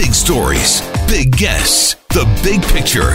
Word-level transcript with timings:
Big 0.00 0.14
stories, 0.14 0.80
big 1.06 1.36
guests, 1.36 1.94
the 2.08 2.24
big 2.42 2.62
picture. 2.68 3.10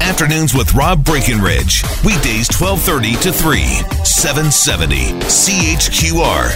Afternoons 0.00 0.54
with 0.54 0.72
Rob 0.72 1.04
Breckenridge. 1.04 1.82
Weekdays 2.04 2.46
1230 2.48 3.14
to 3.22 3.32
3, 3.32 3.60
770 4.04 5.18
CHQR. 5.26 6.54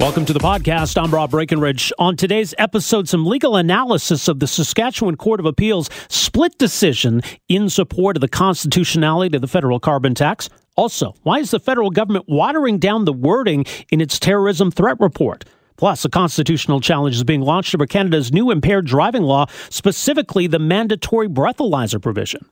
Welcome 0.00 0.24
to 0.24 0.32
the 0.32 0.38
podcast. 0.38 0.96
I'm 0.96 1.10
Rob 1.10 1.32
Breckenridge. 1.32 1.92
On 1.98 2.16
today's 2.16 2.54
episode, 2.56 3.06
some 3.06 3.26
legal 3.26 3.56
analysis 3.56 4.26
of 4.26 4.40
the 4.40 4.46
Saskatchewan 4.46 5.16
Court 5.16 5.40
of 5.40 5.44
Appeals 5.44 5.90
split 6.08 6.56
decision 6.56 7.20
in 7.50 7.68
support 7.68 8.16
of 8.16 8.22
the 8.22 8.28
constitutionality 8.28 9.36
of 9.36 9.42
the 9.42 9.46
federal 9.46 9.78
carbon 9.78 10.14
tax. 10.14 10.48
Also, 10.74 11.14
why 11.22 11.40
is 11.40 11.50
the 11.50 11.60
federal 11.60 11.90
government 11.90 12.24
watering 12.28 12.78
down 12.78 13.04
the 13.04 13.12
wording 13.12 13.66
in 13.90 14.00
its 14.00 14.18
terrorism 14.18 14.70
threat 14.70 14.98
report? 15.00 15.44
Plus, 15.76 16.04
a 16.04 16.08
constitutional 16.08 16.80
challenge 16.80 17.16
is 17.16 17.24
being 17.24 17.40
launched 17.40 17.74
over 17.74 17.86
Canada's 17.86 18.32
new 18.32 18.50
impaired 18.50 18.86
driving 18.86 19.22
law, 19.22 19.46
specifically 19.70 20.46
the 20.46 20.58
mandatory 20.58 21.28
breathalyzer 21.28 22.00
provision. 22.00 22.46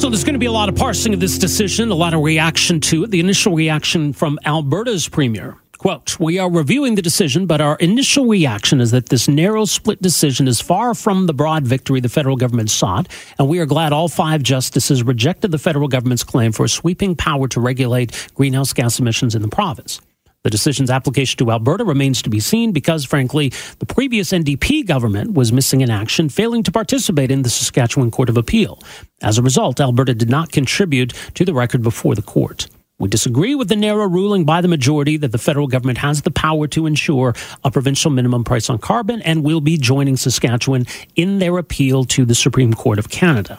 So 0.00 0.10
there's 0.10 0.24
going 0.24 0.34
to 0.34 0.40
be 0.40 0.46
a 0.46 0.52
lot 0.52 0.68
of 0.68 0.74
parsing 0.74 1.14
of 1.14 1.20
this 1.20 1.38
decision, 1.38 1.92
a 1.92 1.94
lot 1.94 2.12
of 2.12 2.22
reaction 2.22 2.80
to 2.80 3.04
it. 3.04 3.12
The 3.12 3.20
initial 3.20 3.54
reaction 3.54 4.12
from 4.12 4.36
Alberta's 4.44 5.08
premier. 5.08 5.61
Quote, 5.82 6.20
we 6.20 6.38
are 6.38 6.48
reviewing 6.48 6.94
the 6.94 7.02
decision, 7.02 7.44
but 7.44 7.60
our 7.60 7.74
initial 7.78 8.26
reaction 8.26 8.80
is 8.80 8.92
that 8.92 9.08
this 9.08 9.26
narrow 9.26 9.64
split 9.64 10.00
decision 10.00 10.46
is 10.46 10.60
far 10.60 10.94
from 10.94 11.26
the 11.26 11.34
broad 11.34 11.66
victory 11.66 11.98
the 11.98 12.08
federal 12.08 12.36
government 12.36 12.70
sought, 12.70 13.08
and 13.36 13.48
we 13.48 13.58
are 13.58 13.66
glad 13.66 13.92
all 13.92 14.06
five 14.06 14.44
justices 14.44 15.02
rejected 15.02 15.50
the 15.50 15.58
federal 15.58 15.88
government's 15.88 16.22
claim 16.22 16.52
for 16.52 16.66
a 16.66 16.68
sweeping 16.68 17.16
power 17.16 17.48
to 17.48 17.58
regulate 17.58 18.30
greenhouse 18.36 18.72
gas 18.72 19.00
emissions 19.00 19.34
in 19.34 19.42
the 19.42 19.48
province. 19.48 20.00
The 20.44 20.50
decision's 20.50 20.88
application 20.88 21.38
to 21.38 21.50
Alberta 21.50 21.82
remains 21.82 22.22
to 22.22 22.30
be 22.30 22.38
seen 22.38 22.70
because, 22.70 23.04
frankly, 23.04 23.48
the 23.80 23.86
previous 23.86 24.30
NDP 24.30 24.86
government 24.86 25.34
was 25.34 25.52
missing 25.52 25.80
in 25.80 25.90
action, 25.90 26.28
failing 26.28 26.62
to 26.62 26.70
participate 26.70 27.32
in 27.32 27.42
the 27.42 27.50
Saskatchewan 27.50 28.12
Court 28.12 28.28
of 28.28 28.36
Appeal. 28.36 28.80
As 29.20 29.36
a 29.36 29.42
result, 29.42 29.80
Alberta 29.80 30.14
did 30.14 30.30
not 30.30 30.52
contribute 30.52 31.12
to 31.34 31.44
the 31.44 31.54
record 31.54 31.82
before 31.82 32.14
the 32.14 32.22
court. 32.22 32.68
We 33.02 33.08
disagree 33.08 33.56
with 33.56 33.68
the 33.68 33.74
narrow 33.74 34.06
ruling 34.06 34.44
by 34.44 34.60
the 34.60 34.68
majority 34.68 35.16
that 35.16 35.32
the 35.32 35.38
federal 35.38 35.66
government 35.66 35.98
has 35.98 36.22
the 36.22 36.30
power 36.30 36.68
to 36.68 36.86
ensure 36.86 37.34
a 37.64 37.70
provincial 37.72 38.12
minimum 38.12 38.44
price 38.44 38.70
on 38.70 38.78
carbon 38.78 39.20
and 39.22 39.42
will 39.42 39.60
be 39.60 39.76
joining 39.76 40.16
Saskatchewan 40.16 40.86
in 41.16 41.40
their 41.40 41.58
appeal 41.58 42.04
to 42.04 42.24
the 42.24 42.36
Supreme 42.36 42.72
Court 42.72 43.00
of 43.00 43.08
Canada. 43.08 43.58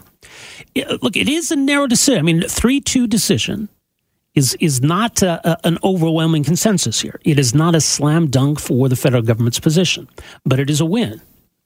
Look, 1.02 1.17
it 1.17 1.27
is 1.27 1.52
a 1.52 1.58
narrow 1.58 1.88
decision. 1.88 2.19
I 2.19 2.21
mean, 2.21 2.47
3 2.47 2.80
2 2.80 3.05
decision 3.05 3.67
is, 4.33 4.55
is 4.61 4.81
not 4.81 5.21
an 5.21 5.77
overwhelming 5.83 6.45
consensus 6.45 7.02
here. 7.02 7.19
It 7.25 7.38
is 7.38 7.53
not 7.53 7.75
a 7.75 7.81
slam 7.81 8.27
dunk 8.27 8.61
for 8.61 8.88
the 8.88 8.95
federal 8.95 9.23
government's 9.23 9.59
position, 9.59 10.08
but 10.45 10.58
it 10.61 10.69
is 10.69 10.80
a 10.80 10.86
win. 10.86 11.21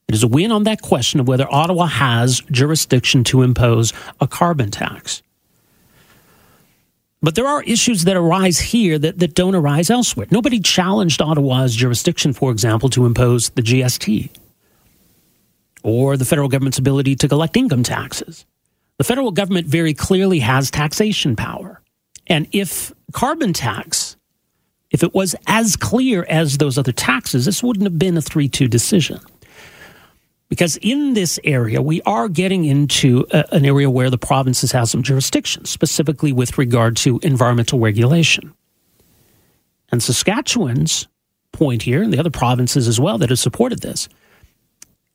It 0.08 0.16
is 0.16 0.24
a 0.24 0.28
win 0.28 0.52
on 0.52 0.64
that 0.64 0.82
question 0.82 1.20
of 1.20 1.28
whether 1.28 1.46
Ottawa 1.54 1.86
has 1.86 2.42
jurisdiction 2.50 3.24
to 3.26 3.44
impose 3.44 3.94
a 4.20 4.28
carbon 4.28 4.72
tax. 4.72 5.22
But 7.22 7.36
there 7.36 7.48
are 7.48 7.64
issues 7.64 8.04
that 8.04 8.16
arise 8.16 8.60
here 8.60 9.00
that, 9.00 9.20
that 9.20 9.34
don't 9.34 9.56
arise 9.56 9.90
elsewhere. 9.90 10.28
Nobody 10.30 10.60
challenged 10.60 11.22
Ottawa's 11.22 11.76
jurisdiction, 11.76 12.34
for 12.34 12.52
example, 12.52 12.90
to 12.90 13.06
impose 13.06 13.50
the 13.50 13.64
GST 13.64 14.30
or 15.84 16.16
the 16.18 16.26
federal 16.26 16.48
government's 16.48 16.78
ability 16.78 17.16
to 17.16 17.28
collect 17.28 17.58
income 17.58 17.84
taxes. 17.84 18.46
The 18.98 19.04
federal 19.04 19.32
government 19.32 19.68
very 19.68 19.94
clearly 19.94 20.40
has 20.40 20.70
taxation 20.70 21.36
power. 21.36 21.82
And 22.28 22.48
if 22.52 22.94
carbon 23.14 23.54
tax, 23.54 24.16
if 24.92 25.02
it 25.02 25.14
was 25.14 25.36
as 25.48 25.76
clear 25.76 26.26
as 26.30 26.58
those 26.58 26.78
other 26.78 26.92
taxes, 26.92 27.46
this 27.46 27.64
wouldn't 27.64 27.86
have 27.86 27.98
been 27.98 28.18
a 28.18 28.22
3 28.22 28.48
2 28.48 28.68
decision 28.68 29.20
because 30.50 30.78
in 30.78 31.14
this 31.14 31.40
area, 31.44 31.82
we 31.82 32.02
are 32.04 32.30
getting 32.30 32.66
into 32.66 33.26
a, 33.32 33.44
an 33.52 33.66
area 33.66 33.90
where 33.90 34.10
the 34.10 34.18
provinces 34.18 34.72
have 34.72 34.90
some 34.90 35.04
jurisdiction, 35.04 35.66
specifically 35.66 36.32
with 36.32 36.58
regard 36.58 36.96
to 36.98 37.20
environmental 37.24 37.80
regulation. 37.80 38.54
And 39.92 40.02
Saskatchewan's 40.02 41.08
point 41.52 41.82
here, 41.82 42.02
and 42.02 42.14
the 42.14 42.20
other 42.20 42.30
provinces 42.30 42.88
as 42.88 43.00
well 43.00 43.18
that 43.18 43.30
have 43.30 43.40
supported 43.40 43.82
this, 43.82 44.08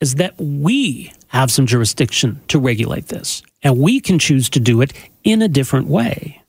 is 0.01 0.17
that 0.17 0.35
we 0.39 1.13
have 1.29 1.51
some 1.51 1.67
jurisdiction 1.67 2.41
to 2.49 2.59
regulate 2.59 3.07
this, 3.07 3.43
and 3.63 3.79
we 3.79 4.01
can 4.01 4.19
choose 4.19 4.51
to 4.51 4.61
do 4.61 4.81
it 4.81 4.93
in 5.25 5.41
a 5.41 5.49
different 5.49 5.87
way. 5.87 6.42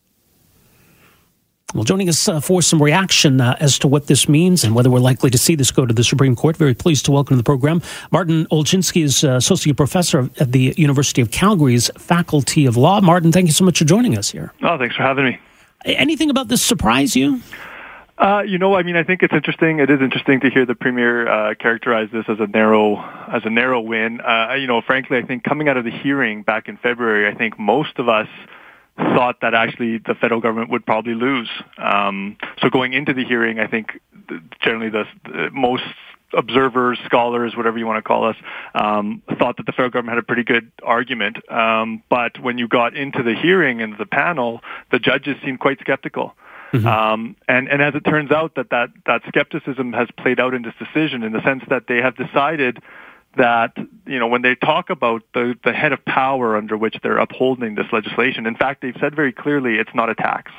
Well, 1.73 1.83
joining 1.83 2.07
us 2.07 2.27
uh, 2.27 2.39
for 2.39 2.61
some 2.61 2.79
reaction 2.79 3.41
uh, 3.41 3.55
as 3.59 3.79
to 3.79 3.87
what 3.87 4.05
this 4.05 4.29
means 4.29 4.63
and 4.63 4.75
whether 4.75 4.91
we're 4.91 4.99
likely 4.99 5.31
to 5.31 5.39
see 5.39 5.55
this 5.55 5.71
go 5.71 5.87
to 5.87 5.93
the 5.93 6.03
Supreme 6.03 6.35
Court, 6.35 6.55
very 6.55 6.75
pleased 6.75 7.05
to 7.05 7.11
welcome 7.11 7.33
to 7.33 7.37
the 7.37 7.43
program 7.43 7.81
Martin 8.11 8.45
Olszynski 8.51 9.03
is 9.03 9.23
uh, 9.23 9.31
Associate 9.37 9.75
Professor 9.75 10.29
at 10.39 10.51
the 10.51 10.75
University 10.77 11.19
of 11.19 11.31
Calgary's 11.31 11.89
Faculty 11.97 12.67
of 12.67 12.77
Law. 12.77 13.01
Martin, 13.01 13.31
thank 13.31 13.47
you 13.47 13.53
so 13.53 13.65
much 13.65 13.79
for 13.79 13.85
joining 13.85 14.15
us 14.15 14.29
here. 14.29 14.53
Oh, 14.61 14.77
thanks 14.77 14.95
for 14.95 15.01
having 15.01 15.25
me. 15.25 15.39
Anything 15.85 16.29
about 16.29 16.47
this 16.47 16.61
surprise 16.61 17.15
you? 17.15 17.41
Uh, 18.19 18.43
you 18.45 18.59
know, 18.59 18.75
I 18.75 18.83
mean, 18.83 18.95
I 18.95 19.03
think 19.03 19.23
it's 19.23 19.33
interesting. 19.33 19.79
It 19.79 19.89
is 19.89 19.99
interesting 19.99 20.41
to 20.41 20.51
hear 20.51 20.67
the 20.67 20.75
premier 20.75 21.27
uh, 21.27 21.55
characterize 21.55 22.09
this 22.13 22.25
as 22.27 22.39
a 22.39 22.45
narrow, 22.45 22.97
as 23.33 23.45
a 23.45 23.49
narrow 23.49 23.81
win. 23.81 24.21
Uh, 24.21 24.53
you 24.53 24.67
know, 24.67 24.81
frankly, 24.81 25.17
I 25.17 25.23
think 25.23 25.43
coming 25.43 25.67
out 25.69 25.77
of 25.77 25.85
the 25.85 25.91
hearing 25.91 26.43
back 26.43 26.69
in 26.69 26.77
February, 26.77 27.27
I 27.27 27.33
think 27.33 27.57
most 27.57 27.97
of 27.97 28.09
us 28.09 28.27
thought 28.97 29.41
that 29.41 29.53
actually 29.53 29.97
the 29.97 30.15
federal 30.15 30.39
government 30.39 30.69
would 30.69 30.85
probably 30.85 31.15
lose. 31.15 31.49
Um, 31.77 32.37
so 32.61 32.69
going 32.69 32.93
into 32.93 33.13
the 33.13 33.23
hearing, 33.23 33.59
I 33.59 33.67
think 33.67 33.99
generally 34.61 34.89
the, 34.89 35.05
the, 35.25 35.49
most 35.51 35.83
observers, 36.35 36.99
scholars, 37.05 37.55
whatever 37.55 37.77
you 37.77 37.85
want 37.85 37.97
to 37.97 38.01
call 38.01 38.25
us, 38.25 38.35
um, 38.75 39.21
thought 39.37 39.57
that 39.57 39.65
the 39.65 39.71
federal 39.71 39.89
government 39.89 40.15
had 40.15 40.23
a 40.23 40.25
pretty 40.25 40.43
good 40.43 40.71
argument. 40.83 41.37
Um, 41.51 42.03
but 42.09 42.39
when 42.39 42.57
you 42.57 42.67
got 42.67 42.95
into 42.95 43.23
the 43.23 43.35
hearing 43.35 43.81
and 43.81 43.97
the 43.97 44.05
panel, 44.05 44.61
the 44.91 44.99
judges 44.99 45.35
seemed 45.43 45.59
quite 45.59 45.79
skeptical. 45.79 46.35
Mm-hmm. 46.73 46.87
Um, 46.87 47.35
and, 47.47 47.67
and 47.67 47.83
as 47.83 47.93
it 47.93 48.01
turns 48.01 48.31
out, 48.31 48.55
that, 48.55 48.71
that 48.71 48.89
that 49.05 49.21
skepticism 49.27 49.93
has 49.93 50.07
played 50.17 50.39
out 50.39 50.55
in 50.55 50.63
this 50.63 50.73
decision 50.79 51.21
in 51.21 51.31
the 51.31 51.41
sense 51.43 51.63
that 51.69 51.83
they 51.87 51.97
have 51.97 52.15
decided 52.15 52.81
that 53.37 53.73
you 54.05 54.19
know 54.19 54.27
when 54.27 54.41
they 54.41 54.55
talk 54.55 54.89
about 54.89 55.23
the 55.33 55.55
the 55.63 55.73
head 55.73 55.91
of 55.91 56.03
power 56.05 56.55
under 56.55 56.77
which 56.77 56.95
they're 57.01 57.17
upholding 57.17 57.75
this 57.75 57.87
legislation 57.91 58.45
in 58.45 58.55
fact 58.55 58.81
they've 58.81 58.97
said 58.99 59.15
very 59.15 59.31
clearly 59.31 59.75
it's 59.75 59.93
not 59.93 60.09
a 60.09 60.15
tax 60.15 60.51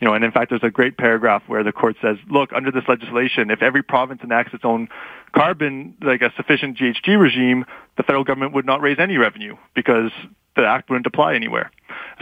you 0.00 0.06
know 0.06 0.14
and 0.14 0.24
in 0.24 0.32
fact 0.32 0.50
there's 0.50 0.62
a 0.62 0.70
great 0.70 0.96
paragraph 0.96 1.42
where 1.46 1.62
the 1.62 1.72
court 1.72 1.96
says 2.02 2.16
look 2.30 2.52
under 2.52 2.70
this 2.70 2.84
legislation 2.88 3.50
if 3.50 3.62
every 3.62 3.82
province 3.82 4.20
enacts 4.22 4.54
its 4.54 4.64
own 4.64 4.88
carbon 5.34 5.94
like 6.00 6.22
a 6.22 6.32
sufficient 6.36 6.78
GHG 6.78 7.18
regime 7.20 7.64
the 7.96 8.02
federal 8.02 8.24
government 8.24 8.54
would 8.54 8.66
not 8.66 8.80
raise 8.80 8.98
any 8.98 9.16
revenue 9.16 9.56
because 9.74 10.10
the 10.56 10.66
act 10.66 10.88
wouldn't 10.88 11.06
apply 11.06 11.34
anywhere 11.34 11.70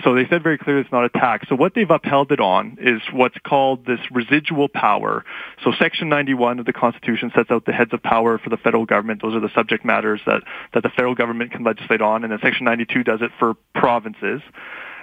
so 0.02 0.14
they 0.14 0.26
said 0.28 0.42
very 0.42 0.58
clearly 0.58 0.80
it's 0.82 0.90
not 0.90 1.04
a 1.04 1.08
tax. 1.08 1.48
So 1.48 1.54
what 1.54 1.74
they've 1.74 1.90
upheld 1.90 2.32
it 2.32 2.40
on 2.40 2.78
is 2.80 3.00
what's 3.12 3.36
called 3.46 3.86
this 3.86 4.00
residual 4.10 4.68
power. 4.68 5.24
So 5.62 5.72
Section 5.78 6.08
91 6.08 6.58
of 6.58 6.66
the 6.66 6.72
Constitution 6.72 7.30
sets 7.34 7.50
out 7.50 7.64
the 7.64 7.72
heads 7.72 7.92
of 7.92 8.02
power 8.02 8.38
for 8.38 8.50
the 8.50 8.56
federal 8.56 8.86
government. 8.86 9.22
Those 9.22 9.34
are 9.34 9.40
the 9.40 9.52
subject 9.54 9.84
matters 9.84 10.20
that, 10.26 10.42
that 10.72 10.82
the 10.82 10.88
federal 10.88 11.14
government 11.14 11.52
can 11.52 11.62
legislate 11.62 12.00
on. 12.00 12.24
And 12.24 12.32
then 12.32 12.40
Section 12.42 12.64
92 12.64 13.04
does 13.04 13.20
it 13.22 13.30
for 13.38 13.54
provinces. 13.74 14.42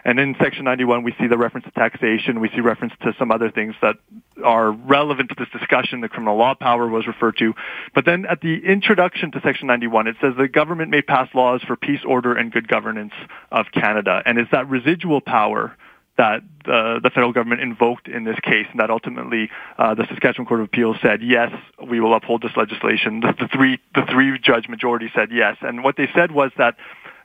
And 0.04 0.20
in 0.20 0.36
Section 0.42 0.66
91, 0.66 1.04
we 1.04 1.14
see 1.20 1.28
the 1.28 1.38
reference 1.38 1.66
to 1.66 1.72
taxation. 1.72 2.40
We 2.40 2.50
see 2.50 2.62
reference 2.62 2.94
to 3.04 3.14
some 3.20 3.32
other 3.32 3.52
things 3.52 3.76
that 3.82 3.98
are 4.44 4.72
relevant 4.72 5.30
to 5.30 5.36
this 5.38 5.50
discussion. 5.50 6.02
The 6.02 6.10
criminal 6.10 6.38
law 6.38 6.56
power 6.56 6.88
was 6.88 7.08
referred 7.08 7.38
to. 7.38 7.54
But 7.94 8.06
then 8.06 8.26
at 8.26 8.42
the 8.42 8.66
introduction 8.66 9.32
to 9.32 9.42
Section 9.42 9.68
91, 9.68 10.08
it 10.08 10.16
says 10.22 10.34
the 10.38 10.48
government 10.48 10.90
may 10.90 11.02
pass 11.02 11.30
laws 11.34 11.62
for 11.66 11.76
peace, 11.76 12.02
order, 12.06 12.34
and 12.34 12.52
good 12.52 12.68
governance 12.68 13.14
of 13.52 13.68
Canada. 13.74 14.24
And 14.26 14.38
it's 14.38 14.52
that 14.52 14.68
residual 14.70 15.22
power 15.22 15.76
that 16.18 16.44
uh, 16.66 17.00
the 17.00 17.10
federal 17.10 17.32
government 17.32 17.62
invoked 17.62 18.08
in 18.08 18.24
this 18.26 18.38
case, 18.44 18.68
and 18.70 18.80
that 18.80 18.90
ultimately 18.90 19.50
uh, 19.78 19.96
the 19.96 20.06
Saskatchewan 20.08 20.46
Court 20.46 20.60
of 20.60 20.66
Appeals 20.66 20.98
said 21.02 21.22
yes, 21.24 21.52
we 21.90 22.00
will 22.00 22.14
uphold 22.14 22.42
this 22.42 22.52
legislation. 22.56 23.22
The, 23.22 23.34
the 23.40 23.48
three 23.48 23.80
the 23.96 24.04
three 24.12 24.38
judge 24.38 24.68
majority 24.68 25.10
said 25.16 25.30
yes, 25.32 25.58
and 25.62 25.84
what 25.84 25.98
they 25.98 26.08
said 26.14 26.32
was 26.32 26.52
that 26.58 26.76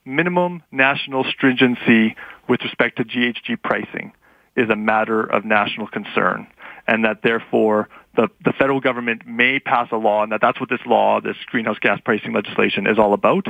minimum 0.06 0.62
national 0.70 1.24
stringency 1.24 2.16
with 2.48 2.62
respect 2.62 2.96
to 2.98 3.04
GHG 3.04 3.60
pricing 3.62 4.12
is 4.56 4.70
a 4.70 4.76
matter 4.76 5.22
of 5.22 5.44
national 5.44 5.88
concern 5.88 6.46
and 6.88 7.04
that 7.04 7.22
therefore 7.22 7.88
the, 8.14 8.28
the 8.44 8.52
federal 8.52 8.80
government 8.80 9.26
may 9.26 9.58
pass 9.58 9.88
a 9.92 9.96
law 9.96 10.22
and 10.22 10.32
that 10.32 10.40
that's 10.40 10.58
what 10.58 10.70
this 10.70 10.80
law, 10.86 11.20
this 11.20 11.36
greenhouse 11.46 11.78
gas 11.80 12.00
pricing 12.02 12.32
legislation 12.32 12.86
is 12.86 12.98
all 12.98 13.12
about 13.12 13.46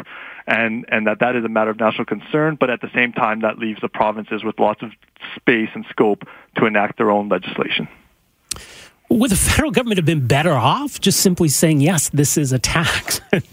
and, 0.47 0.87
and 0.88 1.06
that 1.06 1.20
that 1.20 1.37
is 1.37 1.44
a 1.44 1.49
matter 1.49 1.70
of 1.70 1.79
national 1.79 2.06
concern, 2.06 2.56
but 2.59 2.70
at 2.70 2.81
the 2.81 2.91
same 2.94 3.12
time 3.12 3.43
that 3.43 3.59
leaves 3.59 3.81
the 3.81 3.88
provinces 3.88 4.43
with 4.43 4.59
lots 4.59 4.82
of 4.82 4.91
space 5.37 5.69
and 5.75 5.85
scope 5.91 6.25
to 6.56 6.67
enact 6.67 6.97
their 6.97 7.11
own 7.11 7.29
legislation. 7.29 7.87
Would 9.08 9.31
the 9.31 9.37
federal 9.37 9.70
government 9.70 9.99
have 9.99 10.05
been 10.05 10.26
better 10.26 10.53
off 10.53 11.00
just 11.00 11.20
simply 11.20 11.49
saying, 11.49 11.81
yes, 11.81 12.08
this 12.08 12.37
is 12.37 12.53
a 12.53 12.58
tax, 12.58 13.20
and 13.32 13.44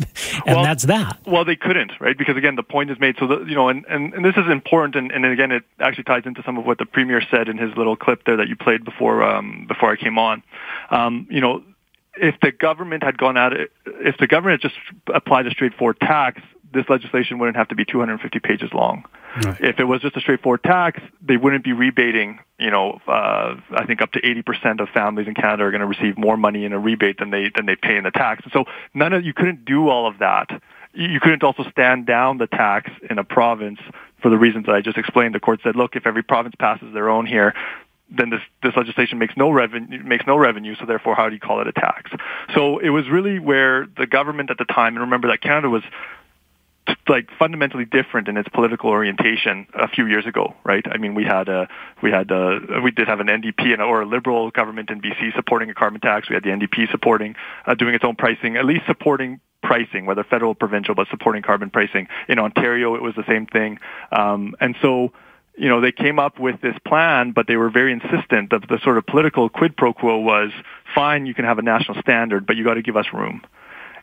well, 0.48 0.64
that's 0.64 0.84
that? 0.84 1.20
Well, 1.28 1.46
they 1.46 1.56
couldn't, 1.56 1.92
right? 2.00 2.18
Because 2.18 2.38
again, 2.38 2.56
the 2.56 2.64
point 2.64 2.90
is 2.90 3.00
made. 3.00 3.16
So, 3.20 3.42
you 3.44 3.54
know, 3.54 3.70
and, 3.70 3.86
and, 3.88 4.14
and 4.16 4.26
this 4.26 4.36
is 4.36 4.50
important, 4.50 4.96
and, 4.96 5.12
and 5.12 5.26
again, 5.26 5.52
it 5.52 5.64
actually 5.80 6.06
ties 6.06 6.24
into 6.26 6.42
some 6.44 6.58
of 6.58 6.66
what 6.66 6.80
the 6.80 6.86
premier 6.86 7.22
said 7.30 7.50
in 7.50 7.58
his 7.58 7.76
little 7.78 7.96
clip 7.96 8.26
there 8.26 8.38
that 8.38 8.48
you 8.48 8.56
played 8.56 8.84
before 8.84 9.24
um, 9.24 9.66
before 9.68 9.92
I 9.92 9.96
came 9.96 10.18
on. 10.18 10.42
Um, 10.90 11.28
you 11.30 11.40
know, 11.40 11.64
if 12.16 12.36
the 12.42 12.52
government 12.52 13.04
had 13.04 13.18
gone 13.18 13.38
at 13.38 13.54
it, 13.54 13.72
if 13.86 14.18
the 14.18 14.28
government 14.28 14.64
had 14.64 14.72
just 14.72 14.82
applied 15.14 15.46
a 15.46 15.52
straightforward 15.52 16.00
tax, 16.00 16.42
this 16.74 16.86
legislation 16.90 17.40
wouldn't 17.40 17.58
have 17.58 17.68
to 17.70 17.76
be 17.76 17.86
250 17.86 18.40
pages 18.40 18.72
long. 18.74 19.06
Right. 19.44 19.60
If 19.62 19.80
it 19.80 19.86
was 19.86 20.02
just 20.02 20.16
a 20.16 20.20
straightforward 20.20 20.64
tax, 20.64 21.02
they 21.22 21.38
wouldn't 21.38 21.64
be 21.64 21.74
rebating. 21.74 22.40
You 22.60 22.72
know, 22.72 23.00
uh, 23.08 23.56
I 23.72 23.86
think 23.86 24.02
up 24.02 24.12
to 24.14 24.22
80% 24.22 24.80
of 24.80 24.90
families 24.90 25.28
in 25.28 25.34
Canada 25.34 25.64
are 25.64 25.72
going 25.72 25.82
to 25.82 25.88
receive 25.88 26.18
more 26.18 26.38
money 26.38 26.66
in 26.66 26.74
a 26.74 26.80
rebate 26.80 27.18
than 27.20 27.32
they 27.32 27.50
than 27.56 27.66
they 27.66 27.76
pay 27.76 27.98
in 27.98 28.04
the 28.04 28.12
tax. 28.12 28.46
So 28.52 28.66
none 28.94 29.14
of 29.14 29.26
you 29.26 29.34
couldn't 29.34 29.66
do 29.66 29.90
all 29.90 30.08
of 30.08 30.20
that. 30.20 30.50
You 30.94 31.20
couldn't 31.20 31.44
also 31.44 31.64
stand 31.72 32.06
down 32.06 32.38
the 32.38 32.46
tax 32.46 32.92
in 33.10 33.18
a 33.18 33.24
province 33.24 33.80
for 34.22 34.30
the 34.30 34.38
reasons 34.38 34.68
that 34.68 34.76
I 34.76 34.82
just 34.82 34.98
explained. 34.98 35.34
The 35.34 35.40
court 35.40 35.62
said, 35.64 35.76
look, 35.76 35.96
if 35.96 36.06
every 36.06 36.22
province 36.22 36.54
passes 36.60 36.94
their 36.94 37.10
own 37.10 37.26
here, 37.26 37.56
then 38.16 38.30
this, 38.30 38.42
this 38.62 38.74
legislation 38.76 39.18
makes 39.18 39.36
no 39.36 39.50
revenue 39.50 40.04
makes 40.04 40.26
no 40.28 40.38
revenue, 40.38 40.76
so 40.76 40.86
therefore 40.86 41.16
how 41.16 41.30
do 41.30 41.36
you 41.36 41.42
call 41.42 41.62
it 41.62 41.68
a 41.68 41.72
tax? 41.72 42.12
So 42.54 42.78
it 42.80 42.90
was 42.90 43.10
really 43.10 43.40
where 43.40 43.88
the 43.98 44.06
government 44.06 44.52
at 44.52 44.58
the 44.58 44.66
time, 44.66 44.94
and 44.94 45.02
remember 45.02 45.28
that 45.30 45.42
Canada 45.42 45.70
was 45.70 45.84
like 47.08 47.30
fundamentally 47.38 47.86
different 47.86 48.28
in 48.28 48.38
its 48.38 48.48
political 48.50 48.90
orientation 48.90 49.68
a 49.74 49.88
few 49.88 50.06
years 50.08 50.26
ago, 50.26 50.56
right? 50.64 50.86
I 50.90 50.98
mean, 50.98 51.16
we 51.16 51.24
had 51.24 51.50
a 51.50 51.68
we 52.02 52.12
had 52.12 52.32
a, 52.32 52.82
we 52.84 52.92
did 52.92 53.08
have 53.08 53.20
an 53.20 53.28
NDP 53.28 53.74
and 53.74 53.82
or 53.82 54.02
a 54.02 54.06
liberal 54.06 54.52
government 54.52 54.90
in 54.90 55.02
BC 55.02 55.36
supporting 55.36 55.70
a 55.70 55.74
carbon 55.74 56.02
tax. 56.02 56.30
We 56.30 56.36
had 56.36 56.44
the 56.44 56.50
NDP 56.50 56.92
supporting 56.92 57.36
uh, 57.66 57.76
doing 57.76 57.96
its 57.96 58.04
own 58.04 58.16
pricing, 58.16 58.58
at 58.58 58.66
least 58.66 58.86
supporting 58.86 59.40
pricing, 59.62 60.06
whether 60.06 60.24
federal 60.24 60.52
or 60.52 60.56
provincial, 60.56 60.96
but 60.96 61.08
supporting 61.10 61.42
carbon 61.42 61.70
pricing. 61.70 62.08
In 62.28 62.40
Ontario, 62.40 62.96
it 62.96 63.02
was 63.02 63.16
the 63.16 63.26
same 63.28 63.46
thing, 63.46 63.80
um, 64.12 64.56
and 64.60 64.76
so 64.82 65.14
you 65.56 65.70
know, 65.70 65.82
they 65.82 65.92
came 65.92 66.18
up 66.18 66.40
with 66.40 66.62
this 66.62 66.76
plan, 66.86 67.32
but 67.32 67.46
they 67.48 67.56
were 67.56 67.70
very 67.70 67.92
insistent 67.92 68.50
that 68.50 68.68
the 68.68 68.80
sort 68.84 68.98
of 68.98 69.06
political 69.06 69.50
quid 69.50 69.78
pro 69.78 69.94
quo 69.94 70.18
was, 70.18 70.52
fine, 70.96 71.28
you 71.28 71.36
can 71.36 71.46
have 71.46 71.60
a 71.60 71.62
national 71.62 72.02
standard, 72.02 72.48
but 72.48 72.56
you 72.56 72.64
got 72.64 72.74
to 72.74 72.82
give 72.82 72.98
us 72.98 73.06
room. 73.14 73.44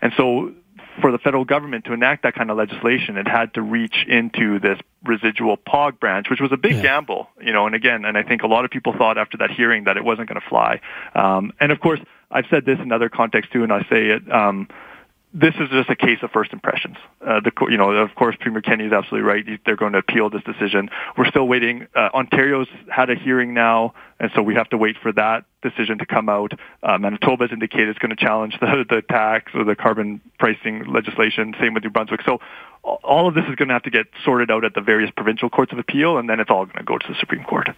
And 0.00 0.12
so 0.16 0.54
for 1.00 1.12
the 1.12 1.18
federal 1.18 1.44
government 1.44 1.84
to 1.86 1.92
enact 1.92 2.22
that 2.24 2.34
kind 2.34 2.50
of 2.50 2.56
legislation, 2.56 3.16
it 3.16 3.28
had 3.28 3.54
to 3.54 3.62
reach 3.62 4.04
into 4.06 4.58
this 4.58 4.78
residual 5.04 5.56
POGG 5.56 6.00
branch, 6.00 6.30
which 6.30 6.40
was 6.40 6.52
a 6.52 6.56
big 6.56 6.76
yeah. 6.76 6.82
gamble, 6.82 7.28
you 7.40 7.52
know, 7.52 7.66
and 7.66 7.74
again, 7.74 8.04
and 8.04 8.16
I 8.18 8.22
think 8.22 8.42
a 8.42 8.46
lot 8.46 8.64
of 8.64 8.70
people 8.70 8.92
thought 8.96 9.18
after 9.18 9.38
that 9.38 9.50
hearing 9.50 9.84
that 9.84 9.96
it 9.96 10.04
wasn't 10.04 10.28
going 10.28 10.40
to 10.40 10.48
fly. 10.48 10.80
Um, 11.14 11.52
and 11.60 11.72
of 11.72 11.80
course, 11.80 12.00
I've 12.30 12.46
said 12.50 12.64
this 12.64 12.78
in 12.78 12.92
other 12.92 13.08
contexts 13.08 13.52
too, 13.52 13.62
and 13.62 13.72
I 13.72 13.80
say 13.82 14.08
it, 14.10 14.30
um, 14.30 14.68
this 15.32 15.54
is 15.60 15.68
just 15.70 15.88
a 15.88 15.96
case 15.96 16.18
of 16.22 16.30
first 16.32 16.52
impressions. 16.52 16.96
Uh, 17.24 17.40
the, 17.40 17.52
you 17.70 17.76
know, 17.76 17.90
of 17.90 18.14
course, 18.16 18.34
Premier 18.40 18.60
Kenney 18.60 18.86
is 18.86 18.92
absolutely 18.92 19.28
right. 19.28 19.44
They're 19.64 19.76
going 19.76 19.92
to 19.92 19.98
appeal 19.98 20.28
this 20.28 20.42
decision. 20.42 20.90
We're 21.16 21.28
still 21.28 21.46
waiting. 21.46 21.86
Uh, 21.94 22.08
Ontario's 22.12 22.66
had 22.88 23.10
a 23.10 23.14
hearing 23.14 23.54
now, 23.54 23.94
and 24.18 24.30
so 24.34 24.42
we 24.42 24.54
have 24.56 24.68
to 24.70 24.78
wait 24.78 24.96
for 25.00 25.12
that 25.12 25.44
decision 25.62 25.98
to 25.98 26.06
come 26.06 26.28
out. 26.28 26.52
Uh, 26.82 26.98
Manitoba 26.98 27.44
has 27.44 27.52
indicated 27.52 27.90
it's 27.90 27.98
going 28.00 28.14
to 28.14 28.16
challenge 28.16 28.58
the, 28.60 28.84
the 28.88 29.02
tax 29.02 29.52
or 29.54 29.62
the 29.62 29.76
carbon 29.76 30.20
pricing 30.38 30.84
legislation. 30.92 31.54
Same 31.60 31.74
with 31.74 31.84
New 31.84 31.90
Brunswick. 31.90 32.22
So 32.22 32.40
all 32.82 33.28
of 33.28 33.34
this 33.34 33.44
is 33.48 33.54
going 33.54 33.68
to 33.68 33.74
have 33.74 33.84
to 33.84 33.90
get 33.90 34.06
sorted 34.24 34.50
out 34.50 34.64
at 34.64 34.74
the 34.74 34.80
various 34.80 35.10
provincial 35.12 35.48
courts 35.48 35.72
of 35.72 35.78
appeal, 35.78 36.18
and 36.18 36.28
then 36.28 36.40
it's 36.40 36.50
all 36.50 36.64
going 36.64 36.78
to 36.78 36.84
go 36.84 36.98
to 36.98 37.06
the 37.06 37.14
Supreme 37.20 37.44
Court. 37.44 37.68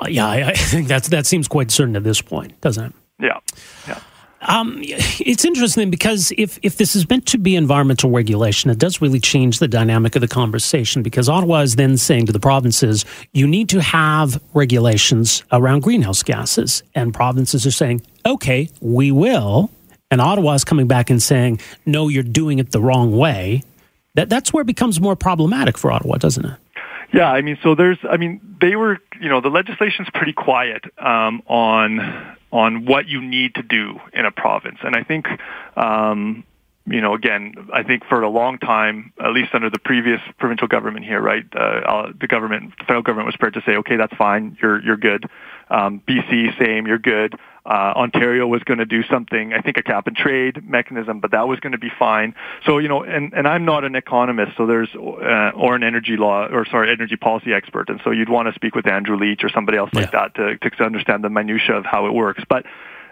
Uh, 0.00 0.06
yeah, 0.08 0.26
I, 0.26 0.50
I 0.50 0.52
think 0.54 0.86
that's 0.86 1.08
that 1.08 1.26
seems 1.26 1.48
quite 1.48 1.72
certain 1.72 1.96
at 1.96 2.04
this 2.04 2.20
point, 2.20 2.60
doesn't 2.60 2.84
it? 2.84 2.92
Yeah, 3.20 3.40
yeah. 3.88 4.00
Um, 4.42 4.78
it's 4.82 5.44
interesting 5.44 5.90
because 5.90 6.32
if, 6.38 6.58
if 6.62 6.76
this 6.76 6.94
is 6.94 7.08
meant 7.08 7.26
to 7.26 7.38
be 7.38 7.56
environmental 7.56 8.10
regulation, 8.10 8.70
it 8.70 8.78
does 8.78 9.00
really 9.00 9.20
change 9.20 9.58
the 9.58 9.68
dynamic 9.68 10.14
of 10.14 10.20
the 10.20 10.28
conversation 10.28 11.02
because 11.02 11.28
Ottawa 11.28 11.60
is 11.60 11.76
then 11.76 11.96
saying 11.96 12.26
to 12.26 12.32
the 12.32 12.40
provinces, 12.40 13.04
you 13.32 13.46
need 13.46 13.68
to 13.70 13.80
have 13.80 14.40
regulations 14.54 15.42
around 15.50 15.80
greenhouse 15.80 16.22
gases. 16.22 16.82
And 16.94 17.12
provinces 17.12 17.66
are 17.66 17.72
saying, 17.72 18.02
okay, 18.24 18.70
we 18.80 19.10
will. 19.10 19.70
And 20.10 20.20
Ottawa 20.20 20.54
is 20.54 20.64
coming 20.64 20.86
back 20.86 21.10
and 21.10 21.22
saying, 21.22 21.60
no, 21.84 22.08
you're 22.08 22.22
doing 22.22 22.58
it 22.58 22.70
the 22.70 22.80
wrong 22.80 23.16
way. 23.16 23.62
That, 24.14 24.28
that's 24.28 24.52
where 24.52 24.62
it 24.62 24.66
becomes 24.66 25.00
more 25.00 25.16
problematic 25.16 25.76
for 25.76 25.92
Ottawa, 25.92 26.16
doesn't 26.16 26.44
it? 26.44 26.56
Yeah, 27.12 27.30
I 27.30 27.40
mean, 27.40 27.58
so 27.62 27.74
there's, 27.74 27.98
I 28.08 28.16
mean, 28.16 28.56
they 28.60 28.76
were, 28.76 28.98
you 29.20 29.28
know, 29.28 29.40
the 29.40 29.48
legislation's 29.48 30.08
pretty 30.12 30.32
quiet 30.32 30.84
um, 30.98 31.42
on 31.46 32.36
on 32.50 32.86
what 32.86 33.06
you 33.06 33.20
need 33.20 33.54
to 33.56 33.62
do 33.62 34.00
in 34.14 34.24
a 34.24 34.30
province, 34.30 34.78
and 34.82 34.96
I 34.96 35.02
think, 35.02 35.26
um, 35.76 36.44
you 36.86 37.02
know, 37.02 37.12
again, 37.12 37.54
I 37.74 37.82
think 37.82 38.04
for 38.06 38.22
a 38.22 38.28
long 38.30 38.58
time, 38.58 39.12
at 39.22 39.32
least 39.32 39.50
under 39.52 39.68
the 39.68 39.78
previous 39.78 40.20
provincial 40.38 40.66
government 40.66 41.04
here, 41.04 41.20
right, 41.20 41.44
uh, 41.54 42.12
the 42.18 42.26
government, 42.26 42.72
the 42.78 42.84
federal 42.84 43.02
government 43.02 43.26
was 43.26 43.36
prepared 43.36 43.54
to 43.54 43.70
say, 43.70 43.76
okay, 43.78 43.96
that's 43.96 44.14
fine, 44.16 44.56
you're 44.62 44.82
you're 44.82 44.96
good. 44.96 45.26
Um, 45.70 46.02
BC, 46.08 46.58
same, 46.58 46.86
you're 46.86 46.98
good. 46.98 47.34
Uh, 47.68 47.92
Ontario 47.96 48.46
was 48.46 48.62
going 48.62 48.78
to 48.78 48.86
do 48.86 49.02
something, 49.12 49.52
I 49.52 49.60
think 49.60 49.76
a 49.76 49.82
cap 49.82 50.06
and 50.06 50.16
trade 50.16 50.66
mechanism, 50.66 51.20
but 51.20 51.32
that 51.32 51.46
was 51.46 51.60
going 51.60 51.72
to 51.72 51.78
be 51.78 51.90
fine. 51.98 52.34
So, 52.64 52.78
you 52.78 52.88
know, 52.88 53.02
and, 53.02 53.34
and 53.34 53.46
I'm 53.46 53.66
not 53.66 53.84
an 53.84 53.94
economist, 53.94 54.56
so 54.56 54.66
there's, 54.66 54.88
uh, 54.94 55.50
or 55.54 55.74
an 55.74 55.82
energy 55.82 56.16
law, 56.16 56.46
or 56.46 56.64
sorry, 56.64 56.90
energy 56.90 57.16
policy 57.16 57.52
expert. 57.52 57.90
And 57.90 58.00
so 58.04 58.10
you'd 58.10 58.30
want 58.30 58.48
to 58.48 58.54
speak 58.54 58.74
with 58.74 58.86
Andrew 58.86 59.18
Leach 59.18 59.44
or 59.44 59.50
somebody 59.50 59.76
else 59.76 59.90
like 59.92 60.12
that 60.12 60.34
to, 60.36 60.56
to 60.56 60.82
understand 60.82 61.22
the 61.22 61.28
minutia 61.28 61.76
of 61.76 61.84
how 61.84 62.06
it 62.06 62.14
works. 62.14 62.42
But, 62.48 62.64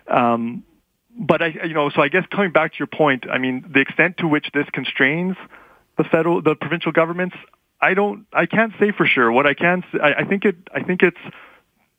um, 0.09 0.65
but 1.19 1.43
I, 1.43 1.49
you 1.65 1.75
know, 1.75 1.91
so 1.91 2.01
I 2.01 2.09
guess 2.09 2.25
coming 2.31 2.51
back 2.51 2.73
to 2.73 2.79
your 2.79 2.87
point, 2.87 3.29
I 3.31 3.37
mean, 3.37 3.63
the 3.71 3.81
extent 3.81 4.17
to 4.19 4.27
which 4.27 4.47
this 4.55 4.67
constrains 4.73 5.37
the 5.99 6.05
federal, 6.05 6.41
the 6.41 6.55
provincial 6.55 6.93
governments, 6.93 7.37
I 7.79 7.93
don't, 7.93 8.27
I 8.33 8.47
can't 8.47 8.73
say 8.81 8.93
for 8.97 9.07
sure. 9.07 9.31
What 9.31 9.47
I 9.47 9.53
can, 9.53 9.85
I, 10.03 10.15
I 10.21 10.25
think 10.25 10.47
it, 10.47 10.57
I 10.75 10.83
think 10.83 11.03
it's 11.03 11.21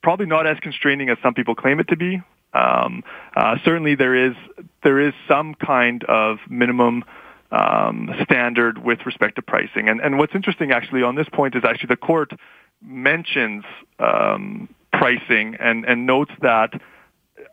probably 0.01 0.25
not 0.25 0.47
as 0.47 0.57
constraining 0.59 1.09
as 1.09 1.19
some 1.21 1.35
people 1.35 1.53
claim 1.53 1.79
it 1.79 1.89
to 1.89 1.95
be. 1.95 2.19
Um, 2.53 3.03
uh, 3.35 3.57
certainly, 3.63 3.95
there 3.95 4.15
is 4.15 4.35
there 4.83 4.99
is 4.99 5.13
some 5.27 5.53
kind 5.55 6.03
of 6.05 6.39
minimum 6.49 7.03
um, 7.51 8.09
standard 8.23 8.77
with 8.77 9.05
respect 9.05 9.35
to 9.35 9.41
pricing. 9.41 9.89
And, 9.89 10.01
and 10.01 10.17
what's 10.17 10.35
interesting, 10.35 10.71
actually, 10.71 11.03
on 11.03 11.15
this 11.15 11.29
point 11.29 11.55
is 11.55 11.63
actually 11.63 11.87
the 11.87 11.97
court 11.97 12.31
mentions 12.81 13.63
um, 13.99 14.69
pricing 14.91 15.55
and, 15.59 15.85
and 15.85 16.05
notes 16.05 16.31
that 16.41 16.79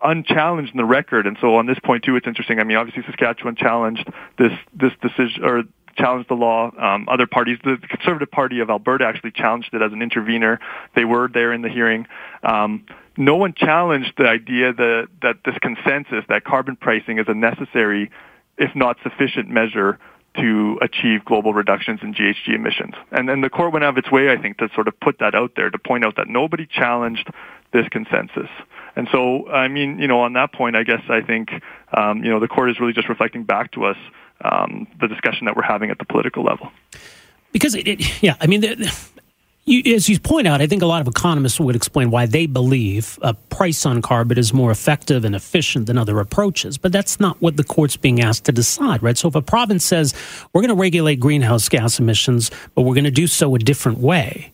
unchallenged 0.02 0.72
in 0.72 0.76
the 0.76 0.84
record. 0.84 1.26
And 1.26 1.36
so 1.40 1.56
on 1.56 1.66
this 1.66 1.78
point 1.78 2.04
too, 2.04 2.16
it's 2.16 2.26
interesting. 2.26 2.58
I 2.58 2.64
mean, 2.64 2.76
obviously 2.76 3.02
Saskatchewan 3.04 3.56
challenged 3.56 4.08
this 4.38 4.52
this 4.74 4.92
decision 5.00 5.44
or 5.44 5.62
challenged 5.96 6.28
the 6.28 6.34
law. 6.34 6.70
Um, 6.78 7.08
other 7.08 7.26
parties, 7.26 7.58
the 7.64 7.78
Conservative 7.88 8.30
Party 8.30 8.60
of 8.60 8.70
Alberta 8.70 9.04
actually 9.04 9.32
challenged 9.32 9.70
it 9.72 9.82
as 9.82 9.92
an 9.92 10.02
intervener. 10.02 10.60
They 10.94 11.04
were 11.04 11.28
there 11.28 11.52
in 11.52 11.62
the 11.62 11.68
hearing. 11.68 12.06
Um, 12.42 12.84
no 13.16 13.36
one 13.36 13.54
challenged 13.54 14.14
the 14.16 14.26
idea 14.26 14.72
that, 14.72 15.08
that 15.22 15.36
this 15.44 15.54
consensus 15.60 16.24
that 16.28 16.44
carbon 16.44 16.76
pricing 16.76 17.18
is 17.18 17.26
a 17.28 17.34
necessary, 17.34 18.10
if 18.58 18.74
not 18.74 18.96
sufficient 19.02 19.48
measure 19.48 19.98
to 20.36 20.78
achieve 20.82 21.24
global 21.24 21.54
reductions 21.54 22.00
in 22.02 22.12
GHG 22.12 22.54
emissions. 22.54 22.94
And 23.12 23.28
then 23.28 23.40
the 23.40 23.50
court 23.50 23.72
went 23.72 23.84
out 23.84 23.90
of 23.90 23.98
its 23.98 24.10
way, 24.10 24.30
I 24.30 24.36
think, 24.36 24.58
to 24.58 24.68
sort 24.74 24.88
of 24.88 24.98
put 24.98 25.20
that 25.20 25.34
out 25.34 25.52
there, 25.54 25.70
to 25.70 25.78
point 25.78 26.04
out 26.04 26.16
that 26.16 26.26
nobody 26.28 26.66
challenged 26.66 27.30
this 27.72 27.88
consensus. 27.88 28.48
And 28.96 29.08
so, 29.12 29.48
I 29.48 29.68
mean, 29.68 29.98
you 29.98 30.08
know, 30.08 30.20
on 30.20 30.32
that 30.32 30.52
point, 30.52 30.76
I 30.76 30.82
guess 30.82 31.02
I 31.08 31.20
think, 31.20 31.50
um, 31.96 32.24
you 32.24 32.30
know, 32.30 32.40
the 32.40 32.48
court 32.48 32.70
is 32.70 32.80
really 32.80 32.92
just 32.92 33.08
reflecting 33.08 33.44
back 33.44 33.72
to 33.72 33.84
us 33.84 33.96
um, 34.42 34.86
the 35.00 35.08
discussion 35.08 35.46
that 35.46 35.56
we're 35.56 35.62
having 35.62 35.90
at 35.90 35.98
the 35.98 36.04
political 36.04 36.42
level. 36.42 36.70
Because, 37.52 37.74
it, 37.74 37.86
it, 37.86 38.22
yeah, 38.22 38.36
I 38.40 38.46
mean, 38.46 38.62
the, 38.62 39.10
you, 39.64 39.94
as 39.94 40.08
you 40.08 40.18
point 40.18 40.46
out, 40.46 40.60
I 40.60 40.66
think 40.66 40.82
a 40.82 40.86
lot 40.86 41.00
of 41.00 41.08
economists 41.08 41.58
would 41.58 41.76
explain 41.76 42.10
why 42.10 42.26
they 42.26 42.46
believe 42.46 43.18
a 43.22 43.34
price 43.34 43.86
on 43.86 44.02
carbon 44.02 44.38
is 44.38 44.52
more 44.52 44.70
effective 44.70 45.24
and 45.24 45.34
efficient 45.34 45.86
than 45.86 45.96
other 45.96 46.20
approaches. 46.20 46.76
But 46.76 46.92
that's 46.92 47.18
not 47.20 47.40
what 47.40 47.56
the 47.56 47.64
court's 47.64 47.96
being 47.96 48.20
asked 48.20 48.44
to 48.44 48.52
decide, 48.52 49.02
right? 49.02 49.16
So 49.16 49.28
if 49.28 49.34
a 49.34 49.42
province 49.42 49.84
says, 49.84 50.14
we're 50.52 50.60
going 50.62 50.68
to 50.68 50.80
regulate 50.80 51.20
greenhouse 51.20 51.68
gas 51.68 51.98
emissions, 51.98 52.50
but 52.74 52.82
we're 52.82 52.94
going 52.94 53.04
to 53.04 53.10
do 53.10 53.26
so 53.26 53.54
a 53.54 53.58
different 53.58 53.98
way. 53.98 54.52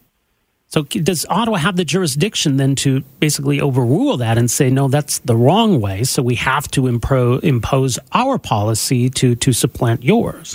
So 0.70 0.84
does 0.84 1.26
Ottawa 1.28 1.58
have 1.58 1.76
the 1.76 1.84
jurisdiction 1.84 2.56
then 2.56 2.76
to 2.76 3.00
basically 3.18 3.60
overrule 3.60 4.16
that 4.18 4.38
and 4.38 4.48
say, 4.48 4.70
no, 4.70 4.86
that's 4.86 5.18
the 5.18 5.34
wrong 5.34 5.80
way, 5.80 6.04
so 6.04 6.22
we 6.22 6.36
have 6.36 6.70
to 6.72 6.82
impro- 6.82 7.42
impose 7.42 7.98
our 8.12 8.38
policy 8.38 9.10
to, 9.10 9.34
to 9.34 9.52
supplant 9.52 10.04
yours? 10.04 10.54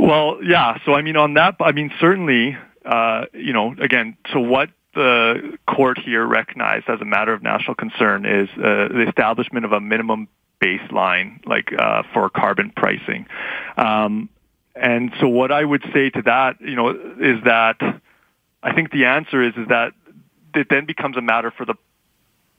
Well, 0.00 0.38
yeah. 0.42 0.78
So, 0.84 0.94
I 0.94 1.02
mean, 1.02 1.16
on 1.16 1.34
that, 1.34 1.54
I 1.60 1.70
mean, 1.70 1.92
certainly 2.00 2.56
uh, 2.84 3.26
you 3.32 3.52
know, 3.52 3.74
again, 3.80 4.16
so 4.32 4.40
what 4.40 4.70
the 4.94 5.58
court 5.66 5.98
here 5.98 6.26
recognized 6.26 6.88
as 6.88 7.00
a 7.00 7.04
matter 7.04 7.32
of 7.32 7.42
national 7.42 7.74
concern 7.74 8.26
is 8.26 8.48
uh, 8.58 8.88
the 8.88 9.06
establishment 9.08 9.64
of 9.64 9.72
a 9.72 9.80
minimum 9.80 10.28
baseline, 10.60 11.44
like 11.46 11.72
uh, 11.78 12.02
for 12.12 12.28
carbon 12.28 12.72
pricing. 12.74 13.26
Um, 13.76 14.28
and 14.74 15.12
so, 15.20 15.28
what 15.28 15.52
I 15.52 15.64
would 15.64 15.84
say 15.92 16.10
to 16.10 16.22
that, 16.22 16.60
you 16.60 16.74
know, 16.74 16.90
is 16.90 17.42
that 17.44 17.78
I 18.62 18.74
think 18.74 18.90
the 18.90 19.06
answer 19.06 19.42
is 19.42 19.54
is 19.56 19.68
that 19.68 19.92
it 20.54 20.68
then 20.70 20.86
becomes 20.86 21.16
a 21.16 21.22
matter 21.22 21.50
for 21.50 21.64
the 21.64 21.74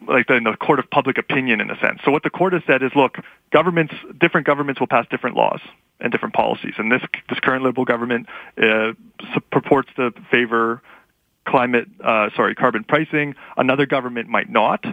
like 0.07 0.27
the, 0.27 0.39
the 0.43 0.57
court 0.57 0.79
of 0.79 0.89
public 0.89 1.17
opinion 1.17 1.61
in 1.61 1.69
a 1.69 1.79
sense. 1.79 1.99
So 2.03 2.11
what 2.11 2.23
the 2.23 2.29
court 2.29 2.53
has 2.53 2.61
said 2.67 2.83
is, 2.83 2.91
look, 2.95 3.17
governments, 3.51 3.93
different 4.19 4.45
governments 4.45 4.79
will 4.79 4.87
pass 4.87 5.05
different 5.09 5.37
laws 5.37 5.61
and 5.99 6.11
different 6.11 6.33
policies, 6.33 6.73
and 6.77 6.91
this 6.91 7.01
this 7.29 7.39
current 7.39 7.63
liberal 7.63 7.85
government 7.85 8.27
uh, 8.61 8.93
purports 9.51 9.89
to 9.95 10.11
favor 10.29 10.81
climate, 11.45 11.87
uh, 12.03 12.29
sorry, 12.35 12.55
carbon 12.55 12.83
pricing. 12.83 13.35
Another 13.57 13.85
government 13.85 14.29
might 14.29 14.49
not. 14.49 14.83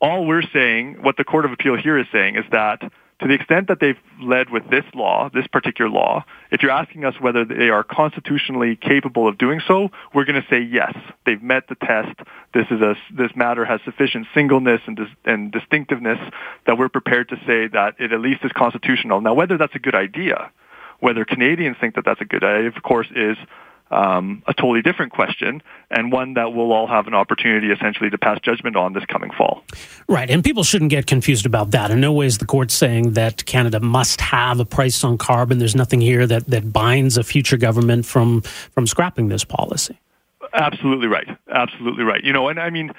All 0.00 0.26
we're 0.26 0.42
saying, 0.52 1.02
what 1.02 1.16
the 1.16 1.24
Court 1.24 1.44
of 1.44 1.52
Appeal 1.52 1.76
here 1.76 1.96
is 1.98 2.06
saying, 2.12 2.36
is 2.36 2.44
that 2.50 2.82
to 3.22 3.28
the 3.28 3.34
extent 3.34 3.68
that 3.68 3.78
they've 3.80 3.98
led 4.20 4.50
with 4.50 4.68
this 4.68 4.84
law, 4.94 5.30
this 5.32 5.46
particular 5.46 5.88
law, 5.88 6.24
if 6.50 6.60
you're 6.60 6.72
asking 6.72 7.04
us 7.04 7.14
whether 7.20 7.44
they 7.44 7.70
are 7.70 7.84
constitutionally 7.84 8.74
capable 8.74 9.28
of 9.28 9.38
doing 9.38 9.60
so, 9.66 9.90
we're 10.12 10.24
going 10.24 10.42
to 10.42 10.48
say 10.50 10.60
yes. 10.60 10.92
They've 11.24 11.42
met 11.42 11.68
the 11.68 11.76
test. 11.76 12.18
This 12.52 12.66
is 12.70 12.80
a 12.80 12.96
this 13.12 13.30
matter 13.36 13.64
has 13.64 13.80
sufficient 13.84 14.26
singleness 14.34 14.80
and 14.86 14.96
dis, 14.96 15.08
and 15.24 15.52
distinctiveness 15.52 16.18
that 16.66 16.76
we're 16.76 16.88
prepared 16.88 17.28
to 17.28 17.36
say 17.46 17.68
that 17.68 17.94
it 18.00 18.12
at 18.12 18.20
least 18.20 18.44
is 18.44 18.50
constitutional. 18.52 19.20
Now, 19.20 19.34
whether 19.34 19.56
that's 19.56 19.76
a 19.76 19.78
good 19.78 19.94
idea, 19.94 20.50
whether 20.98 21.24
Canadians 21.24 21.76
think 21.80 21.94
that 21.94 22.04
that's 22.04 22.20
a 22.20 22.24
good 22.24 22.42
idea, 22.42 22.68
of 22.68 22.82
course, 22.82 23.06
is 23.14 23.36
um, 23.92 24.42
a 24.46 24.54
totally 24.54 24.82
different 24.82 25.12
question 25.12 25.62
and 25.90 26.10
one 26.10 26.34
that 26.34 26.52
we'll 26.52 26.72
all 26.72 26.86
have 26.86 27.06
an 27.06 27.14
opportunity 27.14 27.70
essentially 27.70 28.10
to 28.10 28.18
pass 28.18 28.40
judgment 28.40 28.74
on 28.74 28.94
this 28.94 29.04
coming 29.04 29.30
fall. 29.30 29.62
Right. 30.08 30.30
And 30.30 30.42
people 30.42 30.64
shouldn't 30.64 30.90
get 30.90 31.06
confused 31.06 31.46
about 31.46 31.70
that. 31.72 31.90
In 31.90 32.00
no 32.00 32.12
way 32.12 32.26
is 32.26 32.38
the 32.38 32.46
court 32.46 32.70
saying 32.70 33.12
that 33.12 33.44
Canada 33.44 33.80
must 33.80 34.20
have 34.20 34.58
a 34.60 34.64
price 34.64 35.04
on 35.04 35.18
carbon. 35.18 35.58
There's 35.58 35.76
nothing 35.76 36.00
here 36.00 36.26
that, 36.26 36.46
that 36.46 36.72
binds 36.72 37.18
a 37.18 37.22
future 37.22 37.58
government 37.58 38.06
from, 38.06 38.40
from 38.40 38.86
scrapping 38.86 39.28
this 39.28 39.44
policy. 39.44 39.98
Absolutely 40.54 41.06
right. 41.06 41.28
Absolutely 41.50 42.04
right. 42.04 42.24
You 42.24 42.32
know, 42.32 42.48
and 42.48 42.58
I 42.58 42.70
mean, 42.70 42.92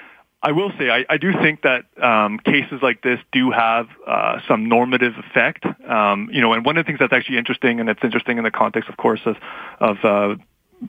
I 0.44 0.52
will 0.52 0.70
say 0.78 0.90
I, 0.90 1.06
I 1.08 1.16
do 1.16 1.32
think 1.32 1.62
that 1.62 1.86
um, 2.02 2.38
cases 2.38 2.82
like 2.82 3.00
this 3.00 3.18
do 3.32 3.50
have 3.50 3.88
uh, 4.06 4.40
some 4.46 4.68
normative 4.68 5.14
effect. 5.16 5.64
Um, 5.88 6.28
you 6.30 6.42
know, 6.42 6.52
and 6.52 6.66
one 6.66 6.76
of 6.76 6.84
the 6.84 6.86
things 6.86 6.98
that's 6.98 7.14
actually 7.14 7.38
interesting, 7.38 7.80
and 7.80 7.88
it's 7.88 8.04
interesting 8.04 8.36
in 8.36 8.44
the 8.44 8.50
context, 8.50 8.90
of 8.90 8.98
course, 8.98 9.20
of, 9.24 9.36
of 9.80 10.04
uh, 10.04 10.36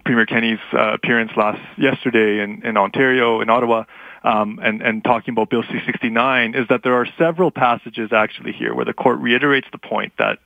Premier 0.04 0.26
Kenney's 0.26 0.60
uh, 0.74 0.94
appearance 0.94 1.32
last 1.38 1.62
yesterday 1.78 2.42
in, 2.44 2.66
in 2.66 2.78
Ontario, 2.78 3.42
in 3.42 3.50
Ottawa, 3.50 3.86
um, 4.24 4.60
and, 4.62 4.82
and 4.82 5.04
talking 5.04 5.34
about 5.34 5.50
Bill 5.50 5.64
C-69 5.64 6.60
is 6.60 6.68
that 6.70 6.82
there 6.84 6.96
are 6.96 7.08
several 7.18 7.52
passages 7.52 8.12
actually 8.12 8.52
here 8.52 8.74
where 8.74 8.86
the 8.86 8.94
court 8.94 9.20
reiterates 9.20 9.68
the 9.72 9.78
point 9.78 10.14
that, 10.18 10.40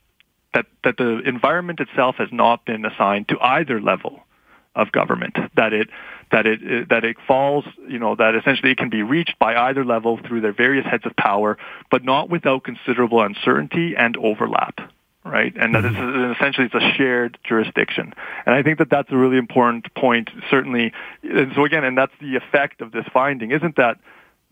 that, 0.54 0.66
that 0.84 0.96
the 0.98 1.20
environment 1.26 1.80
itself 1.80 2.16
has 2.16 2.28
not 2.30 2.64
been 2.64 2.84
assigned 2.84 3.28
to 3.28 3.38
either 3.40 3.80
level 3.80 4.20
of 4.74 4.92
government, 4.92 5.36
that 5.56 5.72
it, 5.72 5.88
that 6.30 6.46
it, 6.46 6.88
that 6.90 7.04
it 7.04 7.16
falls, 7.26 7.64
you 7.88 7.98
know, 7.98 8.14
that 8.14 8.36
essentially 8.36 8.70
it 8.70 8.78
can 8.78 8.90
be 8.90 9.02
reached 9.02 9.36
by 9.38 9.56
either 9.56 9.84
level 9.84 10.20
through 10.28 10.42
their 10.42 10.52
various 10.52 10.86
heads 10.86 11.04
of 11.06 11.16
power, 11.16 11.58
but 11.90 12.04
not 12.04 12.30
without 12.30 12.62
considerable 12.62 13.20
uncertainty 13.20 13.94
and 13.96 14.16
overlap 14.16 14.78
right? 15.24 15.52
And 15.56 15.74
that 15.74 15.84
is 15.84 15.92
mm-hmm. 15.92 16.32
essentially 16.32 16.66
it's 16.66 16.74
a 16.74 16.92
shared 16.96 17.38
jurisdiction. 17.44 18.14
And 18.46 18.54
I 18.54 18.62
think 18.62 18.78
that 18.78 18.90
that's 18.90 19.10
a 19.12 19.16
really 19.16 19.36
important 19.36 19.92
point, 19.94 20.30
certainly. 20.50 20.92
And 21.22 21.52
so 21.54 21.64
again, 21.64 21.84
and 21.84 21.96
that's 21.96 22.12
the 22.20 22.36
effect 22.36 22.80
of 22.80 22.92
this 22.92 23.04
finding, 23.12 23.50
isn't 23.50 23.76
that 23.76 23.98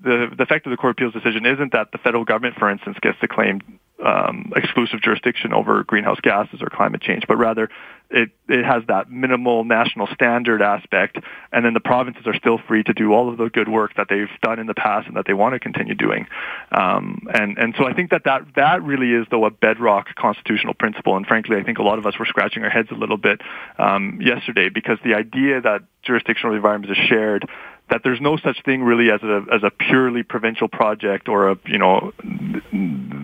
the, 0.00 0.28
the 0.36 0.42
effect 0.42 0.66
of 0.66 0.70
the 0.70 0.76
Court 0.76 0.92
of 0.92 0.94
Appeals 0.96 1.12
decision 1.12 1.44
isn't 1.46 1.72
that 1.72 1.92
the 1.92 1.98
federal 1.98 2.24
government, 2.24 2.56
for 2.56 2.70
instance, 2.70 2.96
gets 3.02 3.18
to 3.20 3.28
claim 3.28 3.60
um, 4.04 4.52
exclusive 4.54 5.02
jurisdiction 5.02 5.52
over 5.52 5.82
greenhouse 5.82 6.20
gases 6.22 6.62
or 6.62 6.68
climate 6.70 7.02
change, 7.02 7.24
but 7.26 7.36
rather 7.36 7.68
it, 8.10 8.30
it 8.48 8.64
has 8.64 8.84
that 8.86 9.10
minimal 9.10 9.64
national 9.64 10.06
standard 10.14 10.62
aspect, 10.62 11.18
and 11.52 11.64
then 11.64 11.74
the 11.74 11.80
provinces 11.80 12.22
are 12.26 12.34
still 12.36 12.58
free 12.68 12.84
to 12.84 12.94
do 12.94 13.12
all 13.12 13.28
of 13.28 13.38
the 13.38 13.50
good 13.50 13.68
work 13.68 13.94
that 13.96 14.06
they've 14.08 14.30
done 14.40 14.60
in 14.60 14.66
the 14.66 14.74
past 14.74 15.08
and 15.08 15.16
that 15.16 15.26
they 15.26 15.34
want 15.34 15.54
to 15.54 15.58
continue 15.58 15.94
doing. 15.94 16.26
Um, 16.70 17.26
and, 17.34 17.58
and 17.58 17.74
so 17.76 17.86
I 17.86 17.92
think 17.92 18.10
that, 18.10 18.22
that 18.24 18.42
that 18.54 18.82
really 18.84 19.10
is, 19.10 19.26
though, 19.30 19.44
a 19.44 19.50
bedrock 19.50 20.14
constitutional 20.14 20.74
principle. 20.74 21.16
And 21.16 21.26
frankly, 21.26 21.56
I 21.56 21.64
think 21.64 21.78
a 21.78 21.82
lot 21.82 21.98
of 21.98 22.06
us 22.06 22.18
were 22.18 22.26
scratching 22.26 22.62
our 22.62 22.70
heads 22.70 22.88
a 22.92 22.94
little 22.94 23.18
bit 23.18 23.40
um, 23.78 24.20
yesterday 24.22 24.68
because 24.68 24.98
the 25.04 25.14
idea 25.14 25.60
that 25.60 25.82
jurisdictional 26.02 26.54
environments 26.54 26.98
is 26.98 27.04
shared 27.08 27.48
that 27.90 28.02
there's 28.04 28.20
no 28.20 28.36
such 28.36 28.62
thing 28.64 28.82
really 28.82 29.10
as 29.10 29.22
a 29.22 29.44
as 29.52 29.62
a 29.62 29.70
purely 29.70 30.22
provincial 30.22 30.68
project 30.68 31.28
or 31.28 31.50
a 31.50 31.58
you 31.66 31.78
know 31.78 32.12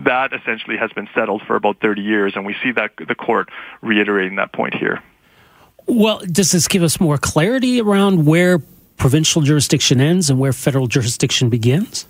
that 0.05 0.31
essentially 0.33 0.77
has 0.77 0.91
been 0.93 1.07
settled 1.13 1.41
for 1.45 1.55
about 1.55 1.79
30 1.81 2.01
years 2.01 2.33
and 2.35 2.45
we 2.45 2.55
see 2.63 2.71
that 2.71 2.91
the 3.07 3.15
court 3.15 3.49
reiterating 3.81 4.35
that 4.37 4.53
point 4.53 4.73
here. 4.73 5.01
Well 5.87 6.19
does 6.19 6.51
this 6.51 6.67
give 6.67 6.83
us 6.83 6.99
more 6.99 7.17
clarity 7.17 7.81
around 7.81 8.25
where 8.25 8.59
provincial 8.97 9.41
jurisdiction 9.41 9.99
ends 9.99 10.29
and 10.29 10.39
where 10.39 10.53
federal 10.53 10.87
jurisdiction 10.87 11.49
begins 11.49 12.07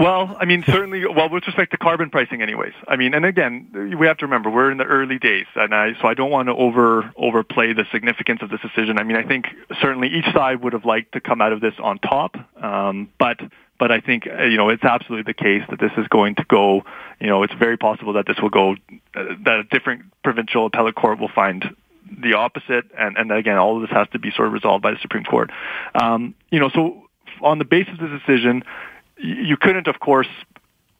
well, 0.00 0.36
I 0.40 0.46
mean, 0.46 0.64
certainly, 0.66 1.06
well, 1.06 1.28
with 1.28 1.46
respect 1.46 1.72
to 1.72 1.76
carbon 1.76 2.08
pricing 2.08 2.40
anyways. 2.40 2.72
I 2.88 2.96
mean, 2.96 3.12
and 3.12 3.26
again, 3.26 3.96
we 3.98 4.06
have 4.06 4.16
to 4.18 4.26
remember, 4.26 4.48
we're 4.48 4.70
in 4.70 4.78
the 4.78 4.84
early 4.84 5.18
days, 5.18 5.46
and 5.54 5.74
I, 5.74 5.92
so 6.00 6.08
I 6.08 6.14
don't 6.14 6.30
want 6.30 6.48
to 6.48 6.54
over, 6.54 7.12
overplay 7.16 7.74
the 7.74 7.84
significance 7.92 8.40
of 8.42 8.48
this 8.48 8.60
decision. 8.60 8.98
I 8.98 9.02
mean, 9.02 9.16
I 9.16 9.24
think 9.24 9.46
certainly 9.80 10.08
each 10.08 10.24
side 10.32 10.62
would 10.62 10.72
have 10.72 10.86
liked 10.86 11.12
to 11.12 11.20
come 11.20 11.42
out 11.42 11.52
of 11.52 11.60
this 11.60 11.74
on 11.78 11.98
top, 11.98 12.36
um, 12.62 13.10
but, 13.18 13.38
but 13.78 13.92
I 13.92 14.00
think, 14.00 14.26
uh, 14.26 14.44
you 14.44 14.56
know, 14.56 14.70
it's 14.70 14.84
absolutely 14.84 15.30
the 15.30 15.34
case 15.34 15.62
that 15.68 15.78
this 15.78 15.92
is 15.98 16.08
going 16.08 16.36
to 16.36 16.44
go, 16.48 16.82
you 17.20 17.26
know, 17.26 17.42
it's 17.42 17.54
very 17.54 17.76
possible 17.76 18.14
that 18.14 18.26
this 18.26 18.38
will 18.40 18.50
go, 18.50 18.72
uh, 18.72 19.24
that 19.44 19.60
a 19.60 19.64
different 19.64 20.04
provincial 20.24 20.64
appellate 20.64 20.94
court 20.94 21.20
will 21.20 21.28
find 21.34 21.76
the 22.22 22.34
opposite, 22.34 22.86
and, 22.98 23.16
and 23.16 23.30
again, 23.30 23.58
all 23.58 23.76
of 23.76 23.82
this 23.82 23.90
has 23.90 24.08
to 24.12 24.18
be 24.18 24.30
sort 24.30 24.48
of 24.48 24.54
resolved 24.54 24.82
by 24.82 24.92
the 24.92 24.98
Supreme 25.02 25.24
Court. 25.24 25.50
Um, 25.94 26.34
you 26.50 26.58
know, 26.58 26.70
so 26.70 27.04
on 27.42 27.58
the 27.58 27.64
basis 27.64 27.94
of 27.94 28.10
the 28.10 28.18
decision, 28.18 28.64
you 29.22 29.56
couldn't, 29.56 29.86
of 29.86 30.00
course, 30.00 30.28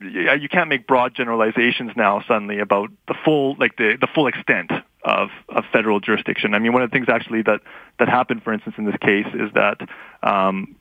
you 0.00 0.48
can't 0.48 0.68
make 0.68 0.86
broad 0.86 1.14
generalizations 1.14 1.92
now 1.96 2.22
suddenly 2.26 2.58
about 2.58 2.90
the 3.06 3.14
full, 3.24 3.56
like 3.58 3.76
the, 3.76 3.96
the 4.00 4.06
full 4.06 4.26
extent 4.26 4.70
of, 5.04 5.28
of 5.48 5.64
federal 5.72 6.00
jurisdiction. 6.00 6.54
I 6.54 6.58
mean, 6.58 6.72
one 6.72 6.82
of 6.82 6.90
the 6.90 6.94
things 6.94 7.08
actually 7.08 7.42
that, 7.42 7.60
that 7.98 8.08
happened, 8.08 8.42
for 8.42 8.52
instance, 8.52 8.76
in 8.78 8.84
this 8.84 8.96
case 9.00 9.26
is 9.34 9.52
that 9.54 9.80
um, 10.22 10.74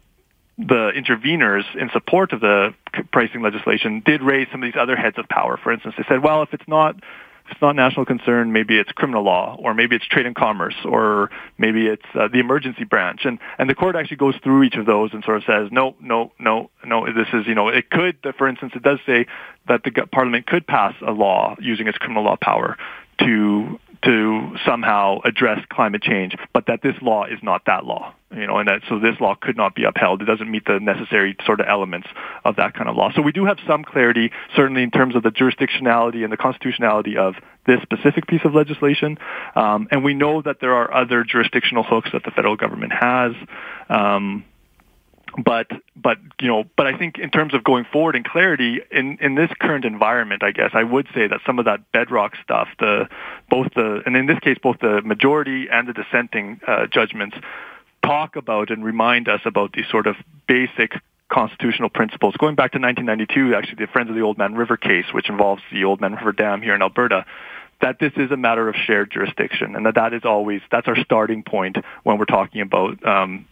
the 0.57 0.91
interveners 0.95 1.63
in 1.75 1.89
support 1.91 2.33
of 2.33 2.41
the 2.41 2.73
pricing 3.11 3.41
legislation 3.41 4.01
did 4.05 4.21
raise 4.21 4.47
some 4.51 4.63
of 4.63 4.67
these 4.67 4.79
other 4.79 4.95
heads 4.95 5.17
of 5.17 5.27
power. 5.27 5.57
For 5.57 5.71
instance, 5.71 5.95
they 5.97 6.05
said, 6.07 6.23
well, 6.23 6.41
if 6.41 6.53
it's 6.53 6.67
not 6.67 6.95
it's 7.51 7.61
not 7.61 7.75
national 7.75 8.05
concern, 8.05 8.51
maybe 8.51 8.77
it's 8.77 8.91
criminal 8.91 9.23
law, 9.23 9.55
or 9.59 9.73
maybe 9.73 9.95
it's 9.95 10.05
trade 10.07 10.25
and 10.25 10.35
commerce, 10.35 10.75
or 10.85 11.29
maybe 11.57 11.87
it's 11.87 12.05
uh, 12.15 12.27
the 12.27 12.39
emergency 12.39 12.83
branch. 12.83 13.21
And, 13.25 13.39
and 13.57 13.69
the 13.69 13.75
court 13.75 13.95
actually 13.95 14.17
goes 14.17 14.35
through 14.43 14.63
each 14.63 14.75
of 14.75 14.85
those 14.85 15.13
and 15.13 15.23
sort 15.23 15.37
of 15.37 15.43
says, 15.43 15.69
no, 15.71 15.95
no, 16.01 16.31
no, 16.39 16.69
no, 16.85 17.05
this 17.05 17.27
is, 17.33 17.47
you 17.47 17.55
know, 17.55 17.67
it 17.67 17.89
could, 17.89 18.17
for 18.37 18.47
instance, 18.47 18.73
it 18.75 18.83
does 18.83 18.99
say 19.05 19.25
that 19.67 19.83
the 19.83 19.91
parliament 20.11 20.45
could 20.45 20.65
pass 20.67 20.93
a 21.05 21.11
law 21.11 21.55
using 21.59 21.87
its 21.87 21.97
criminal 21.97 22.23
law 22.23 22.37
power 22.41 22.77
to 23.19 23.79
to 24.03 24.55
somehow 24.65 25.19
address 25.25 25.59
climate 25.69 26.01
change, 26.01 26.35
but 26.53 26.65
that 26.67 26.81
this 26.81 26.95
law 27.01 27.25
is 27.25 27.39
not 27.43 27.63
that 27.65 27.85
law, 27.85 28.13
you 28.33 28.47
know, 28.47 28.57
and 28.57 28.67
that 28.69 28.81
so 28.87 28.99
this 28.99 29.19
law 29.19 29.35
could 29.35 29.57
not 29.57 29.75
be 29.75 29.83
upheld. 29.83 30.21
It 30.21 30.25
doesn't 30.25 30.49
meet 30.49 30.65
the 30.65 30.79
necessary 30.79 31.35
sort 31.45 31.59
of 31.59 31.67
elements 31.67 32.07
of 32.45 32.55
that 32.55 32.73
kind 32.73 32.89
of 32.89 32.95
law. 32.95 33.11
So 33.13 33.21
we 33.21 33.31
do 33.31 33.45
have 33.45 33.57
some 33.67 33.83
clarity, 33.83 34.31
certainly 34.55 34.83
in 34.83 34.91
terms 34.91 35.15
of 35.15 35.23
the 35.23 35.31
jurisdictionality 35.31 36.23
and 36.23 36.31
the 36.31 36.37
constitutionality 36.37 37.17
of 37.17 37.35
this 37.67 37.81
specific 37.81 38.27
piece 38.27 38.41
of 38.45 38.55
legislation, 38.55 39.17
um, 39.55 39.87
and 39.91 40.03
we 40.03 40.13
know 40.13 40.41
that 40.41 40.57
there 40.61 40.73
are 40.73 40.93
other 40.93 41.23
jurisdictional 41.23 41.83
hooks 41.83 42.09
that 42.13 42.23
the 42.23 42.31
federal 42.31 42.55
government 42.55 42.93
has. 42.93 43.33
Um, 43.89 44.45
but 45.37 45.67
but 45.95 46.17
you 46.39 46.47
know 46.47 46.63
but 46.75 46.87
I 46.87 46.97
think 46.97 47.17
in 47.17 47.29
terms 47.29 47.53
of 47.53 47.63
going 47.63 47.85
forward 47.85 48.15
in 48.15 48.23
clarity 48.23 48.81
in 48.91 49.17
in 49.21 49.35
this 49.35 49.51
current 49.59 49.85
environment 49.85 50.43
I 50.43 50.51
guess 50.51 50.71
I 50.73 50.83
would 50.83 51.07
say 51.13 51.27
that 51.27 51.41
some 51.45 51.59
of 51.59 51.65
that 51.65 51.91
bedrock 51.91 52.35
stuff 52.43 52.67
the 52.79 53.07
both 53.49 53.73
the 53.75 54.01
and 54.05 54.15
in 54.15 54.25
this 54.25 54.39
case 54.39 54.57
both 54.61 54.79
the 54.79 55.01
majority 55.01 55.67
and 55.69 55.87
the 55.87 55.93
dissenting 55.93 56.59
uh, 56.67 56.87
judgments 56.87 57.37
talk 58.03 58.35
about 58.35 58.69
and 58.69 58.83
remind 58.83 59.27
us 59.27 59.41
about 59.45 59.73
these 59.73 59.87
sort 59.89 60.07
of 60.07 60.15
basic 60.47 60.93
constitutional 61.29 61.89
principles. 61.89 62.35
Going 62.37 62.55
back 62.55 62.71
to 62.71 62.79
1992 62.79 63.55
actually 63.55 63.85
the 63.85 63.91
Friends 63.91 64.09
of 64.09 64.15
the 64.15 64.21
Oldman 64.21 64.57
River 64.57 64.77
case 64.77 65.05
which 65.13 65.29
involves 65.29 65.61
the 65.71 65.83
Oldman 65.83 66.17
River 66.17 66.31
Dam 66.31 66.61
here 66.61 66.75
in 66.75 66.81
Alberta 66.81 67.25
that 67.81 67.97
this 67.99 68.11
is 68.17 68.29
a 68.31 68.37
matter 68.37 68.67
of 68.67 68.75
shared 68.75 69.09
jurisdiction 69.11 69.75
and 69.75 69.85
that 69.85 69.95
that 69.95 70.13
is 70.13 70.23
always 70.25 70.61
that's 70.71 70.87
our 70.87 70.97
starting 70.97 71.43
point 71.43 71.77
when 72.03 72.17
we're 72.17 72.25
talking 72.25 72.61
about 72.61 73.05
um, 73.05 73.45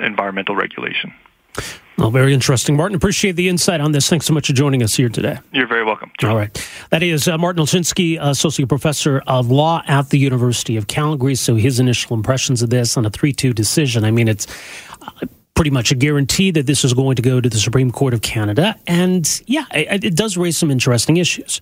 environmental 0.00 0.56
regulation. 0.56 1.12
Well, 2.00 2.10
very 2.10 2.32
interesting, 2.32 2.76
Martin. 2.76 2.96
Appreciate 2.96 3.32
the 3.32 3.48
insight 3.50 3.82
on 3.82 3.92
this. 3.92 4.08
Thanks 4.08 4.24
so 4.24 4.32
much 4.32 4.46
for 4.46 4.54
joining 4.54 4.82
us 4.82 4.94
here 4.94 5.10
today. 5.10 5.38
You're 5.52 5.66
very 5.66 5.84
welcome. 5.84 6.10
All 6.22 6.34
right. 6.34 6.68
That 6.88 7.02
is 7.02 7.28
uh, 7.28 7.36
Martin 7.36 7.62
Olszynski, 7.62 8.18
Associate 8.18 8.66
Professor 8.66 9.22
of 9.26 9.50
Law 9.50 9.82
at 9.86 10.08
the 10.08 10.18
University 10.18 10.78
of 10.78 10.86
Calgary. 10.86 11.34
So 11.34 11.56
his 11.56 11.78
initial 11.78 12.16
impressions 12.16 12.62
of 12.62 12.70
this 12.70 12.96
on 12.96 13.04
a 13.04 13.10
3 13.10 13.34
2 13.34 13.52
decision. 13.52 14.04
I 14.04 14.12
mean, 14.12 14.28
it's 14.28 14.46
uh, 15.02 15.26
pretty 15.52 15.70
much 15.70 15.92
a 15.92 15.94
guarantee 15.94 16.50
that 16.52 16.64
this 16.64 16.86
is 16.86 16.94
going 16.94 17.16
to 17.16 17.22
go 17.22 17.38
to 17.38 17.48
the 17.50 17.58
Supreme 17.58 17.90
Court 17.90 18.14
of 18.14 18.22
Canada. 18.22 18.76
And 18.86 19.42
yeah, 19.46 19.66
it, 19.74 20.02
it 20.02 20.16
does 20.16 20.38
raise 20.38 20.56
some 20.56 20.70
interesting 20.70 21.18
issues. 21.18 21.60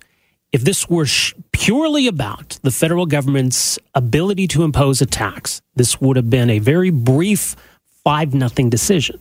If 0.53 0.61
this 0.61 0.89
were 0.89 1.05
sh- 1.05 1.33
purely 1.51 2.07
about 2.07 2.59
the 2.63 2.71
federal 2.71 3.05
government's 3.05 3.77
ability 3.93 4.47
to 4.47 4.63
impose 4.63 5.01
a 5.01 5.05
tax, 5.05 5.61
this 5.75 5.99
would 5.99 6.15
have 6.15 6.29
been 6.29 6.49
a 6.49 6.59
very 6.59 6.91
brief 6.91 7.57
5 8.03 8.33
nothing 8.33 8.69
decision. 8.69 9.19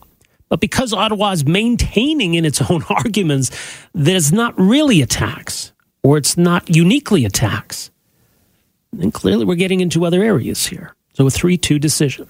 but 0.48 0.60
because 0.60 0.92
Ottawa 0.92 1.32
is 1.32 1.44
maintaining 1.44 2.34
in 2.34 2.44
its 2.44 2.60
own 2.70 2.82
arguments 2.90 3.50
that 3.94 4.16
it's 4.16 4.32
not 4.32 4.58
really 4.58 5.02
a 5.02 5.06
tax 5.06 5.72
or 6.02 6.16
it's 6.16 6.36
not 6.36 6.74
uniquely 6.74 7.24
a 7.24 7.30
tax, 7.30 7.90
then 8.92 9.12
clearly 9.12 9.44
we're 9.44 9.54
getting 9.56 9.80
into 9.80 10.04
other 10.04 10.22
areas 10.22 10.66
here. 10.66 10.94
So 11.14 11.26
a 11.26 11.30
3 11.30 11.58
2 11.58 11.78
decision. 11.78 12.28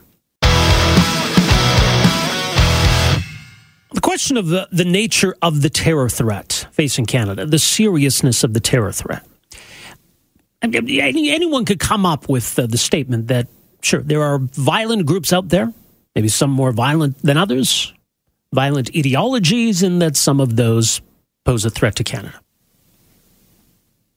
The 3.93 4.03
question 4.03 4.37
of 4.37 4.49
the, 4.49 4.69
the 4.71 4.85
nature 4.85 5.35
of 5.41 5.63
the 5.63 5.71
terror 5.71 6.09
threat 6.09 6.67
facing 6.73 7.07
Canada, 7.07 7.47
the 7.47 7.59
seriousness 7.59 8.45
of 8.45 8.53
the 8.53 8.61
terror 8.61 8.93
threat. 8.93 9.25
anyone 11.31 11.65
could 11.65 11.79
come 11.79 12.05
up 12.05 12.29
with 12.29 12.59
uh, 12.59 12.67
the 12.67 12.79
statement 12.79 13.29
that, 13.29 13.47
sure, 13.81 14.03
there 14.03 14.23
are 14.23 14.39
violent 14.39 15.07
groups 15.07 15.33
out 15.33 15.49
there, 15.49 15.73
maybe 16.19 16.27
some 16.27 16.51
more 16.51 16.73
violent 16.73 17.17
than 17.23 17.37
others, 17.37 17.95
violent 18.53 18.91
ideologies, 18.97 19.85
and 19.85 20.03
that 20.03 20.17
some 20.17 20.41
of 20.41 20.57
those 20.57 21.01
pose 21.45 21.65
a 21.65 21.71
threat 21.71 21.95
to 21.95 22.03
Canada. 22.03 22.41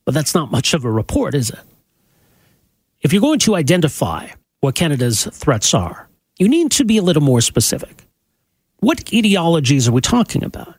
But 0.03 0.15
that's 0.15 0.33
not 0.33 0.49
much 0.49 0.73
of 0.73 0.83
a 0.83 0.91
report, 0.91 1.35
is 1.35 1.51
it? 1.51 1.59
If 3.01 3.13
you're 3.13 3.21
going 3.21 3.37
to 3.41 3.55
identify 3.55 4.29
what 4.61 4.73
Canada's 4.73 5.25
threats 5.25 5.75
are, 5.75 6.09
you 6.39 6.49
need 6.49 6.71
to 6.71 6.85
be 6.85 6.97
a 6.97 7.03
little 7.03 7.21
more 7.21 7.39
specific. 7.39 8.03
What 8.79 9.13
ideologies 9.13 9.87
are 9.87 9.91
we 9.91 10.01
talking 10.01 10.43
about? 10.43 10.73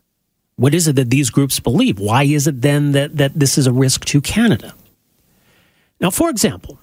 What 0.57 0.73
is 0.73 0.89
it 0.89 0.97
that 0.97 1.09
these 1.09 1.29
groups 1.29 1.57
believe? 1.61 2.01
Why 2.01 2.23
is 2.23 2.47
it 2.47 2.61
then 2.61 2.91
that, 2.91 3.15
that 3.15 3.33
this 3.33 3.57
is 3.57 3.65
a 3.65 3.71
risk 3.71 4.03
to 4.07 4.19
Canada? 4.19 4.73
Now, 6.01 6.09
for 6.09 6.29
example, 6.29 6.79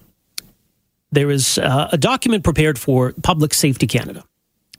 there 1.11 1.29
is 1.29 1.59
uh, 1.59 1.89
a 1.91 1.97
document 1.99 2.43
prepared 2.43 2.79
for 2.79 3.13
Public 3.21 3.53
Safety 3.53 3.85
Canada 3.85 4.23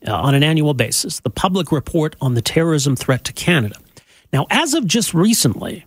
uh, 0.07 0.15
on 0.15 0.35
an 0.35 0.43
annual 0.43 0.75
basis, 0.75 1.21
the 1.21 1.31
Public 1.31 1.73
Report 1.73 2.17
on 2.21 2.35
the 2.35 2.43
Terrorism 2.43 2.97
Threat 2.97 3.25
to 3.25 3.33
Canada. 3.33 3.77
Now, 4.33 4.47
as 4.51 4.75
of 4.75 4.87
just 4.87 5.15
recently, 5.15 5.87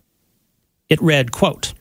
it 0.89 1.01
read, 1.01 1.31
quote, 1.31 1.73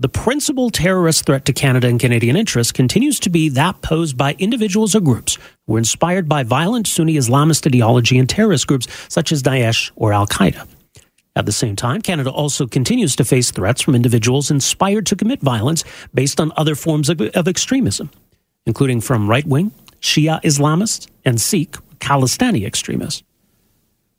the 0.00 0.08
principal 0.08 0.70
terrorist 0.70 1.24
threat 1.24 1.44
to 1.44 1.52
Canada 1.52 1.86
and 1.86 2.00
Canadian 2.00 2.34
interests 2.34 2.72
continues 2.72 3.20
to 3.20 3.30
be 3.30 3.48
that 3.50 3.80
posed 3.80 4.16
by 4.16 4.34
individuals 4.40 4.96
or 4.96 5.00
groups 5.00 5.38
who 5.66 5.76
are 5.76 5.78
inspired 5.78 6.28
by 6.28 6.42
violent 6.42 6.88
Sunni 6.88 7.14
Islamist 7.14 7.64
ideology 7.64 8.18
and 8.18 8.28
terrorist 8.28 8.66
groups 8.66 8.88
such 9.08 9.30
as 9.30 9.42
Daesh 9.42 9.92
or 9.94 10.12
Al 10.12 10.26
Qaeda. 10.26 10.66
At 11.36 11.46
the 11.46 11.52
same 11.52 11.76
time, 11.76 12.02
Canada 12.02 12.30
also 12.30 12.66
continues 12.66 13.14
to 13.16 13.24
face 13.24 13.52
threats 13.52 13.82
from 13.82 13.94
individuals 13.94 14.50
inspired 14.50 15.06
to 15.06 15.16
commit 15.16 15.40
violence 15.40 15.84
based 16.12 16.40
on 16.40 16.52
other 16.56 16.74
forms 16.74 17.08
of, 17.08 17.20
of 17.20 17.46
extremism, 17.46 18.10
including 18.66 19.00
from 19.00 19.30
right 19.30 19.46
wing, 19.46 19.70
Shia 20.04 20.40
Islamists, 20.42 21.08
and 21.24 21.40
Sikh 21.40 21.76
Khalistani 21.98 22.66
extremists. 22.66 23.22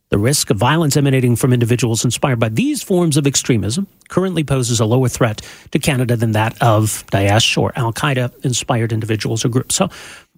The 0.08 0.18
risk 0.18 0.50
of 0.50 0.56
violence 0.56 0.96
emanating 0.96 1.36
from 1.36 1.52
individuals 1.52 2.04
inspired 2.04 2.40
by 2.40 2.48
these 2.48 2.82
forms 2.82 3.16
of 3.16 3.24
extremism 3.24 3.86
currently 4.08 4.42
poses 4.42 4.80
a 4.80 4.84
lower 4.84 5.08
threat 5.08 5.42
to 5.70 5.78
Canada 5.78 6.16
than 6.16 6.32
that 6.32 6.60
of 6.60 7.04
Daesh 7.12 7.56
or 7.56 7.72
Al 7.76 7.92
Qaeda 7.92 8.44
inspired 8.44 8.92
individuals 8.92 9.44
or 9.44 9.48
groups. 9.48 9.76
So, 9.76 9.88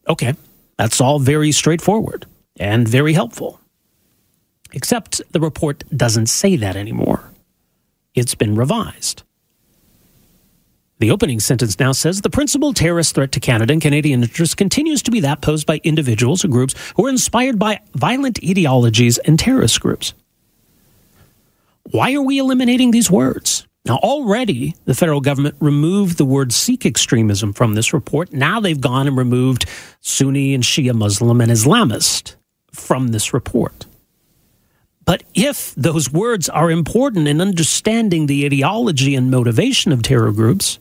okay, 0.07 0.35
that's 0.77 1.01
all 1.01 1.19
very 1.19 1.53
straightforward 1.53 2.27
and 2.61 2.87
very 2.87 3.15
helpful. 3.15 3.59
Except 4.75 5.23
the 5.33 5.41
report 5.41 5.83
doesn't 5.97 6.27
say 6.27 6.57
that 6.57 6.77
anymore. 6.77 7.25
It's 8.15 8.35
been 8.35 8.55
revised. 8.55 9.23
The 11.01 11.13
opening 11.13 11.39
sentence 11.39 11.79
now 11.79 11.93
says 11.93 12.23
the 12.23 12.31
principal 12.31 12.73
terrorist 12.73 13.15
threat 13.15 13.31
to 13.33 13.41
Canada 13.41 13.73
and 13.73 13.81
Canadian 13.81 14.23
interests 14.23 14.57
continues 14.57 15.01
to 15.03 15.13
be 15.13 15.21
that 15.21 15.41
posed 15.41 15.65
by 15.65 15.81
individuals 15.85 16.45
or 16.45 16.49
groups 16.49 16.75
who 16.97 17.07
are 17.07 17.11
inspired 17.11 17.57
by 17.57 17.81
violent 17.95 18.41
ideologies 18.43 19.19
and 19.19 19.39
terrorist 19.39 19.81
groups. 19.81 20.13
Why 21.93 22.15
are 22.15 22.23
we 22.23 22.39
eliminating 22.39 22.91
these 22.91 23.11
words? 23.11 23.65
Now, 23.85 23.99
already 23.99 24.75
the 24.87 24.95
federal 24.95 25.21
government 25.21 25.55
removed 25.61 26.19
the 26.19 26.25
word 26.25 26.53
Sikh 26.53 26.85
extremism 26.85 27.53
from 27.53 27.75
this 27.75 27.93
report. 27.93 28.33
Now 28.33 28.59
they've 28.59 28.81
gone 28.81 29.07
and 29.07 29.17
removed 29.17 29.67
Sunni 30.01 30.53
and 30.53 30.65
Shia 30.65 30.95
Muslim 30.95 31.41
and 31.41 31.51
Islamist 31.51 32.35
from 32.73 33.09
this 33.09 33.33
report. 33.33 33.87
But 35.05 35.23
if 35.33 35.75
those 35.77 36.13
words 36.13 36.49
are 36.49 36.73
important 36.73 37.29
in 37.29 37.41
understanding 37.41 38.27
the 38.27 38.45
ideology 38.45 39.15
and 39.15 39.31
motivation 39.31 39.93
of 39.93 40.03
terror 40.03 40.33
groups, 40.33 40.81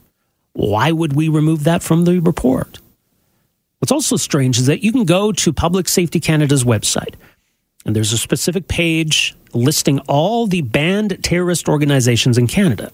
why 0.58 0.92
would 0.92 1.14
we 1.14 1.30
remove 1.30 1.66
that 1.66 1.84
from 1.84 2.06
the 2.06 2.18
report? 2.18 2.80
What's 3.78 3.92
also 3.92 4.16
strange 4.18 4.58
is 4.58 4.66
that 4.66 4.84
you 4.84 4.92
can 4.92 5.06
go 5.06 5.32
to 5.32 5.54
Public 5.54 5.88
Safety 5.88 6.20
Canada's 6.20 6.64
website, 6.64 7.14
and 7.86 7.96
there's 7.96 8.12
a 8.12 8.18
specific 8.18 8.68
page 8.68 9.36
listing 9.54 10.00
all 10.08 10.48
the 10.48 10.62
banned 10.62 11.24
terrorist 11.24 11.70
organizations 11.70 12.40
in 12.40 12.48
Canada. 12.48 12.92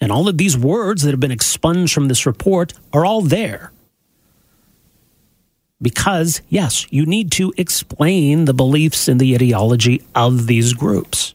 And 0.00 0.12
all 0.12 0.28
of 0.28 0.38
these 0.38 0.56
words 0.56 1.02
that 1.02 1.10
have 1.10 1.18
been 1.18 1.32
expunged 1.32 1.92
from 1.92 2.06
this 2.06 2.24
report 2.24 2.72
are 2.92 3.04
all 3.04 3.20
there. 3.20 3.72
Because, 5.82 6.40
yes, 6.48 6.86
you 6.90 7.04
need 7.04 7.32
to 7.32 7.52
explain 7.56 8.44
the 8.44 8.54
beliefs 8.54 9.08
and 9.08 9.18
the 9.18 9.34
ideology 9.34 10.04
of 10.14 10.46
these 10.46 10.72
groups. 10.72 11.34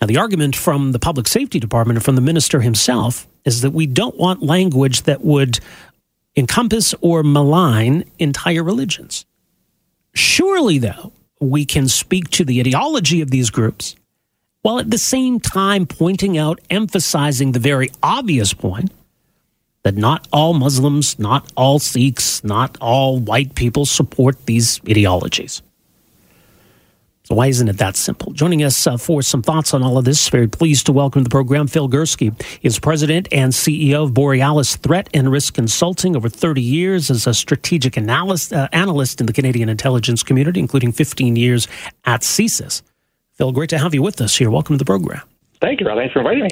Now, 0.00 0.08
the 0.08 0.16
argument 0.16 0.56
from 0.56 0.90
the 0.90 0.98
Public 0.98 1.28
Safety 1.28 1.60
Department 1.60 1.98
and 1.98 2.04
from 2.04 2.16
the 2.16 2.20
minister 2.20 2.62
himself 2.62 3.27
is 3.44 3.62
that 3.62 3.70
we 3.70 3.86
don't 3.86 4.16
want 4.16 4.42
language 4.42 5.02
that 5.02 5.24
would 5.24 5.60
encompass 6.36 6.94
or 7.00 7.22
malign 7.22 8.04
entire 8.18 8.62
religions. 8.62 9.24
Surely, 10.14 10.78
though, 10.78 11.12
we 11.40 11.64
can 11.64 11.88
speak 11.88 12.30
to 12.30 12.44
the 12.44 12.60
ideology 12.60 13.20
of 13.20 13.30
these 13.30 13.50
groups 13.50 13.96
while 14.62 14.78
at 14.78 14.90
the 14.90 14.98
same 14.98 15.40
time 15.40 15.86
pointing 15.86 16.36
out, 16.36 16.60
emphasizing 16.68 17.52
the 17.52 17.58
very 17.58 17.90
obvious 18.02 18.52
point 18.52 18.92
that 19.84 19.94
not 19.94 20.26
all 20.32 20.54
Muslims, 20.54 21.18
not 21.18 21.50
all 21.56 21.78
Sikhs, 21.78 22.42
not 22.44 22.76
all 22.80 23.18
white 23.18 23.54
people 23.54 23.86
support 23.86 24.46
these 24.46 24.80
ideologies. 24.88 25.62
Why 27.28 27.48
isn't 27.48 27.68
it 27.68 27.76
that 27.76 27.94
simple? 27.94 28.32
Joining 28.32 28.62
us 28.64 28.86
uh, 28.86 28.96
for 28.96 29.20
some 29.20 29.42
thoughts 29.42 29.74
on 29.74 29.82
all 29.82 29.98
of 29.98 30.06
this, 30.06 30.26
very 30.30 30.48
pleased 30.48 30.86
to 30.86 30.92
welcome 30.92 31.20
to 31.20 31.24
the 31.24 31.30
program 31.30 31.66
Phil 31.66 31.86
Gurski. 31.86 32.32
is 32.62 32.78
president 32.78 33.28
and 33.30 33.52
CEO 33.52 34.04
of 34.04 34.14
Borealis 34.14 34.76
Threat 34.76 35.10
and 35.12 35.30
Risk 35.30 35.52
Consulting. 35.52 36.16
Over 36.16 36.30
30 36.30 36.62
years 36.62 37.10
as 37.10 37.26
a 37.26 37.34
strategic 37.34 37.98
analyst, 37.98 38.54
uh, 38.54 38.68
analyst 38.72 39.20
in 39.20 39.26
the 39.26 39.34
Canadian 39.34 39.68
intelligence 39.68 40.22
community, 40.22 40.58
including 40.58 40.90
15 40.90 41.36
years 41.36 41.68
at 42.06 42.22
CSIS. 42.22 42.80
Phil, 43.34 43.52
great 43.52 43.68
to 43.70 43.78
have 43.78 43.92
you 43.92 44.00
with 44.00 44.22
us 44.22 44.38
here. 44.38 44.50
Welcome 44.50 44.76
to 44.76 44.78
the 44.78 44.86
program. 44.86 45.20
Thank 45.60 45.80
you, 45.80 45.86
Rob. 45.86 45.98
Thanks 45.98 46.14
for 46.14 46.20
inviting 46.20 46.44
me. 46.44 46.50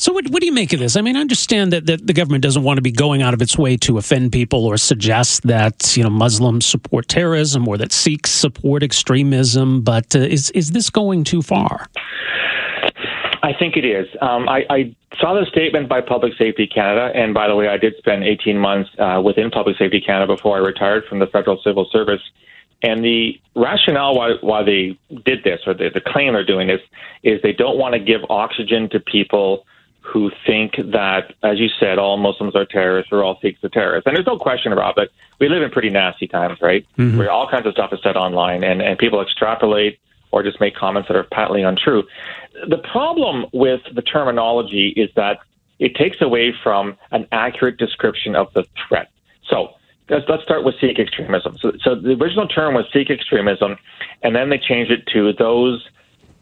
So, 0.00 0.14
what, 0.14 0.30
what, 0.30 0.40
do 0.40 0.46
you 0.46 0.52
make 0.52 0.72
of 0.72 0.80
this? 0.80 0.96
I 0.96 1.02
mean, 1.02 1.14
I 1.14 1.20
understand 1.20 1.74
that, 1.74 1.84
that 1.84 2.06
the 2.06 2.14
government 2.14 2.42
doesn't 2.42 2.62
want 2.62 2.78
to 2.78 2.82
be 2.82 2.90
going 2.90 3.20
out 3.20 3.34
of 3.34 3.42
its 3.42 3.58
way 3.58 3.76
to 3.76 3.98
offend 3.98 4.32
people 4.32 4.64
or 4.64 4.78
suggest 4.78 5.42
that 5.42 5.94
you 5.94 6.02
know 6.02 6.08
Muslims 6.08 6.64
support 6.64 7.06
terrorism 7.06 7.68
or 7.68 7.76
that 7.76 7.92
Sikhs 7.92 8.30
support 8.30 8.82
extremism, 8.82 9.82
but 9.82 10.16
uh, 10.16 10.20
is 10.20 10.48
is 10.52 10.70
this 10.70 10.88
going 10.88 11.22
too 11.22 11.42
far? 11.42 11.86
I 13.42 13.52
think 13.58 13.76
it 13.76 13.84
is. 13.84 14.06
Um, 14.22 14.48
I, 14.48 14.64
I, 14.70 14.96
saw 15.20 15.38
the 15.38 15.44
statement 15.50 15.86
by 15.86 16.00
Public 16.00 16.32
Safety 16.38 16.66
Canada, 16.66 17.12
and 17.14 17.34
by 17.34 17.46
the 17.46 17.54
way, 17.54 17.68
I 17.68 17.76
did 17.76 17.94
spend 17.98 18.24
18 18.24 18.56
months 18.56 18.88
uh, 18.98 19.20
within 19.22 19.50
Public 19.50 19.76
Safety 19.76 20.00
Canada 20.00 20.34
before 20.34 20.56
I 20.56 20.60
retired 20.60 21.04
from 21.10 21.18
the 21.18 21.26
Federal 21.26 21.60
Civil 21.62 21.86
Service. 21.92 22.22
And 22.82 23.04
the 23.04 23.38
rationale 23.54 24.14
why, 24.14 24.36
why 24.40 24.62
they 24.62 24.98
did 25.26 25.44
this, 25.44 25.60
or 25.66 25.74
the, 25.74 25.90
the 25.92 26.00
claim 26.00 26.32
they're 26.32 26.46
doing 26.46 26.68
this, 26.68 26.80
is 27.22 27.42
they 27.42 27.52
don't 27.52 27.76
want 27.76 27.92
to 27.92 28.00
give 28.00 28.22
oxygen 28.30 28.88
to 28.90 29.00
people 29.00 29.66
who 30.00 30.30
think 30.46 30.76
that, 30.76 31.34
as 31.42 31.58
you 31.58 31.68
said, 31.78 31.98
all 31.98 32.16
Muslims 32.16 32.56
are 32.56 32.64
terrorists 32.64 33.12
or 33.12 33.22
all 33.22 33.38
Sikhs 33.40 33.62
are 33.62 33.68
terrorists. 33.68 34.06
And 34.06 34.16
there's 34.16 34.26
no 34.26 34.38
question 34.38 34.72
about 34.72 34.98
it. 34.98 35.10
We 35.38 35.48
live 35.48 35.62
in 35.62 35.70
pretty 35.70 35.90
nasty 35.90 36.26
times, 36.26 36.58
right? 36.60 36.86
Mm-hmm. 36.98 37.18
Where 37.18 37.30
all 37.30 37.48
kinds 37.48 37.66
of 37.66 37.72
stuff 37.74 37.92
is 37.92 38.00
said 38.02 38.16
online 38.16 38.64
and, 38.64 38.80
and 38.82 38.98
people 38.98 39.20
extrapolate 39.20 39.98
or 40.32 40.42
just 40.42 40.60
make 40.60 40.74
comments 40.74 41.08
that 41.08 41.16
are 41.16 41.24
patently 41.24 41.62
untrue. 41.62 42.04
The 42.68 42.78
problem 42.78 43.46
with 43.52 43.82
the 43.94 44.02
terminology 44.02 44.88
is 44.96 45.10
that 45.16 45.38
it 45.78 45.94
takes 45.94 46.20
away 46.20 46.54
from 46.62 46.96
an 47.10 47.26
accurate 47.32 47.76
description 47.76 48.34
of 48.34 48.52
the 48.54 48.64
threat. 48.88 49.10
So 49.48 49.74
let's, 50.08 50.24
let's 50.28 50.42
start 50.42 50.64
with 50.64 50.76
Sikh 50.80 50.98
extremism. 50.98 51.58
So, 51.58 51.72
so 51.82 51.94
the 51.94 52.12
original 52.12 52.48
term 52.48 52.74
was 52.74 52.86
Sikh 52.92 53.10
extremism, 53.10 53.76
and 54.22 54.34
then 54.34 54.50
they 54.50 54.58
changed 54.58 54.90
it 54.90 55.06
to 55.12 55.32
those– 55.34 55.86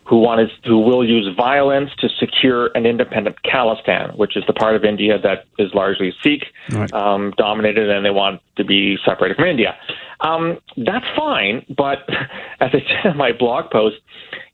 who 0.08 0.18
wanted 0.18 0.50
who 0.64 0.78
will 0.78 1.06
use 1.06 1.28
violence 1.36 1.90
to 1.98 2.08
secure 2.08 2.68
an 2.68 2.86
independent 2.86 3.36
Khalistan, 3.44 4.16
which 4.16 4.36
is 4.36 4.44
the 4.46 4.54
part 4.54 4.74
of 4.74 4.84
India 4.84 5.18
that 5.18 5.44
is 5.58 5.74
largely 5.74 6.14
Sikh 6.22 6.44
right. 6.70 6.90
um, 6.94 7.34
dominated, 7.36 7.90
and 7.90 8.04
they 8.06 8.10
want 8.10 8.40
to 8.56 8.64
be 8.64 8.96
separated 9.04 9.36
from 9.36 9.46
India. 9.46 9.76
Um, 10.20 10.58
that's 10.78 11.04
fine, 11.14 11.64
but 11.76 12.08
as 12.60 12.70
I 12.72 12.82
said 12.88 13.12
in 13.12 13.16
my 13.18 13.32
blog 13.32 13.70
post, 13.70 13.96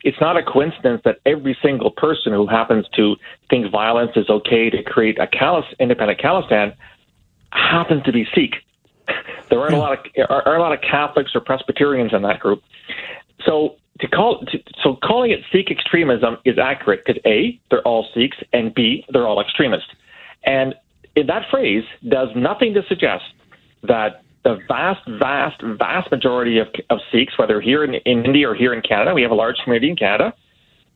it's 0.02 0.20
not 0.20 0.36
a 0.36 0.42
coincidence 0.42 1.02
that 1.04 1.20
every 1.24 1.56
single 1.62 1.92
person 1.92 2.32
who 2.32 2.48
happens 2.48 2.86
to 2.96 3.14
think 3.48 3.70
violence 3.70 4.12
is 4.16 4.28
okay 4.28 4.70
to 4.70 4.82
create 4.82 5.18
a 5.18 5.26
Khalis, 5.26 5.64
independent 5.78 6.20
Khalistan 6.20 6.74
happens 7.52 8.02
to 8.04 8.12
be 8.12 8.26
Sikh. 8.34 8.56
there 9.50 9.60
aren't 9.60 9.74
a 9.74 9.78
lot 9.78 9.92
of 9.92 10.28
are, 10.28 10.56
a 10.56 10.60
lot 10.60 10.72
of 10.72 10.80
Catholics 10.80 11.30
or 11.34 11.40
Presbyterians 11.40 12.12
in 12.12 12.22
that 12.22 12.40
group. 12.40 12.62
So 13.46 13.76
to 14.00 14.08
call 14.08 14.40
to, 14.46 14.58
so 14.82 14.96
calling 15.02 15.30
it 15.30 15.40
Sikh 15.52 15.70
extremism 15.70 16.36
is 16.44 16.58
accurate 16.58 17.04
because 17.04 17.20
a 17.24 17.60
they're 17.70 17.82
all 17.82 18.08
Sikhs 18.14 18.36
and 18.52 18.74
b 18.74 19.04
they're 19.10 19.26
all 19.26 19.40
extremists, 19.40 19.88
and 20.44 20.74
that 21.16 21.42
phrase 21.50 21.84
does 22.08 22.28
nothing 22.34 22.74
to 22.74 22.82
suggest 22.88 23.24
that 23.82 24.22
the 24.44 24.58
vast, 24.68 25.00
vast, 25.08 25.62
vast 25.78 26.10
majority 26.10 26.58
of, 26.58 26.68
of 26.90 26.98
Sikhs, 27.10 27.38
whether 27.38 27.60
here 27.60 27.82
in, 27.82 27.94
in 27.94 28.24
India 28.24 28.48
or 28.48 28.54
here 28.54 28.74
in 28.74 28.82
Canada, 28.82 29.14
we 29.14 29.22
have 29.22 29.30
a 29.30 29.34
large 29.34 29.56
community 29.64 29.88
in 29.88 29.96
Canada, 29.96 30.34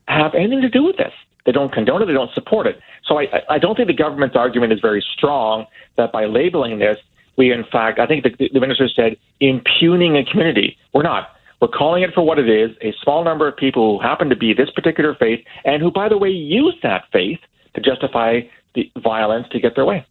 have 0.07 0.35
anything 0.35 0.61
to 0.61 0.69
do 0.69 0.85
with 0.85 0.97
this. 0.97 1.13
They 1.47 1.53
don't 1.53 1.73
condone 1.73 2.03
it. 2.03 2.07
They 2.07 2.13
don't 2.13 2.33
support 2.35 2.67
it. 2.67 2.79
So 3.07 3.19
I, 3.19 3.27
I 3.49 3.59
don't 3.59 3.75
think 3.75 3.89
the 3.89 3.95
government's 3.95 4.37
argument 4.37 4.73
is 4.73 4.81
very 4.81 5.03
strong 5.17 5.67
that 5.97 6.13
by 6.13 6.27
labeling 6.27 6.79
this, 6.79 6.99
we 7.39 7.51
in 7.53 7.65
fact, 7.65 7.99
I 7.99 8.07
think 8.07 8.25
the, 8.25 8.51
the 8.53 8.61
minister 8.61 8.87
said, 8.89 9.17
impugning 9.41 10.17
a 10.17 10.25
community. 10.25 10.77
We're 10.93 11.05
not. 11.05 11.31
We're 11.61 11.69
calling 11.69 12.03
it 12.03 12.15
for 12.15 12.23
what 12.23 12.39
it 12.39 12.49
is 12.49 12.77
a 12.83 12.95
small 13.03 13.25
number 13.25 13.49
of 13.49 13.57
people 13.57 13.99
who 13.99 14.03
happen 14.07 14.29
to 14.29 14.37
be 14.37 14.55
this 14.55 14.71
particular 14.71 15.15
faith 15.15 15.45
and 15.65 15.83
who, 15.83 15.91
by 15.91 16.09
the 16.09 16.17
way, 16.17 16.31
use 16.31 16.77
that 16.83 17.05
faith 17.13 17.41
to 17.75 17.81
justify 17.81 18.41
the 18.75 18.91
violence 19.03 19.49
to 19.51 19.61
get 19.61 19.75
their 19.75 19.85
way. 19.85 20.07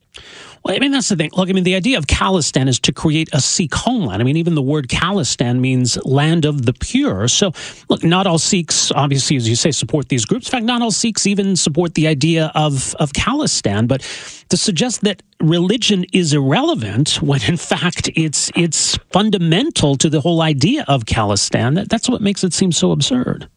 Well, 0.64 0.76
I 0.76 0.80
mean, 0.80 0.92
that's 0.92 1.10
the 1.10 1.16
thing. 1.16 1.30
Look, 1.34 1.50
I 1.50 1.54
mean, 1.54 1.64
the 1.64 1.76
idea 1.76 1.98
of 1.98 2.08
Khalistan 2.08 2.68
is 2.68 2.80
to 2.82 2.92
create 2.92 3.30
a 3.32 3.40
Sikh 3.40 3.74
homeland. 3.74 4.22
I 4.22 4.26
mean, 4.26 4.38
even 4.38 4.56
the 4.56 4.62
word 4.62 4.90
Khalistan 4.90 5.60
means 5.60 6.04
land 6.06 6.46
of 6.46 6.66
the 6.66 6.74
pure. 6.74 7.28
So, 7.28 7.54
look, 7.90 8.04
not 8.04 8.28
all 8.28 8.38
Sikhs, 8.38 8.92
obviously, 8.92 9.38
as 9.38 9.48
you 9.48 9.56
say, 9.56 9.72
support 9.72 10.10
these 10.10 10.26
groups. 10.26 10.48
In 10.48 10.52
fact, 10.52 10.66
not 10.66 10.82
all 10.82 10.92
Sikhs 10.92 11.26
even 11.26 11.56
support 11.56 11.94
the 11.94 12.08
idea 12.08 12.52
of, 12.54 12.96
of 12.96 13.14
Khalistan. 13.14 13.88
But 13.88 14.02
to 14.50 14.58
suggest 14.58 15.02
that 15.02 15.24
religion 15.40 16.06
is 16.12 16.34
irrelevant 16.34 17.22
when, 17.22 17.42
in 17.44 17.58
fact, 17.58 18.10
it's, 18.16 18.52
it's 18.56 18.98
fundamental 19.12 19.96
to 19.98 20.10
the 20.10 20.20
whole 20.20 20.42
idea 20.42 20.84
of 20.88 21.06
Khalistan, 21.06 21.76
that, 21.76 21.90
that's 21.90 22.10
what 22.10 22.22
makes 22.22 22.44
it 22.44 22.54
seem 22.54 22.72
so 22.72 22.92
absurd. 22.92 23.48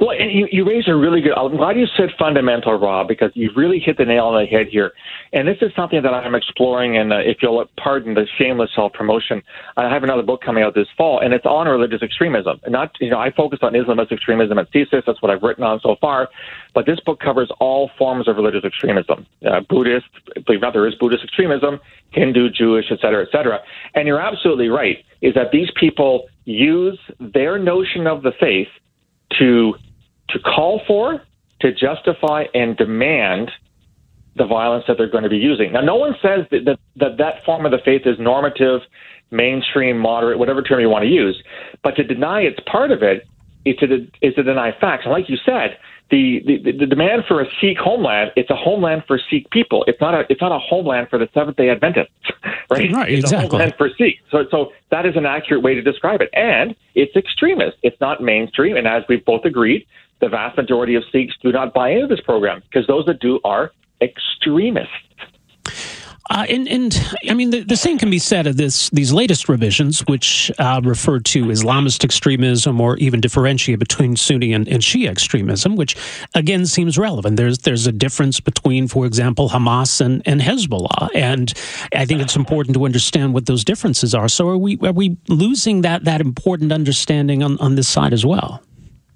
Well, 0.00 0.10
and 0.10 0.30
you, 0.30 0.46
you 0.52 0.64
raise 0.64 0.86
a 0.86 0.94
really 0.94 1.20
good. 1.20 1.32
I'm 1.32 1.56
glad 1.56 1.76
you 1.76 1.86
said 1.96 2.10
fundamental, 2.18 2.78
Rob, 2.78 3.08
because 3.08 3.30
you 3.34 3.50
really 3.56 3.78
hit 3.78 3.96
the 3.98 4.04
nail 4.04 4.26
on 4.26 4.40
the 4.40 4.46
head 4.46 4.68
here. 4.70 4.92
And 5.32 5.48
this 5.48 5.58
is 5.60 5.72
something 5.74 6.02
that 6.02 6.14
I'm 6.14 6.34
exploring. 6.34 6.96
And 6.96 7.12
uh, 7.12 7.18
if 7.18 7.38
you'll 7.42 7.64
pardon 7.76 8.14
the 8.14 8.26
shameless 8.38 8.70
self 8.74 8.92
promotion, 8.92 9.42
I 9.76 9.88
have 9.88 10.04
another 10.04 10.22
book 10.22 10.40
coming 10.42 10.62
out 10.62 10.74
this 10.74 10.86
fall, 10.96 11.20
and 11.20 11.34
it's 11.34 11.46
on 11.46 11.66
religious 11.66 12.02
extremism. 12.02 12.60
And 12.64 12.72
not, 12.72 12.92
you 13.00 13.10
know, 13.10 13.18
I 13.18 13.30
focus 13.30 13.60
on 13.62 13.72
Islamist 13.72 14.12
extremism 14.12 14.58
at 14.58 14.70
CSIS. 14.72 15.02
That's 15.06 15.20
what 15.20 15.30
I've 15.30 15.42
written 15.42 15.64
on 15.64 15.80
so 15.80 15.96
far. 16.00 16.28
But 16.74 16.86
this 16.86 17.00
book 17.00 17.20
covers 17.20 17.50
all 17.58 17.90
forms 17.98 18.28
of 18.28 18.36
religious 18.36 18.64
extremism: 18.64 19.26
uh, 19.46 19.60
Buddhist, 19.68 20.06
believe 20.46 20.60
not, 20.60 20.74
there 20.74 20.86
is 20.86 20.94
Buddhist 20.94 21.24
extremism, 21.24 21.80
Hindu, 22.10 22.50
Jewish, 22.50 22.86
et 22.90 22.98
cetera, 23.00 23.22
et 23.22 23.28
cetera. 23.32 23.60
And 23.94 24.06
you're 24.06 24.20
absolutely 24.20 24.68
right. 24.68 24.98
Is 25.22 25.34
that 25.34 25.50
these 25.50 25.68
people 25.74 26.28
use 26.44 26.98
their 27.18 27.58
notion 27.58 28.06
of 28.06 28.22
the 28.22 28.32
faith 28.38 28.68
to 29.38 29.74
to 30.30 30.38
call 30.38 30.80
for, 30.86 31.22
to 31.60 31.72
justify, 31.72 32.44
and 32.54 32.76
demand 32.76 33.50
the 34.36 34.46
violence 34.46 34.84
that 34.86 34.96
they're 34.98 35.10
going 35.10 35.24
to 35.24 35.30
be 35.30 35.38
using. 35.38 35.72
Now, 35.72 35.80
no 35.80 35.96
one 35.96 36.14
says 36.22 36.46
that 36.50 36.64
that, 36.66 36.78
that, 36.96 37.18
that 37.18 37.44
form 37.44 37.66
of 37.66 37.72
the 37.72 37.78
faith 37.84 38.02
is 38.04 38.16
normative, 38.18 38.82
mainstream, 39.30 39.98
moderate, 39.98 40.38
whatever 40.38 40.62
term 40.62 40.80
you 40.80 40.88
want 40.88 41.02
to 41.02 41.10
use. 41.10 41.42
But 41.82 41.96
to 41.96 42.04
deny 42.04 42.42
it's 42.42 42.60
part 42.70 42.90
of 42.90 43.02
it 43.02 43.26
is 43.64 43.76
to, 43.76 44.06
is 44.22 44.34
to 44.34 44.42
deny 44.42 44.72
facts. 44.80 45.02
And 45.04 45.12
like 45.12 45.28
you 45.28 45.36
said, 45.44 45.78
the, 46.10 46.40
the, 46.46 46.72
the 46.72 46.86
demand 46.86 47.24
for 47.28 47.40
a 47.40 47.46
Sikh 47.60 47.76
homeland, 47.76 48.30
it's 48.34 48.48
a 48.48 48.56
homeland 48.56 49.04
for 49.06 49.20
Sikh 49.30 49.50
people. 49.50 49.84
It's 49.86 50.00
not 50.00 50.14
a 50.14 50.24
it's 50.30 50.40
not 50.40 50.52
a 50.52 50.58
homeland 50.58 51.08
for 51.10 51.18
the 51.18 51.28
Seventh 51.34 51.56
Day 51.56 51.68
Adventists, 51.68 52.12
right? 52.70 52.90
Right, 52.90 53.12
it's 53.12 53.24
exactly. 53.24 53.46
a 53.46 53.50
homeland 53.50 53.74
for 53.76 53.90
Sikhs. 53.90 54.20
So 54.30 54.46
so 54.50 54.72
that 54.90 55.04
is 55.04 55.16
an 55.16 55.26
accurate 55.26 55.62
way 55.62 55.74
to 55.74 55.82
describe 55.82 56.20
it. 56.22 56.30
And 56.32 56.74
it's 56.94 57.14
extremist. 57.14 57.76
It's 57.82 58.00
not 58.00 58.22
mainstream. 58.22 58.76
And 58.76 58.86
as 58.86 59.02
we've 59.08 59.24
both 59.24 59.44
agreed, 59.44 59.86
the 60.20 60.28
vast 60.28 60.56
majority 60.56 60.94
of 60.94 61.04
Sikhs 61.12 61.34
do 61.42 61.52
not 61.52 61.74
buy 61.74 61.90
into 61.90 62.06
this 62.06 62.20
program 62.20 62.62
because 62.62 62.86
those 62.86 63.04
that 63.06 63.20
do 63.20 63.38
are 63.44 63.72
extremists. 64.00 64.92
Uh, 66.30 66.44
and, 66.50 66.68
and 66.68 67.16
I 67.30 67.32
mean, 67.32 67.50
the, 67.50 67.62
the, 67.62 67.76
same 67.76 67.98
can 67.98 68.10
be 68.10 68.18
said 68.18 68.46
of 68.46 68.58
this 68.58 68.90
these 68.90 69.12
latest 69.12 69.48
revisions, 69.48 70.00
which 70.00 70.50
uh, 70.58 70.80
refer 70.84 71.20
to 71.20 71.46
Islamist 71.46 72.04
extremism 72.04 72.80
or 72.80 72.98
even 72.98 73.20
differentiate 73.20 73.78
between 73.78 74.14
Sunni 74.14 74.52
and, 74.52 74.68
and, 74.68 74.82
Shia 74.82 75.08
extremism, 75.08 75.74
which 75.74 75.96
again 76.34 76.66
seems 76.66 76.98
relevant. 76.98 77.38
There's 77.38 77.58
there's 77.58 77.86
a 77.86 77.92
difference 77.92 78.40
between, 78.40 78.88
for 78.88 79.06
example, 79.06 79.48
Hamas 79.48 80.02
and, 80.02 80.22
and 80.26 80.42
Hezbollah, 80.42 81.08
and 81.14 81.54
I 81.94 82.04
think 82.04 82.20
it's 82.20 82.36
important 82.36 82.74
to 82.74 82.84
understand 82.84 83.32
what 83.32 83.46
those 83.46 83.64
differences 83.64 84.14
are. 84.14 84.28
So, 84.28 84.48
are 84.48 84.58
we 84.58 84.78
are 84.82 84.92
we 84.92 85.16
losing 85.28 85.80
that 85.82 86.04
that 86.04 86.20
important 86.20 86.72
understanding 86.72 87.42
on, 87.42 87.58
on 87.58 87.74
this 87.76 87.88
side 87.88 88.12
as 88.12 88.26
well? 88.26 88.62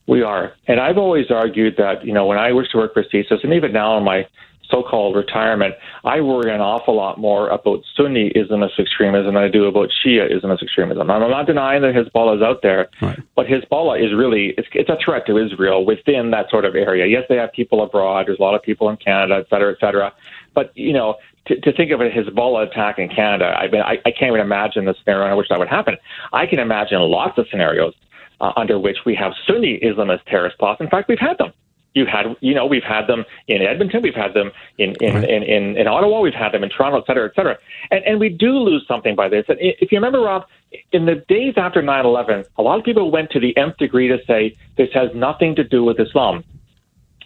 We 0.06 0.22
are. 0.22 0.52
And 0.66 0.80
I've 0.80 0.98
always 0.98 1.30
argued 1.30 1.76
that, 1.76 2.04
you 2.04 2.12
know, 2.12 2.26
when 2.26 2.38
I 2.38 2.48
used 2.48 2.72
to 2.72 2.78
work 2.78 2.92
for 2.92 3.04
CSIS, 3.04 3.44
and 3.44 3.52
even 3.52 3.72
now 3.72 3.96
in 3.98 4.04
my 4.04 4.26
so 4.72 4.82
called 4.82 5.14
retirement, 5.14 5.74
I 6.02 6.20
worry 6.20 6.50
an 6.52 6.60
awful 6.60 6.96
lot 6.96 7.14
more 7.18 7.44
about 7.58 7.78
Sunni 7.96 8.32
Islamist 8.34 8.76
extremism 8.80 9.34
than 9.34 9.44
I 9.44 9.48
do 9.48 9.66
about 9.66 9.88
Shia 9.98 10.24
Islamist 10.34 10.62
extremism. 10.66 11.10
I'm 11.10 11.30
not 11.38 11.46
denying 11.46 11.82
that 11.82 11.94
Hezbollah 11.94 12.36
is 12.38 12.42
out 12.42 12.60
there, 12.62 12.88
right. 13.00 13.20
but 13.36 13.46
Hezbollah 13.46 14.04
is 14.04 14.10
really, 14.22 14.54
it's, 14.58 14.66
it's 14.72 14.88
a 14.88 14.98
threat 15.04 15.24
to 15.26 15.36
Israel 15.36 15.84
within 15.92 16.32
that 16.32 16.50
sort 16.50 16.64
of 16.64 16.74
area. 16.74 17.06
Yes, 17.06 17.24
they 17.28 17.36
have 17.36 17.52
people 17.52 17.78
abroad, 17.86 18.26
there's 18.26 18.40
a 18.40 18.42
lot 18.42 18.56
of 18.56 18.62
people 18.62 18.88
in 18.88 18.96
Canada, 18.96 19.34
et 19.42 19.46
cetera, 19.50 19.70
et 19.72 19.78
cetera. 19.78 20.12
But, 20.54 20.76
you 20.76 20.92
know, 20.92 21.16
to, 21.46 21.60
to 21.60 21.72
think 21.72 21.90
of 21.92 22.00
a 22.00 22.08
Hezbollah 22.08 22.70
attack 22.70 22.98
in 22.98 23.08
Canada, 23.08 23.46
I 23.46 23.68
mean, 23.68 23.82
I, 23.82 23.94
I 24.06 24.10
can't 24.10 24.30
even 24.32 24.40
imagine 24.40 24.86
the 24.86 24.94
scenario 24.98 25.30
in 25.30 25.36
which 25.36 25.48
that 25.50 25.58
would 25.58 25.68
happen. 25.68 25.96
I 26.32 26.46
can 26.46 26.58
imagine 26.58 26.98
lots 27.00 27.36
of 27.38 27.46
scenarios 27.50 27.94
uh, 28.40 28.52
under 28.56 28.78
which 28.78 28.98
we 29.04 29.14
have 29.16 29.32
Sunni 29.46 29.78
Islamist 29.80 30.24
terrorist 30.26 30.58
plots. 30.58 30.80
In 30.80 30.88
fact, 30.88 31.08
we've 31.08 31.18
had 31.18 31.38
them. 31.38 31.52
You've 31.94 32.08
had, 32.08 32.34
you 32.40 32.54
know, 32.54 32.64
we've 32.64 32.82
had 32.82 33.06
them 33.06 33.24
in 33.48 33.60
Edmonton, 33.60 34.02
we've 34.02 34.14
had 34.14 34.32
them 34.34 34.50
in 34.78 34.94
in, 35.00 35.14
right. 35.14 35.28
in, 35.28 35.42
in, 35.42 35.76
in, 35.76 35.86
Ottawa, 35.86 36.20
we've 36.20 36.32
had 36.32 36.52
them 36.52 36.64
in 36.64 36.70
Toronto, 36.70 36.98
et 36.98 37.06
cetera, 37.06 37.26
et 37.26 37.34
cetera. 37.34 37.58
And, 37.90 38.04
and 38.04 38.20
we 38.20 38.28
do 38.28 38.52
lose 38.52 38.84
something 38.88 39.14
by 39.14 39.28
this. 39.28 39.44
And 39.48 39.58
if 39.60 39.92
you 39.92 39.98
remember, 39.98 40.20
Rob, 40.20 40.46
in 40.92 41.04
the 41.06 41.16
days 41.28 41.54
after 41.56 41.82
9 41.82 42.06
11, 42.06 42.44
a 42.56 42.62
lot 42.62 42.78
of 42.78 42.84
people 42.84 43.10
went 43.10 43.30
to 43.30 43.40
the 43.40 43.56
nth 43.56 43.76
degree 43.76 44.08
to 44.08 44.18
say 44.26 44.56
this 44.76 44.88
has 44.94 45.10
nothing 45.14 45.54
to 45.56 45.64
do 45.64 45.84
with 45.84 46.00
Islam. 46.00 46.44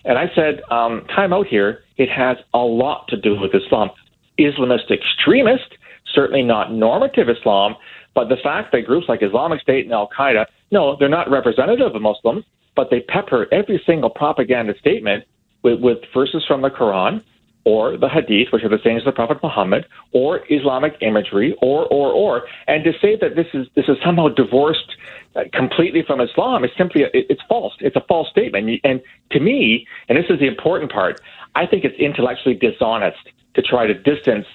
And 0.05 0.19
I 0.19 0.31
said, 0.35 0.63
um, 0.71 1.05
time 1.07 1.33
out 1.33 1.47
here, 1.47 1.83
it 1.97 2.09
has 2.11 2.37
a 2.55 2.59
lot 2.59 3.09
to 3.09 3.17
do 3.17 3.39
with 3.39 3.55
Islam. 3.55 3.91
Islamist 4.39 4.91
extremist, 4.91 5.77
certainly 6.13 6.43
not 6.43 6.73
normative 6.73 7.29
Islam, 7.29 7.77
but 8.15 8.29
the 8.29 8.37
fact 8.37 8.73
that 8.73 8.87
groups 8.87 9.09
like 9.09 9.23
Islamic 9.23 9.61
State 9.61 9.85
and 9.85 9.93
Al 9.93 10.09
Qaeda, 10.09 10.47
no, 10.71 10.97
they're 10.97 11.09
not 11.09 11.31
representative 11.31 11.95
of 11.95 12.01
Muslims, 12.01 12.45
but 12.77 12.91
they 12.91 13.01
pepper 13.01 13.47
every 13.51 13.83
single 13.87 14.11
propaganda 14.11 14.79
statement 14.79 15.25
with, 15.63 15.81
with 15.81 15.99
verses 16.15 16.45
from 16.47 16.63
the 16.63 16.71
Quran 16.71 17.23
or 17.65 17.97
the 17.97 18.09
Hadith, 18.09 18.53
which 18.53 18.63
are 18.63 18.69
the 18.69 18.79
sayings 18.85 19.01
of 19.01 19.07
the 19.07 19.13
Prophet 19.13 19.39
Muhammad, 19.43 19.87
or 20.13 20.41
Islamic 20.49 20.95
imagery, 21.01 21.57
or 21.61 21.87
or 21.87 22.13
or, 22.13 22.43
and 22.69 22.85
to 22.85 22.93
say 23.03 23.17
that 23.21 23.35
this 23.35 23.49
is 23.53 23.67
this 23.75 23.87
is 23.89 23.97
somehow 24.05 24.29
divorced 24.29 24.95
uh, 25.35 25.41
completely 25.53 26.05
from 26.07 26.21
Islam 26.21 26.65
is 26.65 26.71
simply 26.79 27.03
it, 27.03 27.11
it's 27.13 27.43
false. 27.49 27.75
It's 27.81 27.97
a 27.97 28.05
false 28.07 28.29
statement. 28.31 28.81
And 28.85 29.03
to 29.33 29.41
me, 29.41 29.85
and 30.09 30.17
this 30.17 30.27
is 30.31 30.39
the 30.39 30.47
important 30.47 30.93
part, 30.93 31.21
I 31.57 31.67
think 31.67 31.85
it's 31.85 31.99
intellectually 31.99 32.55
dishonest 32.55 33.19
to 33.55 33.63
try 33.63 33.89
to 33.89 33.95
distance 33.95 34.47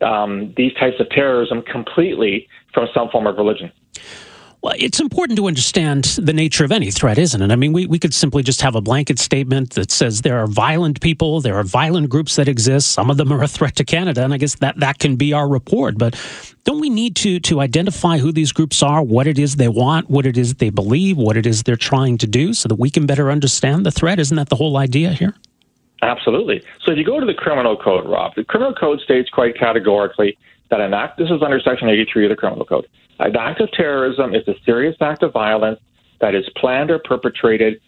um, 0.00 0.54
these 0.56 0.72
types 0.74 1.00
of 1.00 1.10
terrorism 1.10 1.62
completely 1.62 2.48
from 2.72 2.86
some 2.94 3.08
form 3.08 3.26
of 3.26 3.36
religion. 3.38 3.72
Well, 4.66 4.74
it's 4.76 4.98
important 4.98 5.36
to 5.36 5.46
understand 5.46 6.06
the 6.20 6.32
nature 6.32 6.64
of 6.64 6.72
any 6.72 6.90
threat, 6.90 7.18
isn't 7.18 7.40
it? 7.40 7.52
I 7.52 7.54
mean, 7.54 7.72
we, 7.72 7.86
we 7.86 8.00
could 8.00 8.12
simply 8.12 8.42
just 8.42 8.62
have 8.62 8.74
a 8.74 8.80
blanket 8.80 9.20
statement 9.20 9.74
that 9.74 9.92
says 9.92 10.22
there 10.22 10.40
are 10.40 10.48
violent 10.48 11.00
people, 11.00 11.40
there 11.40 11.54
are 11.54 11.62
violent 11.62 12.08
groups 12.08 12.34
that 12.34 12.48
exist. 12.48 12.90
Some 12.90 13.08
of 13.08 13.16
them 13.16 13.32
are 13.32 13.44
a 13.44 13.46
threat 13.46 13.76
to 13.76 13.84
Canada, 13.84 14.24
and 14.24 14.34
I 14.34 14.38
guess 14.38 14.56
that, 14.56 14.80
that 14.80 14.98
can 14.98 15.14
be 15.14 15.32
our 15.32 15.48
report. 15.48 15.98
But 15.98 16.20
don't 16.64 16.80
we 16.80 16.90
need 16.90 17.14
to, 17.14 17.38
to 17.38 17.60
identify 17.60 18.18
who 18.18 18.32
these 18.32 18.50
groups 18.50 18.82
are, 18.82 19.04
what 19.04 19.28
it 19.28 19.38
is 19.38 19.54
they 19.54 19.68
want, 19.68 20.10
what 20.10 20.26
it 20.26 20.36
is 20.36 20.54
they 20.54 20.70
believe, 20.70 21.16
what 21.16 21.36
it 21.36 21.46
is 21.46 21.62
they're 21.62 21.76
trying 21.76 22.18
to 22.18 22.26
do, 22.26 22.52
so 22.52 22.68
that 22.68 22.74
we 22.74 22.90
can 22.90 23.06
better 23.06 23.30
understand 23.30 23.86
the 23.86 23.92
threat? 23.92 24.18
Isn't 24.18 24.36
that 24.36 24.48
the 24.48 24.56
whole 24.56 24.78
idea 24.78 25.12
here? 25.12 25.36
Absolutely. 26.02 26.60
So 26.84 26.90
if 26.90 26.98
you 26.98 27.04
go 27.04 27.20
to 27.20 27.26
the 27.26 27.34
criminal 27.34 27.76
code, 27.76 28.04
Rob, 28.04 28.34
the 28.34 28.42
criminal 28.42 28.74
code 28.74 29.00
states 29.00 29.30
quite 29.30 29.56
categorically 29.56 30.36
that 30.70 30.80
an 30.80 30.94
act, 30.94 31.18
this 31.18 31.30
is 31.30 31.42
under 31.42 31.60
Section 31.60 31.88
83 31.88 32.26
of 32.26 32.30
the 32.30 32.36
criminal 32.36 32.64
code, 32.64 32.86
an 33.18 33.36
act 33.36 33.60
of 33.60 33.70
terrorism 33.72 34.34
is 34.34 34.46
a 34.48 34.54
serious 34.64 34.96
act 35.00 35.22
of 35.22 35.32
violence 35.32 35.80
that 36.20 36.34
is 36.34 36.44
planned 36.56 36.90
or 36.90 36.98
perpetrated 36.98 37.80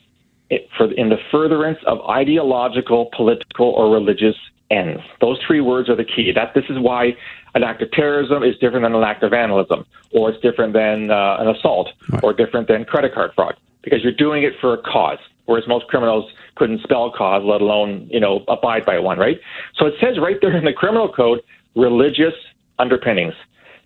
for, 0.76 0.90
in 0.92 1.08
the 1.08 1.18
furtherance 1.30 1.78
of 1.86 2.00
ideological, 2.08 3.10
political, 3.16 3.70
or 3.70 3.92
religious 3.92 4.36
ends. 4.70 5.02
Those 5.20 5.38
three 5.46 5.60
words 5.60 5.88
are 5.88 5.96
the 5.96 6.04
key. 6.04 6.32
That 6.34 6.52
this 6.54 6.64
is 6.68 6.78
why 6.78 7.16
an 7.54 7.64
act 7.64 7.82
of 7.82 7.90
terrorism 7.92 8.42
is 8.42 8.54
different 8.58 8.84
than 8.84 8.94
an 8.94 9.02
act 9.02 9.22
of 9.22 9.30
vandalism, 9.30 9.84
or 10.12 10.30
it's 10.30 10.40
different 10.40 10.72
than 10.72 11.10
uh, 11.10 11.36
an 11.40 11.48
assault, 11.48 11.88
right. 12.10 12.22
or 12.22 12.32
different 12.32 12.68
than 12.68 12.84
credit 12.84 13.14
card 13.14 13.32
fraud, 13.34 13.56
because 13.82 14.02
you're 14.02 14.12
doing 14.12 14.42
it 14.42 14.52
for 14.60 14.74
a 14.74 14.82
cause 14.82 15.18
whereas 15.48 15.66
most 15.66 15.86
criminals 15.86 16.30
couldn't 16.56 16.82
spell 16.82 17.10
cause, 17.10 17.42
let 17.42 17.62
alone, 17.62 18.06
you 18.10 18.20
know, 18.20 18.44
abide 18.48 18.84
by 18.84 18.98
one, 18.98 19.18
right? 19.18 19.40
So 19.76 19.86
it 19.86 19.94
says 19.98 20.18
right 20.20 20.36
there 20.42 20.54
in 20.54 20.66
the 20.66 20.74
criminal 20.74 21.10
code, 21.10 21.40
religious 21.74 22.34
underpinnings. 22.78 23.34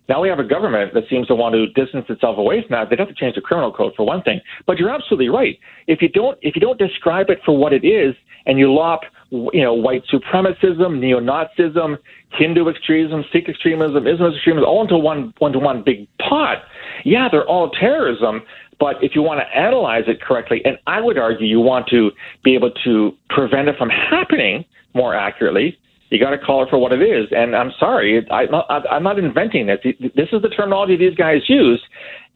Now 0.09 0.21
we 0.21 0.27
have 0.27 0.39
a 0.39 0.43
government 0.43 0.93
that 0.93 1.03
seems 1.09 1.27
to 1.27 1.35
want 1.35 1.55
to 1.55 1.67
distance 1.67 2.05
itself 2.09 2.37
away 2.37 2.61
from 2.61 2.71
that. 2.71 2.89
They'd 2.89 2.99
have 2.99 3.07
to 3.07 3.13
change 3.13 3.35
the 3.35 3.41
criminal 3.41 3.71
code 3.71 3.93
for 3.95 4.05
one 4.05 4.21
thing. 4.21 4.41
But 4.67 4.77
you're 4.77 4.89
absolutely 4.89 5.29
right. 5.29 5.57
If 5.87 6.01
you 6.01 6.09
don't, 6.09 6.37
if 6.41 6.55
you 6.55 6.61
don't 6.61 6.77
describe 6.77 7.29
it 7.29 7.39
for 7.45 7.57
what 7.57 7.71
it 7.71 7.85
is, 7.85 8.15
and 8.45 8.59
you 8.59 8.73
lop, 8.73 9.01
you 9.31 9.63
know, 9.63 9.73
white 9.73 10.03
supremacism, 10.11 10.99
neo-Nazism, 10.99 11.97
Hindu 12.31 12.67
extremism, 12.67 13.23
Sikh 13.31 13.47
extremism, 13.47 14.03
Islamist 14.03 14.35
extremism, 14.35 14.67
all 14.67 14.81
into 14.81 14.97
one, 14.97 15.33
one 15.39 15.53
to 15.53 15.59
one 15.59 15.81
big 15.83 16.07
pot. 16.19 16.57
Yeah, 17.05 17.29
they're 17.31 17.47
all 17.47 17.69
terrorism. 17.71 18.41
But 18.79 19.01
if 19.01 19.15
you 19.15 19.21
want 19.21 19.39
to 19.39 19.57
analyze 19.57 20.03
it 20.07 20.19
correctly, 20.21 20.61
and 20.65 20.77
I 20.87 20.99
would 20.99 21.17
argue 21.17 21.47
you 21.47 21.61
want 21.61 21.87
to 21.87 22.11
be 22.43 22.53
able 22.55 22.71
to 22.83 23.13
prevent 23.29 23.69
it 23.69 23.77
from 23.77 23.89
happening 23.89 24.65
more 24.93 25.15
accurately, 25.15 25.77
you 26.13 26.19
got 26.19 26.29
to 26.29 26.37
call 26.37 26.61
it 26.63 26.69
for 26.69 26.77
what 26.77 26.93
it 26.93 27.01
is. 27.01 27.27
And 27.35 27.55
I'm 27.55 27.71
sorry, 27.79 28.25
I, 28.29 28.45
I'm 28.91 29.01
not 29.01 29.17
inventing 29.17 29.65
this. 29.65 29.79
This 30.15 30.29
is 30.31 30.43
the 30.43 30.49
terminology 30.49 30.95
these 30.95 31.15
guys 31.15 31.49
use, 31.49 31.83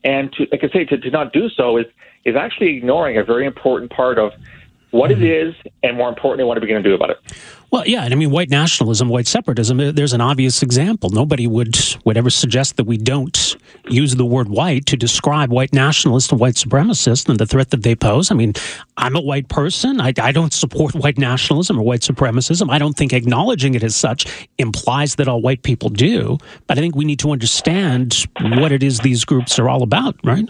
and 0.04 0.34
to, 0.34 0.48
like 0.52 0.64
I 0.64 0.70
say, 0.70 0.86
to, 0.86 0.98
to 0.98 1.12
not 1.12 1.32
do 1.32 1.48
so 1.50 1.78
is 1.78 1.86
is 2.26 2.36
actually 2.36 2.76
ignoring 2.76 3.18
a 3.18 3.24
very 3.24 3.46
important 3.46 3.92
part 3.92 4.18
of 4.18 4.32
what 4.92 5.12
it 5.12 5.22
is, 5.22 5.54
and 5.84 5.98
more 5.98 6.10
importantly, 6.10 6.46
what 6.46 6.58
are 6.58 6.62
we 6.62 6.68
going 6.68 6.82
to 6.82 6.90
do 6.90 6.96
about 6.96 7.10
it? 7.10 7.18
Well, 7.70 7.86
yeah, 7.86 8.04
and 8.04 8.14
I 8.14 8.18
mean, 8.18 8.32
white 8.32 8.50
nationalism, 8.50 9.10
white 9.10 9.28
separatism. 9.28 9.80
Uh, 9.80 9.92
there's 9.92 10.14
an 10.14 10.22
obvious 10.22 10.64
example. 10.64 11.10
Nobody 11.10 11.48
would 11.48 11.78
would 12.06 12.16
ever 12.16 12.30
suggest 12.30 12.78
that 12.78 12.86
we 12.86 12.98
don't 12.98 13.58
use 13.90 14.16
the 14.16 14.26
word 14.26 14.48
white 14.48 14.86
to 14.86 14.96
describe 14.96 15.52
white 15.52 15.74
nationalists 15.74 16.32
and 16.32 16.40
white 16.40 16.54
supremacists 16.54 17.28
and 17.28 17.38
the 17.38 17.46
threat 17.46 17.72
that 17.72 17.84
they 17.84 17.96
pose. 17.96 18.32
I 18.32 18.36
mean, 18.36 18.54
I'm 18.96 19.18
a 19.18 19.22
white 19.22 19.50
person. 19.50 20.00
I, 20.00 20.14
I 20.22 20.32
don't 20.32 20.54
support 20.54 20.96
white 21.04 21.18
nationalism 21.18 21.78
or 21.78 21.84
white 21.84 22.02
supremacism. 22.02 22.70
I 22.72 22.80
don't 22.80 22.96
think 22.96 23.12
acknowledging 23.12 23.76
it 23.76 23.84
as 23.84 23.96
such 23.96 24.48
implies 24.58 25.16
that 25.16 25.28
all 25.28 25.42
white 25.42 25.64
people 25.64 25.90
do. 25.90 26.38
But 26.68 26.78
I 26.78 26.82
think 26.82 26.96
we 26.96 27.04
need 27.04 27.20
to 27.20 27.32
understand 27.32 28.26
what 28.40 28.72
it 28.72 28.82
is 28.82 29.00
these 29.00 29.26
groups 29.26 29.60
are 29.60 29.68
all 29.68 29.84
about, 29.84 30.16
right? 30.24 30.50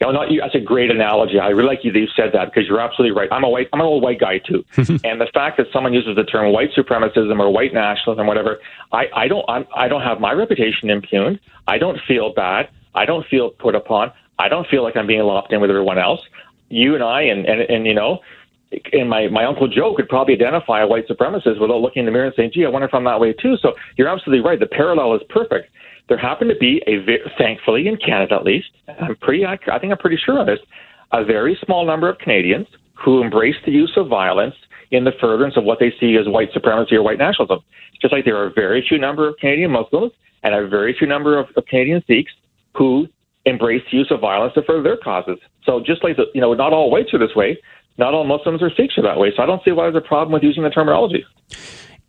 No, 0.00 0.10
not 0.10 0.30
you. 0.30 0.40
That's 0.40 0.54
a 0.54 0.60
great 0.60 0.90
analogy. 0.90 1.38
I 1.38 1.48
really 1.48 1.68
like 1.68 1.78
you 1.82 1.90
that 1.92 1.98
you 1.98 2.08
said 2.14 2.30
that 2.34 2.52
because 2.52 2.68
you're 2.68 2.80
absolutely 2.80 3.16
right. 3.18 3.30
I'm 3.32 3.44
a 3.44 3.48
white, 3.48 3.68
I'm 3.72 3.80
an 3.80 3.86
old 3.86 4.02
white 4.02 4.20
guy 4.20 4.38
too, 4.38 4.62
and 4.76 5.20
the 5.20 5.28
fact 5.32 5.56
that 5.56 5.68
someone 5.72 5.94
uses 5.94 6.16
the 6.16 6.24
term 6.24 6.52
white 6.52 6.70
supremacism 6.76 7.38
or 7.40 7.50
white 7.50 7.72
nationalism, 7.72 8.26
whatever, 8.26 8.58
I, 8.92 9.06
I 9.14 9.28
don't, 9.28 9.44
I'm, 9.48 9.66
I 9.74 9.88
don't 9.88 10.02
have 10.02 10.20
my 10.20 10.32
reputation 10.32 10.90
impugned. 10.90 11.40
I 11.66 11.78
don't 11.78 11.98
feel 12.06 12.32
bad. 12.34 12.68
I 12.94 13.06
don't 13.06 13.26
feel 13.26 13.50
put 13.50 13.74
upon. 13.74 14.12
I 14.38 14.48
don't 14.48 14.66
feel 14.68 14.82
like 14.82 14.96
I'm 14.96 15.06
being 15.06 15.22
locked 15.22 15.52
in 15.52 15.62
with 15.62 15.70
everyone 15.70 15.98
else. 15.98 16.20
You 16.68 16.94
and 16.94 17.02
I, 17.02 17.22
and 17.22 17.46
and, 17.46 17.60
and 17.62 17.86
you 17.86 17.94
know, 17.94 18.20
and 18.92 19.08
my, 19.08 19.28
my 19.28 19.44
uncle 19.44 19.68
Joe 19.68 19.94
could 19.94 20.08
probably 20.08 20.34
identify 20.34 20.82
a 20.82 20.86
white 20.86 21.08
supremacist 21.08 21.58
without 21.58 21.80
looking 21.80 22.00
in 22.00 22.06
the 22.06 22.12
mirror 22.12 22.26
and 22.26 22.34
saying, 22.36 22.50
"Gee, 22.52 22.66
I 22.66 22.68
wonder 22.68 22.86
if 22.86 22.92
I'm 22.92 23.04
that 23.04 23.20
way 23.20 23.32
too." 23.32 23.56
So 23.62 23.74
you're 23.96 24.08
absolutely 24.08 24.44
right. 24.44 24.60
The 24.60 24.66
parallel 24.66 25.14
is 25.14 25.22
perfect 25.30 25.70
there 26.08 26.18
happened 26.18 26.50
to 26.50 26.56
be 26.56 26.82
a 26.86 27.02
thankfully 27.38 27.88
in 27.88 27.96
Canada 27.96 28.34
at 28.36 28.44
least, 28.44 28.70
I'm 29.00 29.16
pretty 29.16 29.44
I 29.44 29.56
think 29.56 29.92
I'm 29.92 29.98
pretty 29.98 30.16
sure 30.16 30.40
of 30.40 30.46
this, 30.46 30.60
a 31.12 31.24
very 31.24 31.58
small 31.64 31.86
number 31.86 32.08
of 32.08 32.18
Canadians 32.18 32.68
who 32.94 33.22
embrace 33.22 33.56
the 33.64 33.72
use 33.72 33.92
of 33.96 34.08
violence 34.08 34.54
in 34.90 35.04
the 35.04 35.12
furtherance 35.20 35.56
of 35.56 35.64
what 35.64 35.78
they 35.80 35.92
see 35.98 36.16
as 36.16 36.28
white 36.28 36.52
supremacy 36.52 36.94
or 36.94 37.02
white 37.02 37.18
nationalism. 37.18 37.58
Just 38.00 38.12
like 38.12 38.24
there 38.24 38.36
are 38.36 38.46
a 38.46 38.52
very 38.52 38.84
few 38.86 38.98
number 38.98 39.28
of 39.28 39.36
Canadian 39.38 39.72
Muslims 39.72 40.12
and 40.42 40.54
a 40.54 40.68
very 40.68 40.94
few 40.96 41.06
number 41.06 41.38
of, 41.38 41.48
of 41.56 41.66
Canadian 41.66 42.02
Sikhs 42.06 42.32
who 42.74 43.08
embrace 43.44 43.82
the 43.90 43.98
use 43.98 44.10
of 44.10 44.20
violence 44.20 44.54
to 44.54 44.62
further 44.62 44.82
their 44.82 44.96
causes. 44.96 45.38
So 45.64 45.80
just 45.80 46.04
like 46.04 46.16
the, 46.16 46.26
you 46.34 46.40
know, 46.40 46.52
not 46.54 46.72
all 46.72 46.90
whites 46.90 47.12
are 47.14 47.18
this 47.18 47.34
way, 47.34 47.58
not 47.98 48.14
all 48.14 48.24
Muslims 48.24 48.62
or 48.62 48.70
Sikhs 48.70 48.96
are 48.98 49.02
that 49.02 49.18
way. 49.18 49.32
So 49.36 49.42
I 49.42 49.46
don't 49.46 49.62
see 49.64 49.72
why 49.72 49.84
there's 49.84 50.02
a 50.02 50.06
problem 50.06 50.32
with 50.32 50.42
using 50.42 50.62
the 50.62 50.70
terminology. 50.70 51.24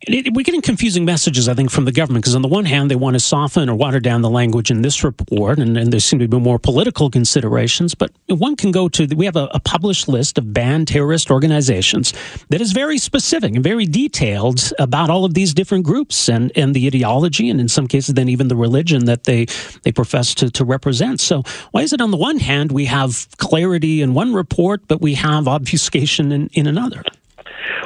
It, 0.02 0.32
we're 0.34 0.44
getting 0.44 0.62
confusing 0.62 1.06
messages, 1.06 1.50
I 1.50 1.56
think, 1.56 1.72
from 1.72 1.86
the 1.86 1.92
government 1.92 2.24
because 2.24 2.36
on 2.36 2.44
the 2.44 2.48
one 2.48 2.66
hand, 2.66 2.92
they 2.92 2.96
want 2.96 3.16
to 3.16 3.20
soften 3.20 3.68
or 3.68 3.76
water 3.76 4.00
down 4.00 4.22
the 4.22 4.30
language 4.30 4.70
in 4.70 4.84
this 4.84 5.04
report, 5.04 5.58
and, 5.58 5.76
and 5.76 5.92
there 5.92 6.00
seem 6.00 6.20
to 6.20 6.28
be 6.28 6.40
more 6.40 6.60
political 6.60 7.10
considerations. 7.10 7.96
But 7.96 8.12
one 8.28 8.56
can 8.56 8.72
go 8.72 8.90
to 8.90 9.08
we 9.16 9.26
have 9.26 9.36
a, 9.36 9.50
a, 9.56 9.60
published 9.60 10.08
list 10.08 10.38
of 10.38 10.54
banned 10.54 10.88
terrorist 10.88 11.32
organizations 11.32 12.14
that 12.50 12.62
is 12.62 12.74
very 12.74 13.00
specific 13.00 13.56
and 13.56 13.64
very 13.64 13.86
detailed 13.86 14.72
about 14.78 15.10
all 15.10 15.26
of 15.26 15.34
these 15.34 15.54
different 15.54 15.84
groups 15.84 16.30
and, 16.30 16.52
and 16.56 16.76
the 16.76 16.86
ideology, 16.86 17.50
and 17.50 17.60
in 17.60 17.68
some 17.68 17.88
cases, 17.88 18.14
then 18.14 18.30
even 18.30 18.50
the 18.50 18.56
religion 18.56 19.06
that 19.06 19.24
they 19.24 19.46
they 19.82 19.92
profess 19.92 20.36
to, 20.36 20.52
to 20.52 20.64
represent. 20.64 21.20
So 21.20 21.42
why 21.72 21.82
is 21.82 21.92
it 21.92 22.02
on 22.02 22.12
the 22.12 22.18
one 22.18 22.38
hand 22.38 22.72
we 22.72 22.86
have 22.86 23.28
clarity 23.38 24.04
in 24.04 24.14
one 24.14 24.34
report, 24.34 24.88
but 24.88 25.02
we 25.02 25.16
have 25.16 25.48
obfuscation 25.48 26.32
in, 26.32 26.50
in 26.54 26.68
another? 26.68 27.02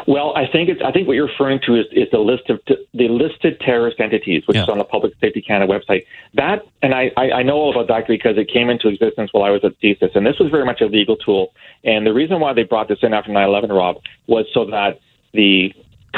Well, 0.08 0.34
I 0.36 0.48
think 0.52 0.70
it's. 0.70 0.82
I 0.84 0.92
think 0.92 1.08
what 1.08 1.14
you're 1.14 1.28
referring 1.28 1.60
to 1.66 1.76
is, 1.76 1.86
is 1.92 2.08
the 2.12 2.20
list 2.20 2.50
of 2.50 2.64
t- 2.66 2.86
the 2.94 3.08
listed 3.08 3.60
terrorist 3.60 4.00
entities, 4.00 4.44
which 4.48 4.56
yeah. 4.56 4.64
is 4.64 4.70
on 4.70 4.78
the 4.78 4.84
Public 4.84 5.14
Safety 5.22 5.42
Canada 5.42 5.72
website. 5.72 6.06
That, 6.34 6.64
and 6.82 6.94
I, 6.94 7.12
I, 7.18 7.32
I 7.32 7.44
know 7.44 7.56
all 7.56 7.72
about 7.72 7.88
that 7.88 8.08
because 8.08 8.38
it 8.38 8.52
came 8.52 8.70
into 8.70 8.88
existence 8.88 9.30
while 9.32 9.44
I 9.44 9.50
was 9.50 9.64
at 9.64 9.80
CSIS, 9.82 10.16
and 10.16 10.26
this 10.26 10.40
was 10.40 10.50
very 10.50 10.66
much 10.66 10.82
a 10.82 10.86
legal 10.86 11.16
tool. 11.16 11.54
And 11.84 12.06
the 12.06 12.14
reason 12.14 12.40
why 12.40 12.54
they 12.54 12.64
brought 12.64 12.88
this 12.88 13.00
in 13.02 13.14
after 13.14 13.32
9/11, 13.32 13.70
Rob, 13.70 13.98
was 14.28 14.46
so 14.54 14.66
that 14.66 15.00
the 15.34 15.74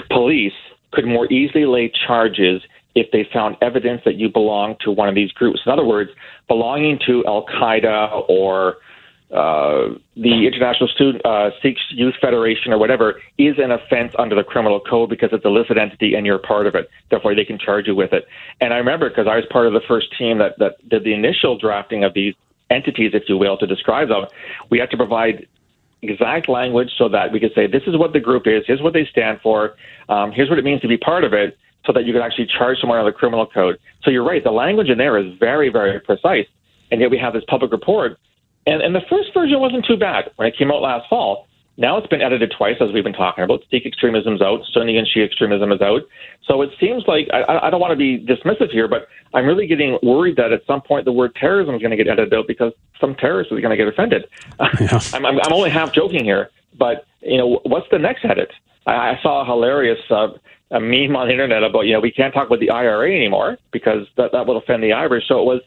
police 0.09 0.53
could 0.91 1.05
more 1.05 1.31
easily 1.31 1.65
lay 1.65 1.91
charges 2.07 2.61
if 2.95 3.11
they 3.11 3.27
found 3.33 3.57
evidence 3.61 4.01
that 4.05 4.15
you 4.15 4.29
belong 4.29 4.75
to 4.81 4.91
one 4.91 5.09
of 5.09 5.15
these 5.15 5.31
groups. 5.31 5.61
In 5.65 5.71
other 5.71 5.85
words, 5.85 6.11
belonging 6.47 6.99
to 7.07 7.25
Al 7.25 7.45
Qaeda 7.45 8.29
or 8.29 8.77
uh, 9.33 9.95
the 10.15 10.45
International 10.45 10.87
Student 10.87 11.25
uh, 11.25 11.49
Youth 11.89 12.13
Federation 12.21 12.71
or 12.71 12.77
whatever 12.77 13.19
is 13.39 13.55
an 13.57 13.71
offense 13.71 14.13
under 14.19 14.35
the 14.35 14.43
criminal 14.43 14.79
code 14.79 15.09
because 15.09 15.29
it's 15.33 15.43
a 15.43 15.49
listed 15.49 15.77
entity 15.77 16.13
and 16.13 16.25
you're 16.25 16.37
part 16.37 16.67
of 16.67 16.75
it. 16.75 16.89
Therefore, 17.09 17.33
they 17.33 17.43
can 17.43 17.57
charge 17.57 17.87
you 17.87 17.95
with 17.95 18.13
it. 18.13 18.27
And 18.61 18.73
I 18.73 18.77
remember 18.77 19.09
because 19.09 19.25
I 19.27 19.35
was 19.35 19.45
part 19.49 19.65
of 19.65 19.73
the 19.73 19.81
first 19.87 20.15
team 20.17 20.37
that, 20.37 20.59
that 20.59 20.87
did 20.87 21.03
the 21.03 21.13
initial 21.13 21.57
drafting 21.57 22.03
of 22.03 22.13
these 22.13 22.35
entities, 22.69 23.11
if 23.15 23.23
you 23.27 23.37
will, 23.37 23.57
to 23.57 23.65
describe 23.65 24.09
them. 24.09 24.25
We 24.69 24.77
had 24.77 24.91
to 24.91 24.97
provide 24.97 25.47
exact 26.03 26.47
language 26.47 26.91
so 26.97 27.09
that 27.09 27.31
we 27.31 27.39
could 27.39 27.53
say 27.55 27.65
this 27.65 27.83
is 27.87 27.97
what 27.97 28.13
the 28.13 28.19
group 28.19 28.45
is, 28.45 28.63
here's 28.67 28.81
what 28.81 28.93
they 28.93 29.05
stand 29.05 29.39
for, 29.41 29.75
um, 30.09 30.31
here's 30.31 30.49
what 30.49 30.59
it 30.59 30.65
means 30.65 30.81
to 30.81 30.87
be 30.87 30.97
part 30.97 31.23
of 31.23 31.33
it, 31.33 31.57
so 31.85 31.93
that 31.93 32.05
you 32.05 32.13
could 32.13 32.21
actually 32.21 32.45
charge 32.45 32.77
someone 32.79 32.99
under 32.99 33.11
the 33.11 33.17
criminal 33.17 33.47
code. 33.47 33.79
So 34.03 34.11
you're 34.11 34.23
right, 34.23 34.43
the 34.43 34.51
language 34.51 34.89
in 34.89 34.97
there 34.99 35.17
is 35.17 35.33
very, 35.39 35.69
very 35.69 35.99
precise. 35.99 36.45
And 36.91 37.01
yet 37.01 37.09
we 37.09 37.17
have 37.17 37.33
this 37.33 37.43
public 37.47 37.71
report 37.71 38.19
and, 38.65 38.81
and 38.81 38.95
the 38.95 39.01
first 39.09 39.33
version 39.33 39.59
wasn't 39.59 39.85
too 39.85 39.97
bad 39.97 40.31
when 40.35 40.47
it 40.47 40.57
came 40.57 40.71
out 40.71 40.81
last 40.81 41.09
fall. 41.09 41.47
Now 41.75 41.97
it's 41.97 42.07
been 42.07 42.21
edited 42.21 42.53
twice, 42.55 42.75
as 42.81 42.91
we've 42.93 43.03
been 43.03 43.13
talking 43.13 43.43
about. 43.43 43.61
Sikh 43.71 43.85
extremism's 43.85 44.43
out, 44.43 44.61
Sunni 44.73 44.95
and 44.97 45.07
Shia 45.07 45.25
extremism 45.25 45.71
is 45.71 45.81
out. 45.81 46.01
So 46.47 46.61
it 46.61 46.69
seems 46.79 47.03
like 47.07 47.27
I, 47.33 47.57
I 47.63 47.69
don't 47.71 47.79
want 47.79 47.91
to 47.91 47.97
be 47.97 48.23
dismissive 48.23 48.69
here, 48.69 48.87
but 48.87 49.07
I'm 49.33 49.45
really 49.45 49.65
getting 49.65 49.97
worried 50.03 50.35
that 50.35 50.53
at 50.53 50.61
some 50.67 50.81
point 50.81 51.05
the 51.05 51.11
word 51.11 51.35
terrorism 51.35 51.73
is 51.73 51.81
going 51.81 51.91
to 51.91 51.97
get 51.97 52.07
edited 52.07 52.33
out 52.33 52.45
because 52.47 52.73
some 53.01 53.15
terrorists 53.15 53.51
are 53.51 53.59
going 53.59 53.75
to 53.75 53.77
get 53.77 53.87
offended. 53.87 54.25
Yeah. 54.79 54.99
I'm, 55.13 55.25
I'm, 55.25 55.39
I'm 55.39 55.53
only 55.53 55.69
half 55.69 55.93
joking 55.93 56.23
here, 56.23 56.49
but 56.77 57.05
you 57.21 57.37
know, 57.37 57.59
what's 57.63 57.87
the 57.89 57.99
next 57.99 58.25
edit? 58.25 58.51
I, 58.85 58.91
I 58.91 59.19
saw 59.21 59.41
a 59.41 59.45
hilarious 59.45 59.99
uh, 60.09 60.27
a 60.71 60.79
meme 60.79 61.15
on 61.15 61.27
the 61.27 61.31
internet 61.31 61.63
about 61.63 61.81
you 61.81 61.93
know 61.93 61.99
we 61.99 62.11
can't 62.11 62.33
talk 62.33 62.47
about 62.47 62.59
the 62.59 62.69
IRA 62.69 63.15
anymore 63.15 63.57
because 63.71 64.07
that 64.17 64.31
that 64.31 64.45
will 64.45 64.57
offend 64.57 64.83
the 64.83 64.93
Irish. 64.93 65.27
So 65.27 65.39
it 65.39 65.45
was 65.45 65.61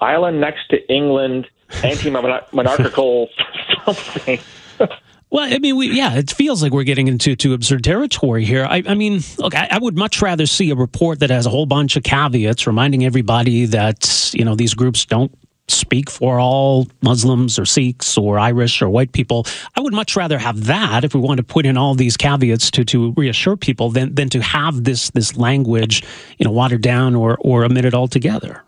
Ireland 0.00 0.40
next 0.40 0.68
to 0.70 0.92
England 0.92 1.46
anti-monarchical 1.82 3.28
something. 3.84 4.38
Well, 5.28 5.52
I 5.52 5.58
mean, 5.58 5.76
we, 5.76 5.90
yeah, 5.90 6.14
it 6.14 6.30
feels 6.30 6.62
like 6.62 6.72
we're 6.72 6.84
getting 6.84 7.08
into 7.08 7.34
to 7.34 7.52
absurd 7.52 7.82
territory 7.82 8.44
here. 8.44 8.64
I, 8.64 8.84
I 8.86 8.94
mean, 8.94 9.22
look, 9.38 9.56
I, 9.56 9.66
I, 9.72 9.78
would 9.78 9.96
much 9.96 10.22
rather 10.22 10.46
see 10.46 10.70
a 10.70 10.76
report 10.76 11.18
that 11.18 11.30
has 11.30 11.46
a 11.46 11.50
whole 11.50 11.66
bunch 11.66 11.96
of 11.96 12.04
caveats 12.04 12.64
reminding 12.64 13.04
everybody 13.04 13.66
that 13.66 14.30
you 14.32 14.44
know 14.44 14.54
these 14.54 14.72
groups 14.72 15.04
don't 15.04 15.36
speak 15.68 16.10
for 16.10 16.38
all 16.38 16.86
Muslims 17.02 17.58
or 17.58 17.66
Sikhs 17.66 18.16
or 18.16 18.38
Irish 18.38 18.80
or 18.80 18.88
white 18.88 19.12
people. 19.12 19.46
I 19.74 19.80
would 19.80 19.92
much 19.92 20.14
rather 20.14 20.38
have 20.38 20.66
that 20.66 21.02
if 21.02 21.12
we 21.12 21.20
want 21.20 21.38
to 21.38 21.42
put 21.42 21.66
in 21.66 21.76
all 21.76 21.94
these 21.94 22.16
caveats 22.16 22.70
to 22.72 22.84
to 22.84 23.12
reassure 23.16 23.56
people 23.56 23.90
than 23.90 24.14
than 24.14 24.28
to 24.30 24.40
have 24.40 24.84
this 24.84 25.10
this 25.10 25.36
language 25.36 26.04
you 26.38 26.44
know 26.44 26.52
watered 26.52 26.82
down 26.82 27.16
or 27.16 27.36
or 27.40 27.64
omitted 27.64 27.94
altogether. 27.94 28.62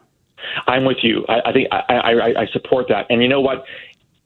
I'm 0.66 0.84
with 0.84 0.98
you. 1.02 1.24
I, 1.28 1.40
I 1.46 1.52
think 1.52 1.68
I, 1.72 1.82
I, 1.88 2.40
I, 2.42 2.46
support 2.52 2.86
that. 2.88 3.06
And 3.10 3.22
you 3.22 3.28
know 3.28 3.40
what? 3.40 3.64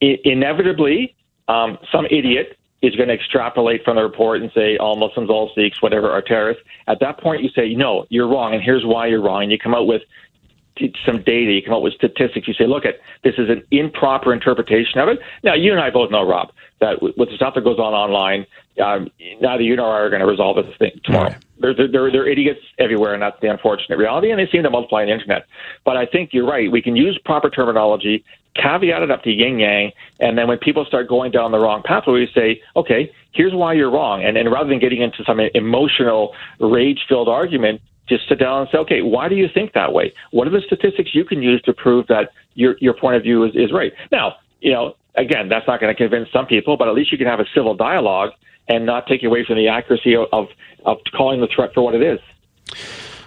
I, 0.02 0.18
inevitably, 0.24 1.14
um, 1.48 1.78
some 1.90 2.06
idiot 2.06 2.58
is 2.82 2.96
going 2.96 3.08
to 3.08 3.14
extrapolate 3.14 3.84
from 3.84 3.96
the 3.96 4.02
report 4.02 4.42
and 4.42 4.50
say 4.54 4.76
all 4.76 4.96
Muslims, 4.96 5.30
all 5.30 5.52
Sikhs, 5.54 5.80
whatever, 5.80 6.10
are 6.10 6.20
terrorists. 6.20 6.64
At 6.88 6.98
that 7.00 7.20
point, 7.20 7.42
you 7.42 7.48
say, 7.54 7.74
no, 7.74 8.06
you're 8.08 8.28
wrong, 8.28 8.54
and 8.54 8.62
here's 8.62 8.84
why 8.84 9.06
you're 9.06 9.22
wrong. 9.22 9.44
And 9.44 9.52
you 9.52 9.58
come 9.58 9.74
out 9.74 9.86
with 9.86 10.02
some 11.04 11.22
data, 11.22 11.52
you 11.52 11.62
come 11.62 11.74
up 11.74 11.82
with 11.82 11.94
statistics. 11.94 12.48
You 12.48 12.54
say, 12.54 12.66
look, 12.66 12.84
at 12.84 13.00
this 13.22 13.34
is 13.38 13.50
an 13.50 13.62
improper 13.70 14.32
interpretation 14.32 15.00
of 15.00 15.08
it. 15.08 15.18
Now, 15.42 15.54
you 15.54 15.72
and 15.72 15.80
I 15.80 15.90
both 15.90 16.10
know, 16.10 16.26
Rob, 16.26 16.50
that 16.80 17.02
with 17.02 17.28
the 17.30 17.36
stuff 17.36 17.54
that 17.54 17.64
goes 17.64 17.78
on 17.78 17.92
online, 17.92 18.46
um, 18.82 19.10
neither 19.40 19.62
you 19.62 19.76
nor 19.76 19.94
I 19.94 20.00
are 20.00 20.10
going 20.10 20.20
to 20.20 20.26
resolve 20.26 20.56
this 20.64 20.76
thing 20.78 21.00
tomorrow. 21.04 21.30
Right. 21.30 21.36
There, 21.58 21.74
there, 21.74 22.10
there, 22.10 22.22
are 22.22 22.26
idiots 22.26 22.60
everywhere, 22.78 23.12
and 23.12 23.22
that's 23.22 23.38
the 23.40 23.50
unfortunate 23.50 23.98
reality, 23.98 24.30
and 24.30 24.38
they 24.38 24.48
seem 24.50 24.62
to 24.62 24.70
multiply 24.70 25.02
on 25.02 25.08
the 25.08 25.12
internet. 25.12 25.46
But 25.84 25.96
I 25.96 26.06
think 26.06 26.32
you're 26.32 26.46
right. 26.46 26.70
We 26.72 26.82
can 26.82 26.96
use 26.96 27.18
proper 27.24 27.50
terminology, 27.50 28.24
caveat 28.54 29.02
it 29.02 29.10
up 29.10 29.22
to 29.24 29.30
yin 29.30 29.58
yang, 29.58 29.92
and 30.20 30.36
then 30.38 30.48
when 30.48 30.58
people 30.58 30.84
start 30.84 31.08
going 31.08 31.30
down 31.30 31.52
the 31.52 31.60
wrong 31.60 31.82
pathway, 31.84 32.14
we 32.14 32.30
say, 32.34 32.62
okay, 32.74 33.12
here's 33.32 33.52
why 33.54 33.74
you're 33.74 33.90
wrong. 33.90 34.24
And, 34.24 34.36
and 34.36 34.50
rather 34.50 34.68
than 34.68 34.78
getting 34.78 35.02
into 35.02 35.22
some 35.24 35.38
emotional, 35.38 36.34
rage 36.58 37.04
filled 37.08 37.28
argument, 37.28 37.80
just 38.08 38.28
sit 38.28 38.38
down 38.38 38.62
and 38.62 38.68
say, 38.70 38.78
okay, 38.78 39.02
why 39.02 39.28
do 39.28 39.36
you 39.36 39.48
think 39.52 39.72
that 39.74 39.92
way? 39.92 40.12
What 40.30 40.46
are 40.46 40.50
the 40.50 40.60
statistics 40.66 41.14
you 41.14 41.24
can 41.24 41.42
use 41.42 41.62
to 41.62 41.72
prove 41.72 42.06
that 42.08 42.30
your 42.54 42.76
your 42.80 42.94
point 42.94 43.16
of 43.16 43.22
view 43.22 43.44
is, 43.44 43.52
is 43.54 43.72
right? 43.72 43.92
Now, 44.10 44.36
you 44.60 44.72
know, 44.72 44.94
again, 45.14 45.48
that's 45.48 45.66
not 45.66 45.80
going 45.80 45.94
to 45.94 45.96
convince 45.96 46.30
some 46.32 46.46
people, 46.46 46.76
but 46.76 46.88
at 46.88 46.94
least 46.94 47.12
you 47.12 47.18
can 47.18 47.26
have 47.26 47.40
a 47.40 47.46
civil 47.54 47.74
dialogue 47.74 48.30
and 48.68 48.86
not 48.86 49.06
take 49.06 49.22
away 49.22 49.44
from 49.44 49.56
the 49.56 49.68
accuracy 49.68 50.14
of, 50.14 50.26
of, 50.32 50.46
of 50.84 50.98
calling 51.16 51.40
the 51.40 51.48
threat 51.54 51.74
for 51.74 51.82
what 51.82 51.94
it 51.94 52.02
is. 52.02 52.20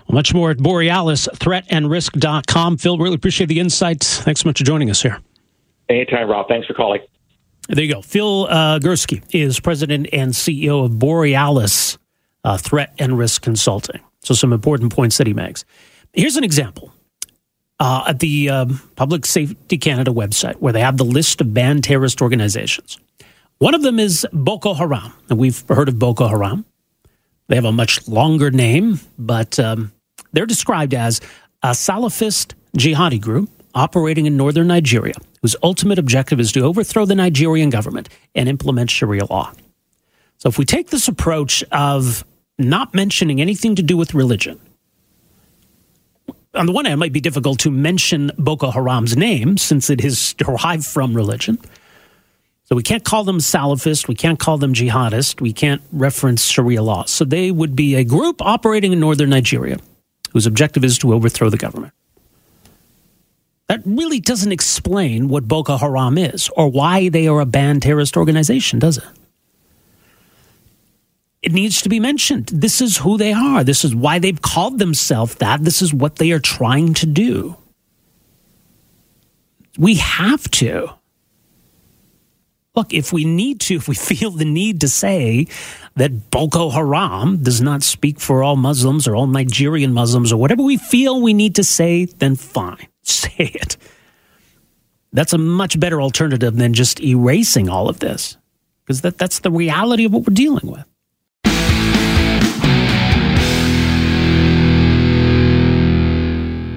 Much 0.10 0.34
more 0.34 0.52
at 0.52 0.58
Borealis, 0.58 1.28
threatandrisk.com. 1.34 2.78
Phil, 2.78 2.98
really 2.98 3.16
appreciate 3.16 3.48
the 3.48 3.60
insights. 3.60 4.22
Thanks 4.22 4.42
so 4.42 4.50
much 4.50 4.60
for 4.60 4.64
joining 4.64 4.90
us 4.90 5.02
here. 5.02 5.20
Anytime, 5.90 6.30
Rob. 6.30 6.48
Thanks 6.48 6.68
for 6.68 6.74
calling. 6.74 7.02
There 7.68 7.84
you 7.84 7.94
go. 7.94 8.02
Phil 8.02 8.46
uh, 8.46 8.80
Gurski 8.80 9.24
is 9.32 9.60
president 9.60 10.08
and 10.14 10.32
CEO 10.32 10.86
of 10.86 11.00
Borealis 11.00 11.98
uh, 12.44 12.58
Threat 12.58 12.94
and 13.00 13.18
Risk 13.18 13.42
Consulting. 13.42 14.02
So, 14.26 14.34
some 14.34 14.52
important 14.52 14.92
points 14.92 15.18
that 15.20 15.28
he 15.28 15.34
makes. 15.34 15.64
Here's 16.14 16.36
an 16.36 16.44
example. 16.44 16.92
Uh, 17.80 18.06
at 18.08 18.20
the 18.20 18.50
um, 18.50 18.82
Public 18.96 19.26
Safety 19.26 19.78
Canada 19.78 20.10
website, 20.10 20.56
where 20.56 20.72
they 20.72 20.80
have 20.80 20.96
the 20.96 21.04
list 21.04 21.42
of 21.42 21.54
banned 21.54 21.84
terrorist 21.84 22.22
organizations. 22.22 22.98
One 23.58 23.76
of 23.76 23.82
them 23.82 24.00
is 24.00 24.26
Boko 24.32 24.74
Haram, 24.74 25.14
and 25.30 25.38
we've 25.38 25.62
heard 25.68 25.90
of 25.90 26.00
Boko 26.00 26.28
Haram. 26.28 26.66
They 27.48 27.56
have 27.56 27.66
a 27.66 27.74
much 27.74 28.08
longer 28.08 28.50
name, 28.50 29.02
but 29.20 29.60
um, 29.60 29.92
they're 30.32 30.46
described 30.46 30.94
as 30.94 31.20
a 31.62 31.72
Salafist 31.72 32.54
jihadi 32.78 33.20
group 33.20 33.50
operating 33.74 34.26
in 34.26 34.38
northern 34.38 34.68
Nigeria, 34.68 35.16
whose 35.42 35.56
ultimate 35.62 36.00
objective 36.00 36.40
is 36.40 36.54
to 36.54 36.62
overthrow 36.62 37.06
the 37.06 37.16
Nigerian 37.16 37.70
government 37.70 38.08
and 38.34 38.48
implement 38.48 38.90
Sharia 38.90 39.26
law. 39.26 39.52
So, 40.38 40.48
if 40.48 40.58
we 40.58 40.66
take 40.66 40.90
this 40.90 41.10
approach 41.10 41.62
of 41.72 42.24
not 42.58 42.94
mentioning 42.94 43.42
anything 43.42 43.76
to 43.76 43.84
do 43.84 43.98
with 43.98 44.14
religion, 44.14 44.60
on 46.56 46.66
the 46.66 46.72
one 46.72 46.86
hand, 46.86 46.94
it 46.94 46.98
might 46.98 47.14
be 47.14 47.22
difficult 47.22 47.60
to 47.60 47.72
mention 47.72 48.32
Boko 48.38 48.72
Haram's 48.72 49.16
name 49.18 49.58
since 49.58 49.90
it 49.90 50.04
is 50.04 50.34
derived 50.36 50.86
from 50.86 51.14
religion. 51.14 51.60
So 52.64 52.76
we 52.76 52.82
can't 52.82 53.04
call 53.04 53.24
them 53.24 53.38
Salafist. 53.38 54.08
We 54.08 54.16
can't 54.16 54.40
call 54.40 54.58
them 54.58 54.74
jihadist. 54.74 55.40
We 55.40 55.54
can't 55.54 55.82
reference 55.92 56.46
Sharia 56.46 56.82
law. 56.82 57.06
So 57.06 57.24
they 57.24 57.52
would 57.52 57.76
be 57.76 57.96
a 57.96 58.04
group 58.04 58.42
operating 58.42 58.92
in 58.92 59.00
northern 59.00 59.30
Nigeria 59.30 59.78
whose 60.34 60.48
objective 60.48 60.84
is 60.84 60.98
to 61.00 61.14
overthrow 61.14 61.50
the 61.50 61.58
government. 61.58 61.94
That 63.68 63.82
really 63.86 64.20
doesn't 64.20 64.52
explain 64.52 65.28
what 65.28 65.48
Boko 65.48 65.78
Haram 65.78 66.18
is 66.18 66.50
or 66.56 66.70
why 66.70 67.10
they 67.10 67.28
are 67.28 67.40
a 67.40 67.46
banned 67.46 67.84
terrorist 67.84 68.18
organization, 68.18 68.80
does 68.80 68.98
it? 68.98 69.04
It 71.46 71.54
needs 71.54 71.84
to 71.84 71.90
be 71.90 72.00
mentioned. 72.00 72.48
This 72.48 72.82
is 72.82 72.98
who 72.98 73.20
they 73.20 73.32
are. 73.32 73.64
This 73.64 73.86
is 73.86 73.94
why 73.96 74.18
they've 74.18 74.42
called 74.42 74.80
themselves 74.80 75.36
that. 75.36 75.64
This 75.64 75.80
is 75.80 75.94
what 75.94 76.16
they 76.16 76.32
are 76.32 76.40
trying 76.40 76.96
to 76.96 77.06
do. 77.06 77.56
We 79.78 79.96
have 79.96 80.50
to 80.52 80.90
look, 82.76 82.96
if 82.96 83.14
we 83.14 83.26
need 83.26 83.60
to, 83.62 83.76
if 83.76 83.88
we 83.88 83.94
feel 83.94 84.32
the 84.32 84.44
need 84.44 84.82
to 84.82 84.88
say 84.88 85.46
that 85.96 86.32
Boko 86.32 86.72
Haram 86.72 87.44
does 87.44 87.62
not 87.62 87.84
speak 87.84 88.20
for 88.20 88.44
all 88.44 88.56
Muslims 88.56 89.08
or 89.08 89.16
all 89.16 89.28
Nigerian 89.28 89.94
Muslims 89.94 90.34
or 90.34 90.38
whatever 90.38 90.64
we 90.64 90.78
feel 90.78 91.22
we 91.22 91.36
need 91.36 91.54
to 91.56 91.64
say, 91.64 92.06
then 92.06 92.36
fine, 92.36 92.88
say 93.04 93.52
it. 93.54 93.78
That's 95.14 95.34
a 95.34 95.38
much 95.38 95.80
better 95.80 96.02
alternative 96.02 96.56
than 96.56 96.74
just 96.74 97.00
erasing 97.02 97.70
all 97.70 97.88
of 97.88 98.00
this 98.00 98.36
because 98.84 99.02
that, 99.02 99.20
that's 99.20 99.42
the 99.42 99.52
reality 99.52 100.06
of 100.06 100.12
what 100.12 100.28
we're 100.28 100.34
dealing 100.34 100.66
with. 100.72 100.86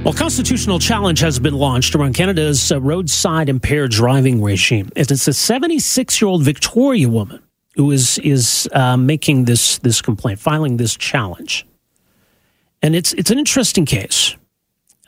Well, 0.09 0.17
constitutional 0.17 0.79
challenge 0.79 1.21
has 1.21 1.39
been 1.39 1.53
launched 1.53 1.95
around 1.95 2.15
Canada's 2.15 2.73
uh, 2.73 2.81
roadside 2.81 3.51
impaired 3.51 3.91
driving 3.91 4.43
regime. 4.43 4.89
It's 4.97 5.29
a 5.29 5.35
76 5.35 6.23
year 6.23 6.31
old 6.31 6.45
Victoria 6.45 7.11
woman 7.11 7.43
who 7.75 7.91
is 7.91 8.19
is 8.21 8.67
uh, 8.73 8.97
making 8.97 9.45
this 9.45 9.77
this 9.77 10.01
complaint, 10.01 10.41
filing 10.41 10.79
this 10.79 10.97
challenge, 10.97 11.67
and 12.81 12.97
it's 12.97 13.13
it's 13.13 13.31
an 13.31 13.39
interesting 13.39 13.85
case, 13.85 14.35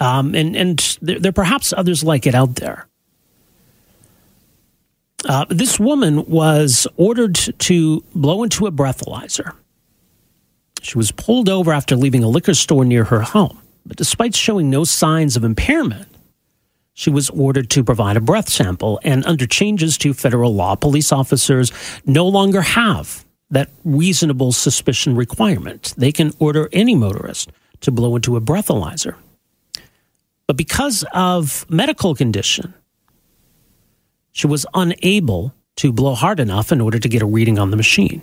um, 0.00 0.34
and 0.34 0.54
and 0.54 0.98
there, 1.00 1.18
there, 1.18 1.30
are 1.30 1.32
perhaps 1.32 1.72
others 1.74 2.04
like 2.04 2.26
it 2.26 2.34
out 2.34 2.56
there. 2.56 2.86
Uh, 5.26 5.46
this 5.48 5.80
woman 5.80 6.26
was 6.26 6.86
ordered 6.98 7.36
to 7.60 8.04
blow 8.14 8.42
into 8.42 8.66
a 8.66 8.70
breathalyzer. 8.70 9.54
She 10.82 10.98
was 10.98 11.10
pulled 11.10 11.48
over 11.48 11.72
after 11.72 11.96
leaving 11.96 12.22
a 12.22 12.28
liquor 12.28 12.52
store 12.52 12.84
near 12.84 13.04
her 13.04 13.22
home. 13.22 13.60
But 13.90 13.96
despite 13.96 14.36
showing 14.36 14.70
no 14.70 14.84
signs 14.84 15.36
of 15.36 15.42
impairment, 15.42 16.06
she 16.94 17.10
was 17.10 17.28
ordered 17.30 17.70
to 17.70 17.82
provide 17.82 18.16
a 18.16 18.20
breath 18.20 18.48
sample. 18.48 19.00
And 19.02 19.26
under 19.26 19.48
changes 19.48 19.98
to 19.98 20.14
federal 20.14 20.54
law, 20.54 20.76
police 20.76 21.10
officers 21.10 21.72
no 22.06 22.28
longer 22.28 22.60
have 22.60 23.24
that 23.50 23.68
reasonable 23.82 24.52
suspicion 24.52 25.16
requirement. 25.16 25.92
They 25.98 26.12
can 26.12 26.32
order 26.38 26.68
any 26.72 26.94
motorist 26.94 27.50
to 27.80 27.90
blow 27.90 28.14
into 28.14 28.36
a 28.36 28.40
breathalyzer. 28.40 29.16
But 30.46 30.56
because 30.56 31.04
of 31.12 31.68
medical 31.68 32.14
condition, 32.14 32.72
she 34.30 34.46
was 34.46 34.66
unable 34.72 35.52
to 35.78 35.92
blow 35.92 36.14
hard 36.14 36.38
enough 36.38 36.70
in 36.70 36.80
order 36.80 37.00
to 37.00 37.08
get 37.08 37.22
a 37.22 37.26
reading 37.26 37.58
on 37.58 37.72
the 37.72 37.76
machine. 37.76 38.22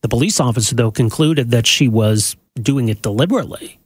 The 0.00 0.08
police 0.08 0.40
officer, 0.40 0.74
though, 0.74 0.90
concluded 0.90 1.50
that 1.50 1.66
she 1.66 1.86
was 1.86 2.34
doing 2.58 2.88
it 2.88 3.02
deliberately 3.02 3.78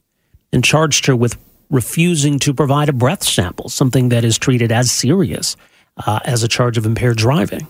and 0.51 0.63
charged 0.63 1.05
her 1.05 1.15
with 1.15 1.37
refusing 1.69 2.39
to 2.39 2.53
provide 2.53 2.89
a 2.89 2.93
breath 2.93 3.23
sample, 3.23 3.69
something 3.69 4.09
that 4.09 4.23
is 4.23 4.37
treated 4.37 4.71
as 4.71 4.91
serious 4.91 5.55
uh, 5.97 6.19
as 6.25 6.43
a 6.43 6.47
charge 6.47 6.77
of 6.77 6.85
impaired 6.85 7.17
driving. 7.17 7.67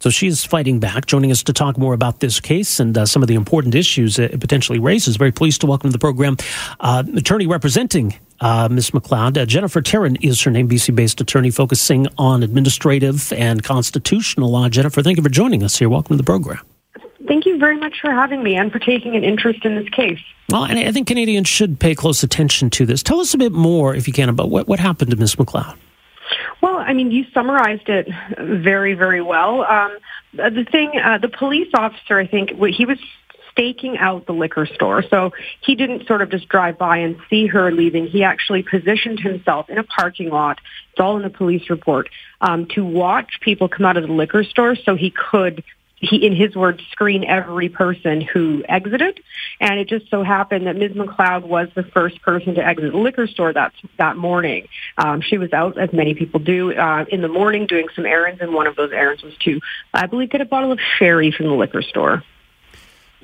So 0.00 0.10
she 0.10 0.26
is 0.26 0.44
fighting 0.44 0.80
back, 0.80 1.06
joining 1.06 1.30
us 1.30 1.42
to 1.44 1.54
talk 1.54 1.78
more 1.78 1.94
about 1.94 2.20
this 2.20 2.38
case 2.38 2.78
and 2.78 2.96
uh, 2.96 3.06
some 3.06 3.22
of 3.22 3.26
the 3.26 3.34
important 3.34 3.74
issues 3.74 4.18
it 4.18 4.38
potentially 4.38 4.78
raises. 4.78 5.16
Very 5.16 5.32
pleased 5.32 5.62
to 5.62 5.66
welcome 5.66 5.88
to 5.88 5.92
the 5.92 5.98
program 5.98 6.36
uh, 6.80 7.04
attorney 7.16 7.46
representing 7.46 8.14
uh, 8.40 8.68
Ms. 8.70 8.90
McLeod. 8.90 9.38
Uh, 9.38 9.46
Jennifer 9.46 9.80
Terran 9.80 10.16
is 10.16 10.42
her 10.42 10.50
name, 10.50 10.68
BC 10.68 10.94
based 10.94 11.22
attorney 11.22 11.50
focusing 11.50 12.06
on 12.18 12.42
administrative 12.42 13.32
and 13.32 13.62
constitutional 13.62 14.50
law. 14.50 14.68
Jennifer, 14.68 15.02
thank 15.02 15.16
you 15.16 15.22
for 15.22 15.30
joining 15.30 15.62
us 15.62 15.78
here. 15.78 15.88
Welcome 15.88 16.18
to 16.18 16.18
the 16.18 16.26
program. 16.26 16.60
Thank 17.34 17.46
you 17.46 17.58
very 17.58 17.76
much 17.76 18.00
for 18.00 18.12
having 18.12 18.44
me 18.44 18.54
and 18.54 18.70
for 18.70 18.78
taking 18.78 19.16
an 19.16 19.24
interest 19.24 19.64
in 19.64 19.74
this 19.74 19.88
case. 19.88 20.20
Well, 20.50 20.66
and 20.66 20.78
I 20.78 20.92
think 20.92 21.08
Canadians 21.08 21.48
should 21.48 21.80
pay 21.80 21.96
close 21.96 22.22
attention 22.22 22.70
to 22.70 22.86
this. 22.86 23.02
Tell 23.02 23.18
us 23.18 23.34
a 23.34 23.38
bit 23.38 23.50
more, 23.50 23.92
if 23.92 24.06
you 24.06 24.14
can, 24.14 24.28
about 24.28 24.50
what, 24.50 24.68
what 24.68 24.78
happened 24.78 25.10
to 25.10 25.16
Ms. 25.16 25.34
McLeod. 25.34 25.76
Well, 26.60 26.76
I 26.76 26.92
mean, 26.92 27.10
you 27.10 27.24
summarized 27.34 27.88
it 27.88 28.08
very, 28.38 28.94
very 28.94 29.20
well. 29.20 29.64
Um, 29.64 29.98
the 30.32 30.64
thing, 30.70 30.92
uh, 30.96 31.18
the 31.18 31.28
police 31.28 31.66
officer, 31.74 32.20
I 32.20 32.28
think, 32.28 32.50
he 32.72 32.86
was 32.86 32.98
staking 33.50 33.98
out 33.98 34.26
the 34.26 34.32
liquor 34.32 34.66
store. 34.66 35.02
So 35.02 35.32
he 35.60 35.74
didn't 35.74 36.06
sort 36.06 36.22
of 36.22 36.30
just 36.30 36.48
drive 36.48 36.78
by 36.78 36.98
and 36.98 37.16
see 37.28 37.48
her 37.48 37.72
leaving. 37.72 38.06
He 38.06 38.22
actually 38.22 38.62
positioned 38.62 39.18
himself 39.18 39.68
in 39.68 39.78
a 39.78 39.82
parking 39.82 40.30
lot. 40.30 40.60
It's 40.92 41.00
all 41.00 41.16
in 41.16 41.22
the 41.22 41.30
police 41.30 41.68
report 41.68 42.10
um, 42.40 42.66
to 42.76 42.84
watch 42.84 43.40
people 43.40 43.68
come 43.68 43.86
out 43.86 43.96
of 43.96 44.06
the 44.06 44.12
liquor 44.12 44.44
store 44.44 44.76
so 44.76 44.94
he 44.94 45.10
could 45.10 45.64
he, 46.04 46.26
in 46.26 46.34
his 46.34 46.54
words, 46.54 46.82
screen 46.90 47.24
every 47.24 47.68
person 47.68 48.20
who 48.20 48.62
exited. 48.68 49.20
And 49.60 49.78
it 49.78 49.88
just 49.88 50.10
so 50.10 50.22
happened 50.22 50.66
that 50.66 50.76
Ms. 50.76 50.92
McLeod 50.92 51.44
was 51.44 51.68
the 51.74 51.82
first 51.82 52.20
person 52.22 52.54
to 52.54 52.64
exit 52.64 52.92
the 52.92 52.98
liquor 52.98 53.26
store 53.26 53.52
that 53.52 53.72
that 53.98 54.16
morning. 54.16 54.68
Um, 54.98 55.20
she 55.20 55.38
was 55.38 55.52
out, 55.52 55.78
as 55.78 55.92
many 55.92 56.14
people 56.14 56.40
do, 56.40 56.72
uh, 56.72 57.04
in 57.08 57.22
the 57.22 57.28
morning 57.28 57.66
doing 57.66 57.88
some 57.94 58.06
errands, 58.06 58.40
and 58.40 58.52
one 58.54 58.66
of 58.66 58.76
those 58.76 58.92
errands 58.92 59.22
was 59.22 59.36
to, 59.38 59.60
I 59.92 60.06
believe, 60.06 60.30
get 60.30 60.40
a 60.40 60.44
bottle 60.44 60.72
of 60.72 60.80
sherry 60.98 61.30
from 61.32 61.46
the 61.46 61.54
liquor 61.54 61.82
store. 61.82 62.22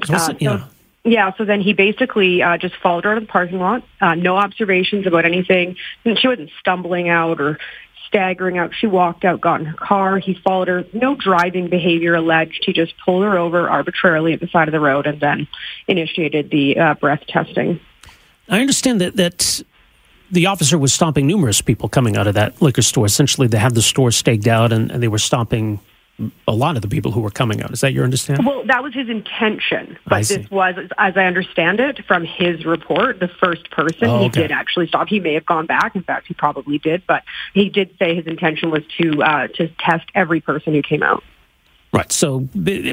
Uh, 0.08 0.18
so, 0.18 0.36
yeah. 0.38 0.64
Yeah, 1.02 1.32
so 1.38 1.46
then 1.46 1.62
he 1.62 1.72
basically 1.72 2.42
uh, 2.42 2.58
just 2.58 2.76
followed 2.76 3.04
her 3.04 3.12
out 3.12 3.16
of 3.16 3.22
the 3.22 3.32
parking 3.32 3.58
lot. 3.58 3.84
Uh, 4.02 4.14
no 4.16 4.36
observations 4.36 5.06
about 5.06 5.24
anything. 5.24 5.76
And 6.04 6.18
she 6.18 6.28
wasn't 6.28 6.50
stumbling 6.60 7.08
out 7.08 7.40
or 7.40 7.58
staggering 8.10 8.58
out. 8.58 8.72
She 8.74 8.88
walked 8.88 9.24
out, 9.24 9.40
got 9.40 9.60
in 9.60 9.66
her 9.66 9.76
car. 9.76 10.18
He 10.18 10.34
followed 10.34 10.66
her. 10.66 10.84
No 10.92 11.14
driving 11.14 11.70
behavior 11.70 12.14
alleged. 12.14 12.64
He 12.66 12.72
just 12.72 12.92
pulled 13.04 13.22
her 13.22 13.38
over 13.38 13.70
arbitrarily 13.70 14.32
at 14.32 14.40
the 14.40 14.48
side 14.48 14.66
of 14.66 14.72
the 14.72 14.80
road 14.80 15.06
and 15.06 15.20
then 15.20 15.46
initiated 15.86 16.50
the 16.50 16.76
uh, 16.76 16.94
breath 16.94 17.24
testing. 17.28 17.80
I 18.48 18.60
understand 18.60 19.00
that 19.00 19.16
that 19.16 19.62
the 20.32 20.46
officer 20.46 20.76
was 20.76 20.92
stopping 20.92 21.26
numerous 21.26 21.60
people 21.60 21.88
coming 21.88 22.16
out 22.16 22.26
of 22.26 22.34
that 22.34 22.60
liquor 22.60 22.82
store. 22.82 23.06
Essentially, 23.06 23.46
they 23.46 23.58
had 23.58 23.74
the 23.74 23.82
store 23.82 24.10
staked 24.10 24.48
out 24.48 24.72
and, 24.72 24.90
and 24.90 25.02
they 25.02 25.08
were 25.08 25.18
stopping 25.18 25.80
a 26.46 26.52
lot 26.52 26.76
of 26.76 26.82
the 26.82 26.88
people 26.88 27.12
who 27.12 27.20
were 27.20 27.30
coming 27.30 27.62
out. 27.62 27.72
Is 27.72 27.80
that 27.80 27.92
your 27.92 28.04
understanding? 28.04 28.44
Well, 28.44 28.64
that 28.66 28.82
was 28.82 28.94
his 28.94 29.08
intention, 29.08 29.98
but 30.06 30.26
this 30.26 30.50
was, 30.50 30.74
as 30.98 31.16
I 31.16 31.24
understand 31.24 31.80
it, 31.80 32.04
from 32.06 32.24
his 32.24 32.64
report, 32.64 33.20
the 33.20 33.28
first 33.28 33.70
person 33.70 34.08
oh, 34.08 34.16
okay. 34.16 34.24
he 34.24 34.28
did 34.28 34.52
actually 34.52 34.88
stop. 34.88 35.08
He 35.08 35.20
may 35.20 35.34
have 35.34 35.46
gone 35.46 35.66
back. 35.66 35.96
In 35.96 36.02
fact, 36.02 36.26
he 36.26 36.34
probably 36.34 36.78
did, 36.78 37.02
but 37.06 37.22
he 37.54 37.68
did 37.68 37.94
say 37.98 38.14
his 38.14 38.26
intention 38.26 38.70
was 38.70 38.82
to 38.98 39.22
uh, 39.22 39.48
to 39.48 39.68
test 39.78 40.08
every 40.14 40.40
person 40.40 40.74
who 40.74 40.82
came 40.82 41.02
out. 41.02 41.22
Right. 41.92 42.12
So 42.12 42.40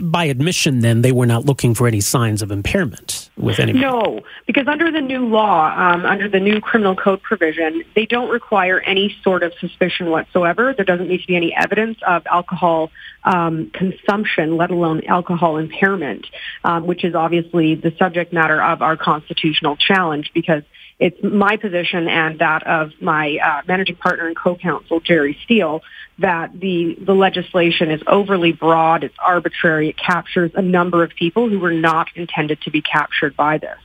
by 0.02 0.26
admission, 0.26 0.80
then 0.80 1.04
they 1.04 1.12
were 1.12 1.28
not 1.28 1.46
looking 1.46 1.76
for 1.76 1.88
any 1.88 2.02
signs 2.02 2.42
of 2.42 2.50
impairment 2.50 3.30
with 3.38 3.60
any. 3.60 3.74
No, 3.74 4.22
because 4.48 4.68
under 4.68 4.92
the 4.92 5.02
new 5.02 5.28
law, 5.28 5.72
um, 5.78 6.04
under 6.04 6.28
the 6.28 6.40
new 6.40 6.60
criminal 6.60 6.96
code 6.96 7.22
provision, 7.22 7.84
they 7.96 8.08
don't 8.08 8.30
require 8.30 8.80
any 8.80 9.16
sort 9.22 9.44
of 9.44 9.54
suspicion 9.60 10.10
whatsoever. 10.10 10.74
There 10.74 10.86
doesn't 10.86 11.08
need 11.08 11.22
to 11.22 11.28
be 11.28 11.36
any 11.36 11.56
evidence 11.56 12.00
of 12.08 12.26
alcohol 12.26 12.90
um, 13.24 13.70
consumption, 13.72 14.58
let 14.58 14.72
alone 14.72 15.04
alcohol 15.06 15.58
impairment, 15.58 16.26
um, 16.64 16.88
which 16.88 17.04
is 17.04 17.14
obviously 17.14 17.76
the 17.76 17.94
subject 18.00 18.34
matter 18.34 18.60
of 18.60 18.82
our 18.82 18.98
constitutional 18.98 19.76
challenge 19.76 20.32
because 20.34 20.64
it's 21.00 21.22
my 21.22 21.58
position 21.58 22.08
and 22.08 22.40
that 22.40 22.66
of 22.66 22.92
my 23.00 23.38
uh, 23.38 23.62
managing 23.68 23.96
partner 23.98 24.28
and 24.28 24.36
co-counsel, 24.36 25.00
Jerry 25.02 25.38
Steele, 25.44 25.82
that 26.20 26.60
the, 26.60 26.98
the 27.00 27.14
legislation 27.14 27.92
is 27.92 28.02
overly 28.08 28.52
broad, 28.52 29.04
it's 29.04 29.16
arbitrary, 29.20 29.90
it 29.90 29.98
captures 29.98 30.52
a 30.56 30.62
number 30.62 31.04
of 31.04 31.12
people 31.12 31.50
who 31.50 31.60
were 31.60 31.74
not 31.74 32.08
intended 32.16 32.62
to 32.62 32.72
be 32.72 32.82
captured 32.82 33.36
by 33.36 33.58
this. 33.58 33.78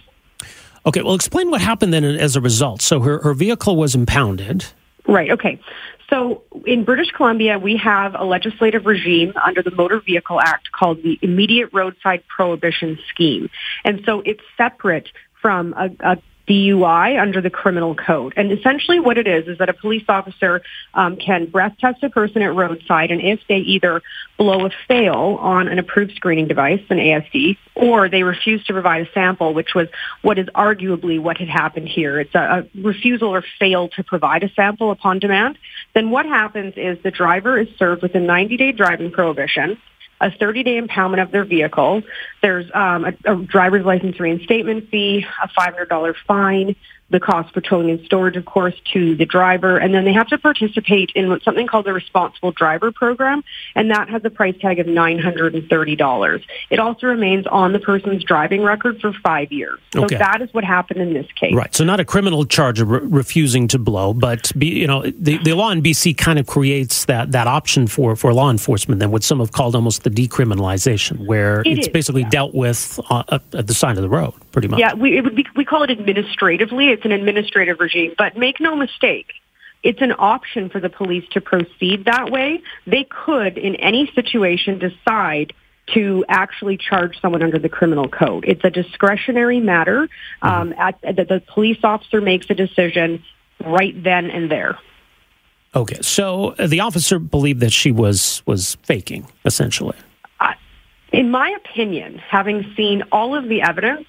Okay, 0.85 1.03
well, 1.03 1.15
explain 1.15 1.51
what 1.51 1.61
happened 1.61 1.93
then 1.93 2.05
as 2.05 2.35
a 2.35 2.41
result. 2.41 2.83
So 2.83 3.01
her, 3.01 3.21
her 3.23 3.35
vehicle 3.35 3.77
was 3.77 3.95
impounded. 3.95 4.65
Right, 5.07 5.31
okay. 5.31 5.61
So 6.11 6.43
in 6.67 6.85
British 6.85 7.11
Columbia, 7.11 7.59
we 7.59 7.77
have 7.79 8.15
a 8.15 8.25
legislative 8.25 8.85
regime 8.85 9.33
under 9.45 9.63
the 9.63 9.71
Motor 9.71 10.01
Vehicle 10.01 10.41
Act 10.41 10.71
called 10.73 11.03
the 11.03 11.19
Immediate 11.23 11.71
Roadside 11.73 12.23
Prohibition 12.29 12.99
Scheme. 13.09 13.49
And 13.85 14.03
so 14.05 14.21
it's 14.21 14.43
separate 14.57 15.09
from 15.41 15.73
a, 15.73 15.91
a 16.01 16.19
DUI 16.49 17.21
under 17.21 17.41
the 17.41 17.51
criminal 17.51 17.95
code. 17.95 18.35
And 18.37 18.51
essentially 18.51 19.01
what 19.01 19.19
it 19.19 19.27
is 19.27 19.47
is 19.47 19.59
that 19.59 19.69
a 19.69 19.73
police 19.73 20.05
officer 20.09 20.63
um, 20.95 21.17
can 21.17 21.47
breath 21.47 21.77
test 21.79 22.03
a 22.03 22.11
person 22.11 22.43
at 22.43 22.55
roadside 22.55 23.11
and 23.11 23.21
if 23.21 23.41
they 23.49 23.59
either 23.59 24.03
blow 24.37 24.67
a 24.67 24.71
fail 24.89 25.39
on 25.41 25.69
an 25.69 25.79
approved 25.79 26.15
screening 26.17 26.49
device, 26.49 26.83
an 26.91 26.99
ASD, 26.99 27.57
or 27.75 28.09
they 28.09 28.23
refuse 28.23 28.65
to 28.65 28.73
provide 28.73 29.07
a 29.07 29.13
sample, 29.13 29.55
which 29.55 29.75
was 29.75 29.89
what 30.23 30.39
is 30.39 30.47
arguably 30.55 31.21
what 31.21 31.39
had 31.39 31.49
happened 31.49 31.89
here. 31.89 32.21
It's 32.21 32.35
a, 32.35 32.39
a 32.39 32.81
refusal 32.81 33.29
or 33.29 33.45
fail 33.59 33.89
to 33.91 34.03
provide 34.03 34.43
a 34.43 34.51
sample 34.51 34.91
upon 34.91 35.21
demand. 35.21 35.59
Then 35.95 36.11
what 36.11 36.27
happens 36.27 36.75
is 36.77 36.99
the 37.03 37.11
driver 37.11 37.59
is 37.59 37.69
served 37.79 38.03
with 38.03 38.15
a 38.15 38.19
90-day 38.19 38.73
driving 38.73 39.13
prohibition 39.13 39.79
a 40.23 40.31
30-day 40.31 40.81
impoundment 40.81 41.21
of 41.21 41.33
their 41.33 41.45
vehicle. 41.45 42.03
There's 42.41 42.71
um, 42.73 43.05
a, 43.05 43.15
a 43.27 43.37
driver's 43.37 43.85
license 43.85 44.19
reinstatement 44.19 44.89
fee, 44.89 45.27
a 45.43 45.49
$500 45.49 46.15
fine, 46.27 46.77
the 47.13 47.21
cost 47.21 47.53
for 47.55 47.61
towing 47.61 47.91
and 47.91 48.05
storage, 48.05 48.37
of 48.37 48.45
course, 48.45 48.75
to 48.93 49.15
the 49.15 49.27
driver. 49.27 49.77
And 49.77 49.95
then 49.95 50.05
they 50.05 50.13
have 50.13 50.29
to 50.29 50.39
participate 50.39 51.13
in 51.15 51.39
something 51.45 51.67
called 51.67 51.85
the 51.85 51.93
Responsible 51.93 52.53
Driver 52.53 52.91
Program, 52.91 53.45
and 53.75 53.91
that 53.91 54.09
has 54.09 54.25
a 54.25 54.31
price 54.31 54.57
tag 54.61 54.81
of 54.81 54.87
$930. 54.87 56.45
It 56.71 56.79
also 56.79 57.07
remains 57.07 57.47
on 57.47 57.73
the 57.73 57.79
person's 57.79 58.25
driving 58.25 58.63
record 58.63 59.01
for 59.01 59.13
five 59.13 59.53
years. 59.53 59.79
So 59.93 60.05
okay. 60.05 60.17
that 60.17 60.41
is 60.41 60.53
what 60.53 60.65
happened 60.65 61.01
in 61.01 61.13
this 61.13 61.31
case. 61.33 61.55
Right. 61.55 61.75
So 61.75 61.85
not 61.85 62.01
a 62.01 62.05
criminal 62.05 62.45
charge 62.45 62.81
of 62.81 62.91
re- 62.91 63.01
refusing 63.03 63.69
to 63.69 63.79
blow, 63.79 64.15
but 64.15 64.51
be, 64.59 64.69
you 64.69 64.87
know 64.87 65.03
the, 65.03 65.39
the 65.39 65.53
law 65.55 65.71
in 65.71 65.83
BC 65.83 66.17
kind 66.17 66.39
of 66.39 66.47
creates 66.47 67.05
that, 67.05 67.33
that 67.33 67.47
option 67.47 67.87
for, 67.87 68.17
for 68.17 68.33
law 68.33 68.51
enforcement 68.51 69.03
then 69.03 69.11
what 69.11 69.23
some 69.23 69.41
have 69.41 69.53
called 69.53 69.75
almost 69.75 70.05
the 70.05 70.11
decriminalization, 70.11 71.27
where 71.27 71.61
it 71.61 71.79
it's 71.79 71.87
is, 71.87 71.93
basically 71.93 72.23
yeah. 72.23 72.31
dealt 72.31 72.55
with 72.55 72.99
uh, 73.11 73.39
at 73.53 73.67
the 73.67 73.75
side 73.75 73.97
of 73.97 74.03
the 74.03 74.09
road, 74.09 74.33
pretty 74.53 74.69
much. 74.69 74.79
Yeah, 74.79 74.95
we, 74.95 75.17
it 75.17 75.25
would 75.25 75.35
be, 75.35 75.47
we 75.57 75.65
call 75.65 75.83
it 75.83 75.91
administratively. 75.91 76.89
It's 76.89 77.05
an 77.05 77.13
administrative 77.13 77.81
regime. 77.81 78.15
But 78.17 78.37
make 78.37 78.61
no 78.61 78.77
mistake, 78.77 79.33
it's 79.83 80.01
an 80.01 80.13
option 80.19 80.69
for 80.69 80.81
the 80.81 80.91
police 80.91 81.25
to 81.33 81.41
proceed 81.41 82.05
that 82.05 82.31
way. 82.31 82.63
They 82.87 83.05
could, 83.05 83.59
in 83.59 83.75
any 83.77 84.11
situation, 84.15 84.79
decide 84.79 85.55
to 85.95 86.25
actually 86.29 86.77
charge 86.77 87.21
someone 87.21 87.43
under 87.43 87.59
the 87.59 87.69
criminal 87.69 88.09
code. 88.09 88.45
It's 88.47 88.65
a 88.65 88.71
discretionary 88.71 89.61
matter. 89.61 90.09
Mm-hmm. 90.43 90.49
Um, 90.49 90.75
at, 90.79 91.01
the, 91.03 91.25
the 91.25 91.43
police 91.53 91.79
officer 91.83 92.21
makes 92.21 92.49
a 92.51 92.55
decision 92.55 93.25
right 93.65 94.01
then 94.03 94.31
and 94.31 94.51
there. 94.51 94.79
Okay, 95.75 95.99
so 96.03 96.55
the 96.59 96.81
officer 96.81 97.19
believed 97.19 97.61
that 97.61 97.73
she 97.73 97.93
was 97.93 98.43
was 98.45 98.77
faking, 98.83 99.27
essentially. 99.47 99.97
Uh, 100.39 100.53
in 101.13 101.31
my 101.31 101.49
opinion, 101.65 102.19
having 102.19 102.75
seen 102.77 103.05
all 103.11 103.35
of 103.35 103.49
the 103.49 103.63
evidence, 103.63 104.07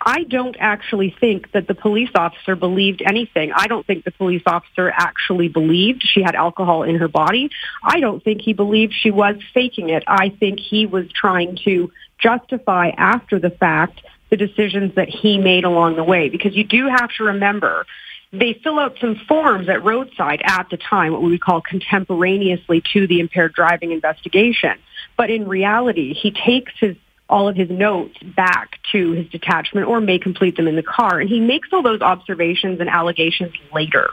I 0.00 0.24
don't 0.24 0.56
actually 0.58 1.14
think 1.18 1.52
that 1.52 1.66
the 1.66 1.74
police 1.74 2.10
officer 2.14 2.56
believed 2.56 3.02
anything. 3.04 3.52
I 3.54 3.66
don't 3.66 3.86
think 3.86 4.04
the 4.04 4.10
police 4.10 4.42
officer 4.46 4.90
actually 4.90 5.48
believed 5.48 6.02
she 6.04 6.22
had 6.22 6.34
alcohol 6.34 6.82
in 6.82 6.96
her 6.96 7.08
body. 7.08 7.50
I 7.82 8.00
don't 8.00 8.22
think 8.22 8.42
he 8.42 8.52
believed 8.52 8.94
she 8.94 9.10
was 9.10 9.36
faking 9.54 9.90
it. 9.90 10.04
I 10.06 10.30
think 10.30 10.58
he 10.58 10.86
was 10.86 11.06
trying 11.12 11.58
to 11.64 11.90
justify 12.18 12.90
after 12.96 13.38
the 13.38 13.50
fact 13.50 14.00
the 14.30 14.36
decisions 14.36 14.94
that 14.94 15.08
he 15.08 15.38
made 15.38 15.64
along 15.64 15.96
the 15.96 16.04
way 16.04 16.28
because 16.28 16.56
you 16.56 16.64
do 16.64 16.88
have 16.88 17.10
to 17.18 17.24
remember 17.24 17.84
they 18.32 18.58
fill 18.64 18.78
out 18.78 18.96
some 18.98 19.16
forms 19.28 19.68
at 19.68 19.84
roadside 19.84 20.40
at 20.42 20.70
the 20.70 20.78
time, 20.78 21.12
what 21.12 21.22
we 21.22 21.32
would 21.32 21.42
call 21.42 21.60
contemporaneously 21.60 22.82
to 22.94 23.06
the 23.06 23.20
impaired 23.20 23.52
driving 23.52 23.92
investigation. 23.92 24.78
But 25.18 25.30
in 25.30 25.46
reality, 25.46 26.14
he 26.14 26.30
takes 26.30 26.72
his 26.80 26.96
all 27.32 27.48
of 27.48 27.56
his 27.56 27.70
notes 27.70 28.14
back 28.36 28.78
to 28.92 29.12
his 29.12 29.26
detachment 29.30 29.86
or 29.88 30.02
may 30.02 30.18
complete 30.18 30.54
them 30.54 30.68
in 30.68 30.76
the 30.76 30.82
car. 30.82 31.18
And 31.18 31.30
he 31.30 31.40
makes 31.40 31.68
all 31.72 31.82
those 31.82 32.02
observations 32.02 32.78
and 32.78 32.90
allegations 32.90 33.54
later. 33.72 34.10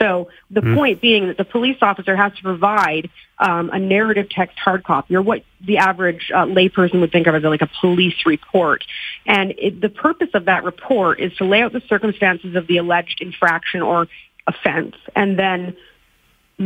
So 0.00 0.30
the 0.50 0.62
mm. 0.62 0.74
point 0.74 1.02
being 1.02 1.26
that 1.26 1.36
the 1.36 1.44
police 1.44 1.76
officer 1.82 2.16
has 2.16 2.32
to 2.36 2.42
provide 2.42 3.10
um, 3.38 3.68
a 3.70 3.78
narrative 3.78 4.30
text 4.30 4.58
hard 4.58 4.82
copy 4.82 5.14
or 5.14 5.20
what 5.20 5.44
the 5.60 5.76
average 5.76 6.30
uh, 6.34 6.46
layperson 6.46 7.00
would 7.00 7.12
think 7.12 7.26
of 7.26 7.34
as 7.34 7.42
like 7.42 7.60
a 7.60 7.70
police 7.82 8.24
report. 8.24 8.82
And 9.26 9.52
it, 9.58 9.80
the 9.82 9.90
purpose 9.90 10.30
of 10.32 10.46
that 10.46 10.64
report 10.64 11.20
is 11.20 11.36
to 11.36 11.44
lay 11.44 11.60
out 11.60 11.74
the 11.74 11.82
circumstances 11.86 12.56
of 12.56 12.66
the 12.66 12.78
alleged 12.78 13.20
infraction 13.20 13.82
or 13.82 14.08
offense 14.46 14.96
and 15.14 15.38
then 15.38 15.76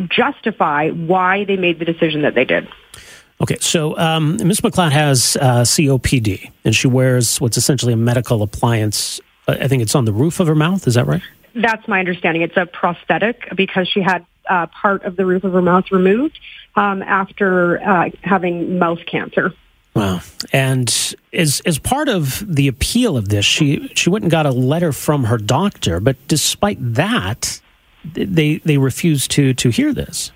justify 0.09 0.91
why 0.91 1.45
they 1.45 1.57
made 1.57 1.81
the 1.81 1.85
decision 1.85 2.23
that 2.23 2.37
they 2.37 2.45
did. 2.45 2.69
Okay, 3.41 3.57
so 3.61 3.97
um, 3.97 4.37
Ms. 4.37 4.61
McLeod 4.63 4.91
has 4.91 5.37
uh, 5.41 5.63
COPD, 5.63 6.51
and 6.65 6.75
she 6.75 6.89
wears 6.89 7.41
what's 7.41 7.57
essentially 7.57 7.93
a 7.93 7.97
medical 7.97 8.43
appliance. 8.43 9.21
Uh, 9.47 9.57
I 9.61 9.69
think 9.69 9.83
it's 9.83 9.95
on 9.95 10.05
the 10.05 10.13
roof 10.13 10.41
of 10.41 10.49
her 10.49 10.57
mouth. 10.57 10.89
Is 10.89 10.95
that 10.95 11.07
right? 11.07 11.23
That's 11.55 11.87
my 11.87 12.01
understanding. 12.01 12.43
It's 12.43 12.57
a 12.57 12.67
prosthetic 12.67 13.49
because 13.55 13.89
she 13.89 14.01
had 14.01 14.27
uh, 14.49 14.67
part 14.67 15.05
of 15.05 15.17
the 15.17 15.25
roof 15.25 15.45
of 15.45 15.53
her 15.53 15.63
mouth 15.63 15.91
removed 15.93 16.39
um, 16.75 17.03
after 17.03 17.81
uh, 17.81 18.11
having 18.23 18.79
mouth 18.79 19.01
cancer. 19.07 19.53
Wow. 19.95 20.21
And 20.53 21.17
as 21.33 21.61
as 21.67 21.79
part 21.79 22.09
of 22.09 22.45
the 22.47 22.69
appeal 22.69 23.17
of 23.17 23.29
this, 23.29 23.45
she 23.45 23.89
she 23.95 24.11
went 24.11 24.23
and 24.23 24.31
got 24.31 24.47
a 24.47 24.51
letter 24.51 24.93
from 24.93 25.25
her 25.25 25.39
doctor, 25.39 26.01
but 26.01 26.17
despite 26.29 26.79
that, 26.95 27.61
they 28.05 28.59
they 28.59 28.79
refused 28.79 29.31
to 29.33 29.55
to 29.55 29.71
hear 29.71 29.93
this. 29.93 30.31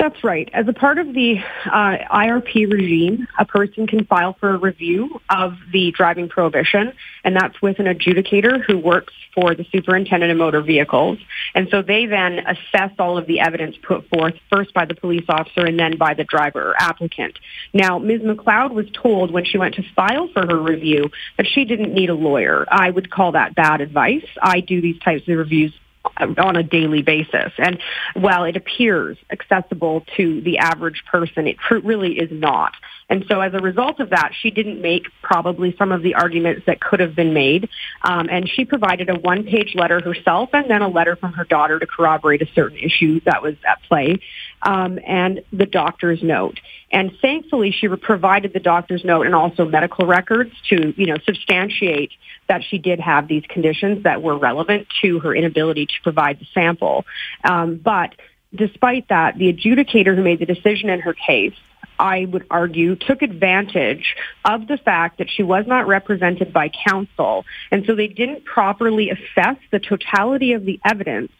That's 0.00 0.24
right. 0.24 0.48
As 0.54 0.66
a 0.66 0.72
part 0.72 0.96
of 0.96 1.12
the 1.12 1.40
uh, 1.66 1.98
IRP 2.10 2.72
regime, 2.72 3.28
a 3.38 3.44
person 3.44 3.86
can 3.86 4.06
file 4.06 4.34
for 4.40 4.54
a 4.54 4.56
review 4.56 5.20
of 5.28 5.58
the 5.74 5.90
driving 5.90 6.30
prohibition, 6.30 6.94
and 7.22 7.36
that's 7.36 7.60
with 7.60 7.78
an 7.80 7.84
adjudicator 7.84 8.64
who 8.64 8.78
works 8.78 9.12
for 9.34 9.54
the 9.54 9.66
superintendent 9.70 10.32
of 10.32 10.38
motor 10.38 10.62
vehicles. 10.62 11.18
And 11.54 11.68
so 11.70 11.82
they 11.82 12.06
then 12.06 12.38
assess 12.38 12.92
all 12.98 13.18
of 13.18 13.26
the 13.26 13.40
evidence 13.40 13.76
put 13.82 14.08
forth 14.08 14.36
first 14.50 14.72
by 14.72 14.86
the 14.86 14.94
police 14.94 15.26
officer 15.28 15.66
and 15.66 15.78
then 15.78 15.98
by 15.98 16.14
the 16.14 16.24
driver 16.24 16.70
or 16.70 16.74
applicant. 16.80 17.38
Now, 17.74 17.98
Ms. 17.98 18.22
McLeod 18.22 18.72
was 18.72 18.86
told 18.94 19.30
when 19.30 19.44
she 19.44 19.58
went 19.58 19.74
to 19.74 19.82
file 19.94 20.28
for 20.32 20.46
her 20.46 20.58
review 20.58 21.10
that 21.36 21.46
she 21.46 21.66
didn't 21.66 21.92
need 21.92 22.08
a 22.08 22.14
lawyer. 22.14 22.64
I 22.70 22.88
would 22.88 23.10
call 23.10 23.32
that 23.32 23.54
bad 23.54 23.82
advice. 23.82 24.24
I 24.42 24.60
do 24.60 24.80
these 24.80 24.98
types 25.00 25.28
of 25.28 25.36
reviews 25.36 25.74
on 26.16 26.56
a 26.56 26.62
daily 26.62 27.02
basis. 27.02 27.52
And 27.58 27.78
while 28.14 28.44
it 28.44 28.56
appears 28.56 29.18
accessible 29.30 30.04
to 30.16 30.40
the 30.40 30.58
average 30.58 31.04
person, 31.10 31.46
it 31.46 31.56
really 31.70 32.18
is 32.18 32.30
not. 32.30 32.74
And 33.08 33.24
so 33.28 33.40
as 33.40 33.52
a 33.54 33.58
result 33.58 34.00
of 34.00 34.10
that, 34.10 34.32
she 34.40 34.50
didn't 34.50 34.80
make 34.80 35.08
probably 35.20 35.74
some 35.76 35.90
of 35.92 36.02
the 36.02 36.14
arguments 36.14 36.66
that 36.66 36.80
could 36.80 37.00
have 37.00 37.16
been 37.16 37.34
made. 37.34 37.68
Um, 38.02 38.28
and 38.30 38.48
she 38.48 38.64
provided 38.64 39.10
a 39.10 39.18
one-page 39.18 39.74
letter 39.74 40.00
herself 40.00 40.50
and 40.52 40.70
then 40.70 40.80
a 40.80 40.88
letter 40.88 41.16
from 41.16 41.32
her 41.32 41.44
daughter 41.44 41.78
to 41.78 41.86
corroborate 41.86 42.40
a 42.40 42.46
certain 42.54 42.78
issue 42.78 43.20
that 43.24 43.42
was 43.42 43.56
at 43.66 43.82
play 43.82 44.20
um, 44.62 44.98
and 45.06 45.42
the 45.52 45.66
doctor's 45.66 46.22
note. 46.22 46.60
And 46.92 47.12
thankfully, 47.20 47.72
she 47.72 47.88
provided 47.88 48.52
the 48.52 48.60
doctor's 48.60 49.04
note 49.04 49.26
and 49.26 49.34
also 49.34 49.64
medical 49.64 50.06
records 50.06 50.52
to, 50.68 50.92
you 50.96 51.06
know, 51.06 51.16
substantiate 51.24 52.12
that 52.50 52.64
she 52.68 52.78
did 52.78 52.98
have 52.98 53.28
these 53.28 53.44
conditions 53.48 54.02
that 54.02 54.22
were 54.22 54.36
relevant 54.36 54.88
to 55.02 55.20
her 55.20 55.32
inability 55.32 55.86
to 55.86 55.92
provide 56.02 56.40
the 56.40 56.46
sample. 56.52 57.06
Um, 57.44 57.76
but 57.76 58.10
despite 58.52 59.08
that, 59.08 59.38
the 59.38 59.52
adjudicator 59.52 60.16
who 60.16 60.22
made 60.24 60.40
the 60.40 60.46
decision 60.46 60.90
in 60.90 61.00
her 61.00 61.14
case 61.14 61.54
I 62.00 62.24
would 62.24 62.46
argue, 62.50 62.96
took 62.96 63.20
advantage 63.20 64.16
of 64.44 64.66
the 64.66 64.78
fact 64.78 65.18
that 65.18 65.28
she 65.30 65.42
was 65.42 65.66
not 65.66 65.86
represented 65.86 66.50
by 66.52 66.70
counsel. 66.70 67.44
And 67.70 67.84
so 67.86 67.94
they 67.94 68.08
didn't 68.08 68.46
properly 68.46 69.10
assess 69.10 69.58
the 69.70 69.78
totality 69.78 70.54
of 70.54 70.64
the 70.64 70.80
evidence 70.84 71.30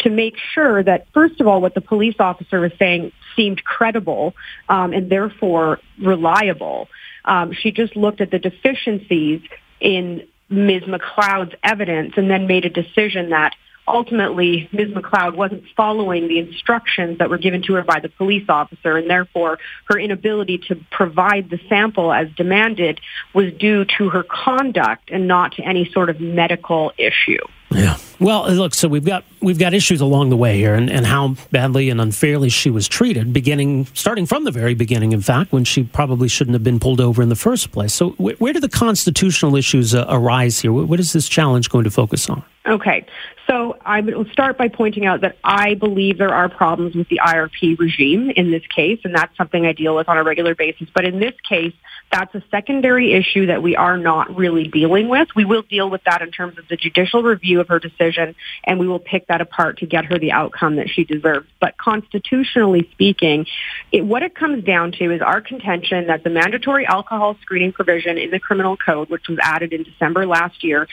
to 0.00 0.10
make 0.10 0.36
sure 0.54 0.82
that, 0.82 1.06
first 1.12 1.40
of 1.40 1.46
all, 1.46 1.60
what 1.60 1.74
the 1.74 1.82
police 1.82 2.16
officer 2.18 2.60
was 2.60 2.72
saying 2.78 3.12
seemed 3.36 3.62
credible 3.62 4.34
um, 4.70 4.94
and 4.94 5.10
therefore 5.10 5.80
reliable. 6.00 6.88
Um, 7.26 7.52
she 7.52 7.70
just 7.70 7.94
looked 7.94 8.22
at 8.22 8.30
the 8.30 8.38
deficiencies 8.38 9.42
in 9.80 10.26
Ms. 10.48 10.82
McLeod's 10.84 11.54
evidence 11.62 12.14
and 12.16 12.30
then 12.30 12.46
made 12.46 12.64
a 12.64 12.70
decision 12.70 13.30
that 13.30 13.54
ultimately 13.88 14.68
Ms. 14.72 14.88
McLeod 14.88 15.36
wasn't 15.36 15.64
following 15.76 16.28
the 16.28 16.38
instructions 16.38 17.18
that 17.18 17.30
were 17.30 17.38
given 17.38 17.62
to 17.62 17.74
her 17.74 17.82
by 17.82 18.00
the 18.00 18.08
police 18.08 18.48
officer 18.48 18.96
and 18.96 19.08
therefore 19.08 19.58
her 19.86 19.98
inability 19.98 20.58
to 20.68 20.76
provide 20.90 21.50
the 21.50 21.60
sample 21.68 22.12
as 22.12 22.28
demanded 22.36 23.00
was 23.32 23.52
due 23.54 23.84
to 23.98 24.08
her 24.10 24.24
conduct 24.24 25.10
and 25.10 25.28
not 25.28 25.52
to 25.52 25.62
any 25.62 25.88
sort 25.92 26.10
of 26.10 26.20
medical 26.20 26.92
issue. 26.98 27.38
Yeah. 27.70 27.98
Well, 28.20 28.50
look, 28.52 28.74
so 28.74 28.88
we've 28.88 29.04
got 29.04 29.24
we've 29.42 29.58
got 29.58 29.74
issues 29.74 30.00
along 30.00 30.30
the 30.30 30.36
way 30.36 30.56
here, 30.56 30.74
and, 30.74 30.88
and 30.90 31.04
how 31.04 31.36
badly 31.50 31.90
and 31.90 32.00
unfairly 32.00 32.48
she 32.48 32.70
was 32.70 32.88
treated, 32.88 33.32
beginning 33.32 33.86
starting 33.92 34.24
from 34.24 34.44
the 34.44 34.50
very 34.50 34.74
beginning. 34.74 35.12
In 35.12 35.20
fact, 35.20 35.52
when 35.52 35.64
she 35.64 35.82
probably 35.82 36.28
shouldn't 36.28 36.54
have 36.54 36.64
been 36.64 36.80
pulled 36.80 37.00
over 37.00 37.22
in 37.22 37.28
the 37.28 37.36
first 37.36 37.72
place. 37.72 37.92
So, 37.92 38.10
wh- 38.10 38.40
where 38.40 38.52
do 38.52 38.60
the 38.60 38.68
constitutional 38.68 39.56
issues 39.56 39.94
uh, 39.94 40.06
arise 40.08 40.60
here? 40.60 40.72
What 40.72 41.00
is 41.00 41.12
this 41.12 41.28
challenge 41.28 41.68
going 41.68 41.84
to 41.84 41.90
focus 41.90 42.30
on? 42.30 42.42
Okay, 42.66 43.06
so 43.46 43.76
I 43.84 44.00
will 44.00 44.24
start 44.32 44.58
by 44.58 44.66
pointing 44.66 45.06
out 45.06 45.20
that 45.20 45.36
I 45.44 45.74
believe 45.74 46.18
there 46.18 46.34
are 46.34 46.48
problems 46.48 46.96
with 46.96 47.08
the 47.08 47.20
IRP 47.24 47.78
regime 47.78 48.30
in 48.30 48.50
this 48.50 48.66
case, 48.74 48.98
and 49.04 49.14
that's 49.14 49.36
something 49.36 49.64
I 49.64 49.72
deal 49.72 49.94
with 49.94 50.08
on 50.08 50.18
a 50.18 50.24
regular 50.24 50.56
basis. 50.56 50.88
But 50.92 51.04
in 51.04 51.20
this 51.20 51.34
case, 51.48 51.72
that's 52.10 52.34
a 52.34 52.42
secondary 52.50 53.12
issue 53.12 53.46
that 53.46 53.62
we 53.62 53.76
are 53.76 53.96
not 53.96 54.36
really 54.36 54.66
dealing 54.66 55.08
with. 55.08 55.28
We 55.36 55.44
will 55.44 55.62
deal 55.62 55.88
with 55.88 56.02
that 56.04 56.22
in 56.22 56.32
terms 56.32 56.58
of 56.58 56.66
the 56.66 56.76
judicial 56.76 57.22
review 57.22 57.60
of 57.60 57.68
her 57.68 57.78
decision, 57.78 58.34
and 58.64 58.80
we 58.80 58.88
will 58.88 58.98
pick 58.98 59.28
that 59.28 59.40
apart 59.40 59.78
to 59.78 59.86
get 59.86 60.06
her 60.06 60.18
the 60.18 60.32
outcome 60.32 60.76
that 60.76 60.88
she 60.88 61.04
deserves. 61.04 61.46
But 61.60 61.76
constitutionally 61.76 62.88
speaking, 62.90 63.46
it, 63.92 64.04
what 64.04 64.24
it 64.24 64.34
comes 64.34 64.64
down 64.64 64.90
to 64.92 65.12
is 65.12 65.22
our 65.22 65.40
contention 65.40 66.08
that 66.08 66.24
the 66.24 66.30
mandatory 66.30 66.84
alcohol 66.84 67.36
screening 67.42 67.72
provision 67.72 68.18
in 68.18 68.32
the 68.32 68.40
criminal 68.40 68.76
code, 68.76 69.08
which 69.08 69.28
was 69.28 69.38
added 69.40 69.72
in 69.72 69.84
December 69.84 70.26
last 70.26 70.64
year, 70.64 70.88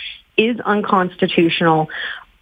is 0.50 0.60
unconstitutional 0.60 1.90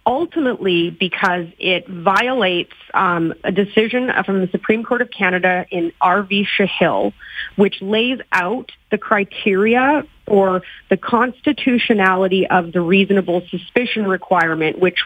ultimately 0.04 0.90
because 0.90 1.46
it 1.58 1.86
violates 1.86 2.72
um, 2.92 3.32
a 3.44 3.52
decision 3.52 4.10
from 4.26 4.40
the 4.40 4.48
Supreme 4.48 4.82
Court 4.82 5.00
of 5.00 5.10
Canada 5.10 5.64
in 5.70 5.92
RV 6.02 6.46
Chehil, 6.58 7.12
which 7.56 7.80
lays 7.80 8.18
out 8.32 8.72
the 8.90 8.98
criteria 8.98 10.04
for 10.26 10.62
the 10.90 10.96
constitutionality 10.96 12.46
of 12.48 12.72
the 12.72 12.80
reasonable 12.80 13.46
suspicion 13.50 14.06
requirement, 14.06 14.78
which 14.78 14.98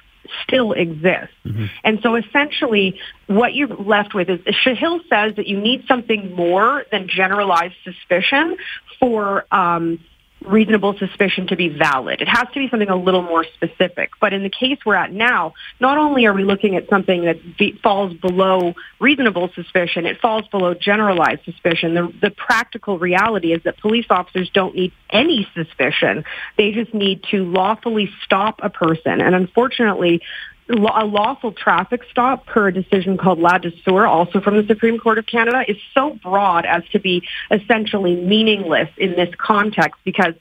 still 0.42 0.72
exists. 0.72 1.34
Mm-hmm. 1.44 1.66
And 1.84 2.00
so 2.02 2.16
essentially 2.16 2.98
what 3.26 3.54
you're 3.54 3.68
left 3.68 4.14
with 4.14 4.28
is 4.28 4.40
Chehil 4.64 5.00
says 5.08 5.36
that 5.36 5.46
you 5.46 5.60
need 5.60 5.84
something 5.86 6.34
more 6.34 6.84
than 6.90 7.08
generalized 7.08 7.74
suspicion 7.84 8.56
for 8.98 9.44
um, 9.50 10.00
reasonable 10.44 10.96
suspicion 10.98 11.46
to 11.48 11.56
be 11.56 11.68
valid. 11.68 12.20
It 12.20 12.28
has 12.28 12.46
to 12.52 12.60
be 12.60 12.68
something 12.68 12.88
a 12.88 12.96
little 12.96 13.22
more 13.22 13.44
specific. 13.54 14.10
But 14.20 14.32
in 14.32 14.42
the 14.42 14.50
case 14.50 14.78
we're 14.84 14.94
at 14.94 15.12
now, 15.12 15.54
not 15.80 15.98
only 15.98 16.26
are 16.26 16.34
we 16.34 16.44
looking 16.44 16.76
at 16.76 16.88
something 16.88 17.24
that 17.24 17.56
be, 17.56 17.78
falls 17.82 18.12
below 18.14 18.74
reasonable 19.00 19.50
suspicion, 19.54 20.06
it 20.06 20.20
falls 20.20 20.46
below 20.48 20.74
generalized 20.74 21.44
suspicion. 21.44 21.94
The, 21.94 22.12
the 22.20 22.30
practical 22.30 22.98
reality 22.98 23.52
is 23.52 23.62
that 23.64 23.78
police 23.78 24.06
officers 24.10 24.50
don't 24.52 24.74
need 24.74 24.92
any 25.10 25.48
suspicion. 25.54 26.24
They 26.56 26.72
just 26.72 26.94
need 26.94 27.24
to 27.30 27.44
lawfully 27.44 28.10
stop 28.22 28.60
a 28.62 28.70
person. 28.70 29.20
And 29.20 29.34
unfortunately, 29.34 30.22
a 30.68 31.04
lawful 31.04 31.52
traffic 31.52 32.02
stop 32.10 32.46
per 32.46 32.68
a 32.68 32.72
decision 32.72 33.16
called 33.16 33.38
La 33.38 33.58
Ladouceur, 33.58 34.08
also 34.08 34.40
from 34.40 34.56
the 34.56 34.66
Supreme 34.66 34.98
Court 34.98 35.18
of 35.18 35.26
Canada, 35.26 35.64
is 35.68 35.76
so 35.94 36.18
broad 36.22 36.66
as 36.66 36.82
to 36.90 36.98
be 36.98 37.22
essentially 37.50 38.16
meaningless 38.16 38.90
in 38.96 39.12
this 39.12 39.32
context 39.38 40.00
because 40.04 40.34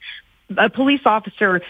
a 0.56 0.70
police 0.70 1.00
officer, 1.04 1.62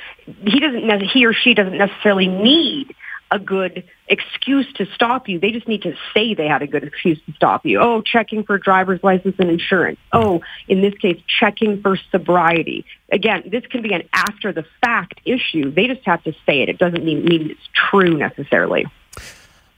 he 0.46 0.60
doesn't, 0.60 1.02
he 1.02 1.26
or 1.26 1.32
she 1.32 1.54
doesn't 1.54 1.76
necessarily 1.76 2.28
need 2.28 2.94
a 3.30 3.38
good 3.38 3.84
excuse 4.08 4.70
to 4.74 4.86
stop 4.94 5.28
you. 5.28 5.38
They 5.38 5.50
just 5.50 5.66
need 5.68 5.82
to 5.82 5.94
say 6.14 6.34
they 6.34 6.46
had 6.46 6.62
a 6.62 6.66
good 6.66 6.84
excuse 6.84 7.20
to 7.26 7.32
stop 7.32 7.66
you. 7.66 7.80
Oh, 7.80 8.02
checking 8.02 8.44
for 8.44 8.58
driver's 8.58 9.02
license 9.02 9.36
and 9.38 9.50
insurance. 9.50 9.98
Oh, 10.12 10.42
in 10.68 10.80
this 10.80 10.94
case, 10.94 11.20
checking 11.26 11.82
for 11.82 11.98
sobriety. 12.10 12.84
Again, 13.10 13.44
this 13.50 13.66
can 13.66 13.82
be 13.82 13.92
an 13.92 14.08
after 14.12 14.52
the 14.52 14.64
fact 14.82 15.20
issue. 15.24 15.70
They 15.70 15.86
just 15.86 16.04
have 16.06 16.22
to 16.24 16.32
say 16.46 16.62
it. 16.62 16.68
It 16.68 16.78
doesn't 16.78 17.04
mean, 17.04 17.24
mean 17.24 17.50
it's 17.50 17.68
true 17.72 18.16
necessarily. 18.16 18.86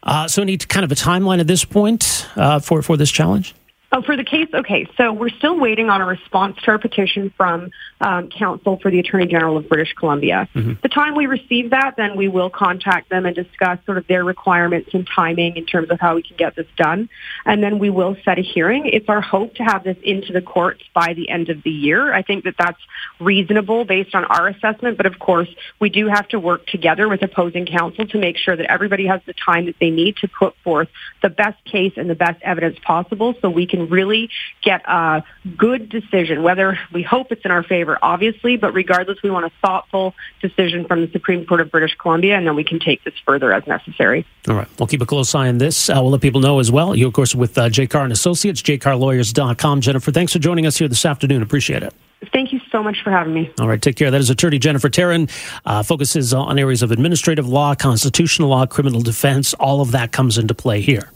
Uh, 0.03 0.29
so, 0.29 0.45
need 0.45 0.69
kind 0.69 0.85
of 0.85 0.93
a 0.93 0.95
timeline 0.95 1.41
at 1.41 1.47
this 1.47 1.65
point 1.65 2.29
uh, 2.37 2.61
for 2.61 2.83
for 2.83 2.97
this 2.97 3.11
challenge. 3.11 3.55
Oh, 3.91 4.03
for 4.03 4.19
the 4.19 4.25
case, 4.25 4.49
okay. 4.53 4.87
So 4.99 5.15
we're 5.15 5.31
still 5.31 5.59
waiting 5.59 5.89
on 5.89 6.03
a 6.03 6.07
response 6.07 6.59
to 6.65 6.73
our 6.73 6.79
petition 6.79 7.33
from 7.35 7.71
um, 8.03 8.29
Counsel 8.29 8.79
for 8.83 8.91
the 8.91 8.99
Attorney 8.99 9.27
General 9.27 9.57
of 9.57 9.67
British 9.67 9.95
Columbia. 9.95 10.47
Mm-hmm. 10.55 10.75
The 10.83 10.91
time 10.91 11.17
we 11.17 11.27
receive 11.27 11.71
that, 11.71 11.95
then 11.97 12.15
we 12.15 12.29
will 12.29 12.51
contact 12.51 13.09
them 13.09 13.25
and 13.25 13.35
discuss 13.35 13.79
sort 13.87 13.97
of 13.97 14.07
their 14.07 14.25
requirements 14.25 14.91
and 14.93 15.09
timing 15.15 15.57
in 15.57 15.65
terms 15.65 15.89
of 15.91 15.99
how 16.01 16.17
we 16.17 16.23
can 16.23 16.37
get 16.37 16.55
this 16.55 16.67
done. 16.77 17.09
And 17.47 17.63
then 17.63 17.79
we 17.79 17.89
will 17.89 18.15
set 18.27 18.39
a 18.39 18.43
hearing. 18.43 18.85
It's 18.85 19.09
our 19.09 19.23
hope 19.23 19.55
to 19.55 19.63
have 19.63 19.85
this 19.85 19.97
into 20.03 20.35
the 20.35 20.43
courts 20.43 20.83
by 20.95 21.15
the 21.15 21.31
end 21.31 21.49
of 21.49 21.63
the 21.63 21.71
year. 21.71 22.13
I 22.13 22.21
think 22.21 22.45
that 22.45 22.57
that's 22.59 22.81
reasonable 23.19 23.87
based 23.87 24.15
on 24.15 24.27
our 24.27 24.49
assessment. 24.49 24.99
But 24.99 25.07
of 25.07 25.19
course, 25.19 25.49
we 25.81 25.89
do 25.89 26.09
have 26.09 26.29
to 26.29 26.39
work 26.39 26.67
together 26.67 27.09
with 27.09 27.23
opposing 27.23 27.65
counsel 27.65 28.07
to 28.07 28.19
make 28.19 28.37
sure 28.37 28.55
that 28.55 28.71
everybody 28.71 29.07
has 29.07 29.23
the 29.25 29.33
time 29.33 29.65
that 29.65 29.77
they 29.81 29.89
need 29.89 30.17
to 30.19 30.29
put 30.29 30.55
forth 30.63 30.89
the 31.23 31.31
best 31.31 31.65
case 31.65 31.95
and 31.97 32.11
the 32.11 32.15
best 32.15 32.43
evidence 32.43 32.79
possible 32.85 33.35
so 33.41 33.49
we 33.49 33.67
can 33.67 33.78
can 33.79 33.91
really 33.91 34.31
get 34.63 34.83
a 34.87 35.23
good 35.57 35.89
decision, 35.89 36.43
whether 36.43 36.79
we 36.93 37.03
hope 37.03 37.33
it's 37.33 37.45
in 37.45 37.51
our 37.51 37.63
favor, 37.63 37.99
obviously, 38.03 38.57
but 38.57 38.73
regardless, 38.73 39.23
we 39.23 39.31
want 39.31 39.47
a 39.47 39.51
thoughtful 39.63 40.15
decision 40.41 40.85
from 40.87 41.01
the 41.01 41.11
Supreme 41.11 41.47
Court 41.47 41.61
of 41.61 41.71
British 41.71 41.95
Columbia, 41.97 42.37
and 42.37 42.47
then 42.47 42.57
we 42.57 42.65
can 42.65 42.81
take 42.81 43.05
this 43.05 43.15
further 43.25 43.53
as 43.53 43.67
necessary. 43.67 44.27
All 44.49 44.55
right. 44.55 44.69
We'll 44.79 44.87
keep 44.87 45.03
a 45.03 45.07
close 45.07 45.35
eye 45.35 45.49
on 45.49 45.59
this. 45.59 45.89
Uh, 45.89 45.95
we'll 45.97 46.11
let 46.11 46.21
people 46.21 46.41
know 46.41 46.59
as 46.59 46.71
well. 46.71 46.95
You, 46.95 47.07
of 47.07 47.13
course, 47.13 47.35
with 47.35 47.57
uh, 47.57 47.69
J. 47.69 47.87
Carr 47.87 48.05
and 48.05 48.13
Associates, 48.13 48.63
jcarlawyers.com. 48.63 49.81
Jennifer, 49.81 50.13
thanks 50.13 50.33
for 50.33 50.39
joining 50.39 50.67
us 50.67 50.77
here 50.77 50.89
this 50.89 51.05
afternoon. 51.05 51.43
Appreciate 51.43 51.83
it. 51.83 51.95
Thank 52.33 52.53
you 52.53 52.61
so 52.73 52.83
much 52.83 53.03
for 53.05 53.11
having 53.11 53.33
me. 53.33 53.53
All 53.61 53.69
right, 53.69 53.81
take 53.81 53.95
care. 53.95 54.11
That 54.11 54.21
is 54.21 54.29
attorney 54.29 54.59
Jennifer 54.59 54.89
Terran. 54.89 55.29
Uh, 55.65 55.85
focuses 55.85 56.35
on 56.35 56.59
areas 56.59 56.83
of 56.83 56.91
administrative 56.91 57.49
law, 57.49 57.77
constitutional 57.77 58.49
law, 58.49 58.67
criminal 58.67 59.01
defense. 59.01 59.55
All 59.55 59.81
of 59.81 59.93
that 59.93 60.11
comes 60.11 60.37
into 60.37 60.53
play 60.55 60.81
here. 60.81 61.13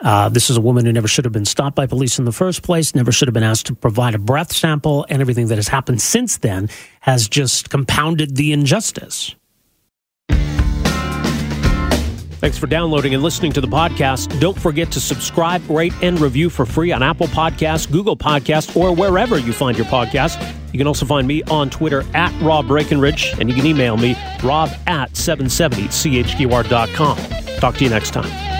Uh, 0.00 0.28
this 0.28 0.48
is 0.48 0.56
a 0.56 0.60
woman 0.60 0.86
who 0.86 0.92
never 0.92 1.08
should 1.08 1.24
have 1.24 1.32
been 1.32 1.44
stopped 1.44 1.76
by 1.76 1.86
police 1.86 2.18
in 2.18 2.24
the 2.24 2.32
first 2.32 2.62
place, 2.62 2.94
never 2.94 3.12
should 3.12 3.28
have 3.28 3.34
been 3.34 3.42
asked 3.42 3.66
to 3.66 3.74
provide 3.74 4.14
a 4.14 4.18
breath 4.18 4.52
sample, 4.52 5.04
and 5.08 5.20
everything 5.20 5.48
that 5.48 5.56
has 5.56 5.68
happened 5.68 6.00
since 6.00 6.38
then 6.38 6.68
has 7.00 7.28
just 7.28 7.70
compounded 7.70 8.36
the 8.36 8.52
injustice. 8.52 9.34
Thanks 12.40 12.56
for 12.56 12.66
downloading 12.66 13.12
and 13.12 13.22
listening 13.22 13.52
to 13.52 13.60
the 13.60 13.66
podcast. 13.66 14.40
Don't 14.40 14.58
forget 14.58 14.90
to 14.92 15.00
subscribe, 15.00 15.68
rate, 15.68 15.92
and 16.00 16.18
review 16.18 16.48
for 16.48 16.64
free 16.64 16.90
on 16.90 17.02
Apple 17.02 17.26
Podcasts, 17.26 17.90
Google 17.90 18.16
Podcasts, 18.16 18.74
or 18.74 18.94
wherever 18.94 19.38
you 19.38 19.52
find 19.52 19.76
your 19.76 19.86
podcast. 19.88 20.40
You 20.72 20.78
can 20.78 20.86
also 20.86 21.04
find 21.04 21.28
me 21.28 21.42
on 21.44 21.68
Twitter 21.68 22.02
at 22.14 22.32
Rob 22.40 22.66
Breckenridge, 22.66 23.34
and 23.38 23.50
you 23.50 23.54
can 23.54 23.66
email 23.66 23.98
me, 23.98 24.16
rob 24.42 24.70
at 24.86 25.12
770chqr.com. 25.12 27.18
Talk 27.58 27.74
to 27.74 27.84
you 27.84 27.90
next 27.90 28.12
time. 28.12 28.59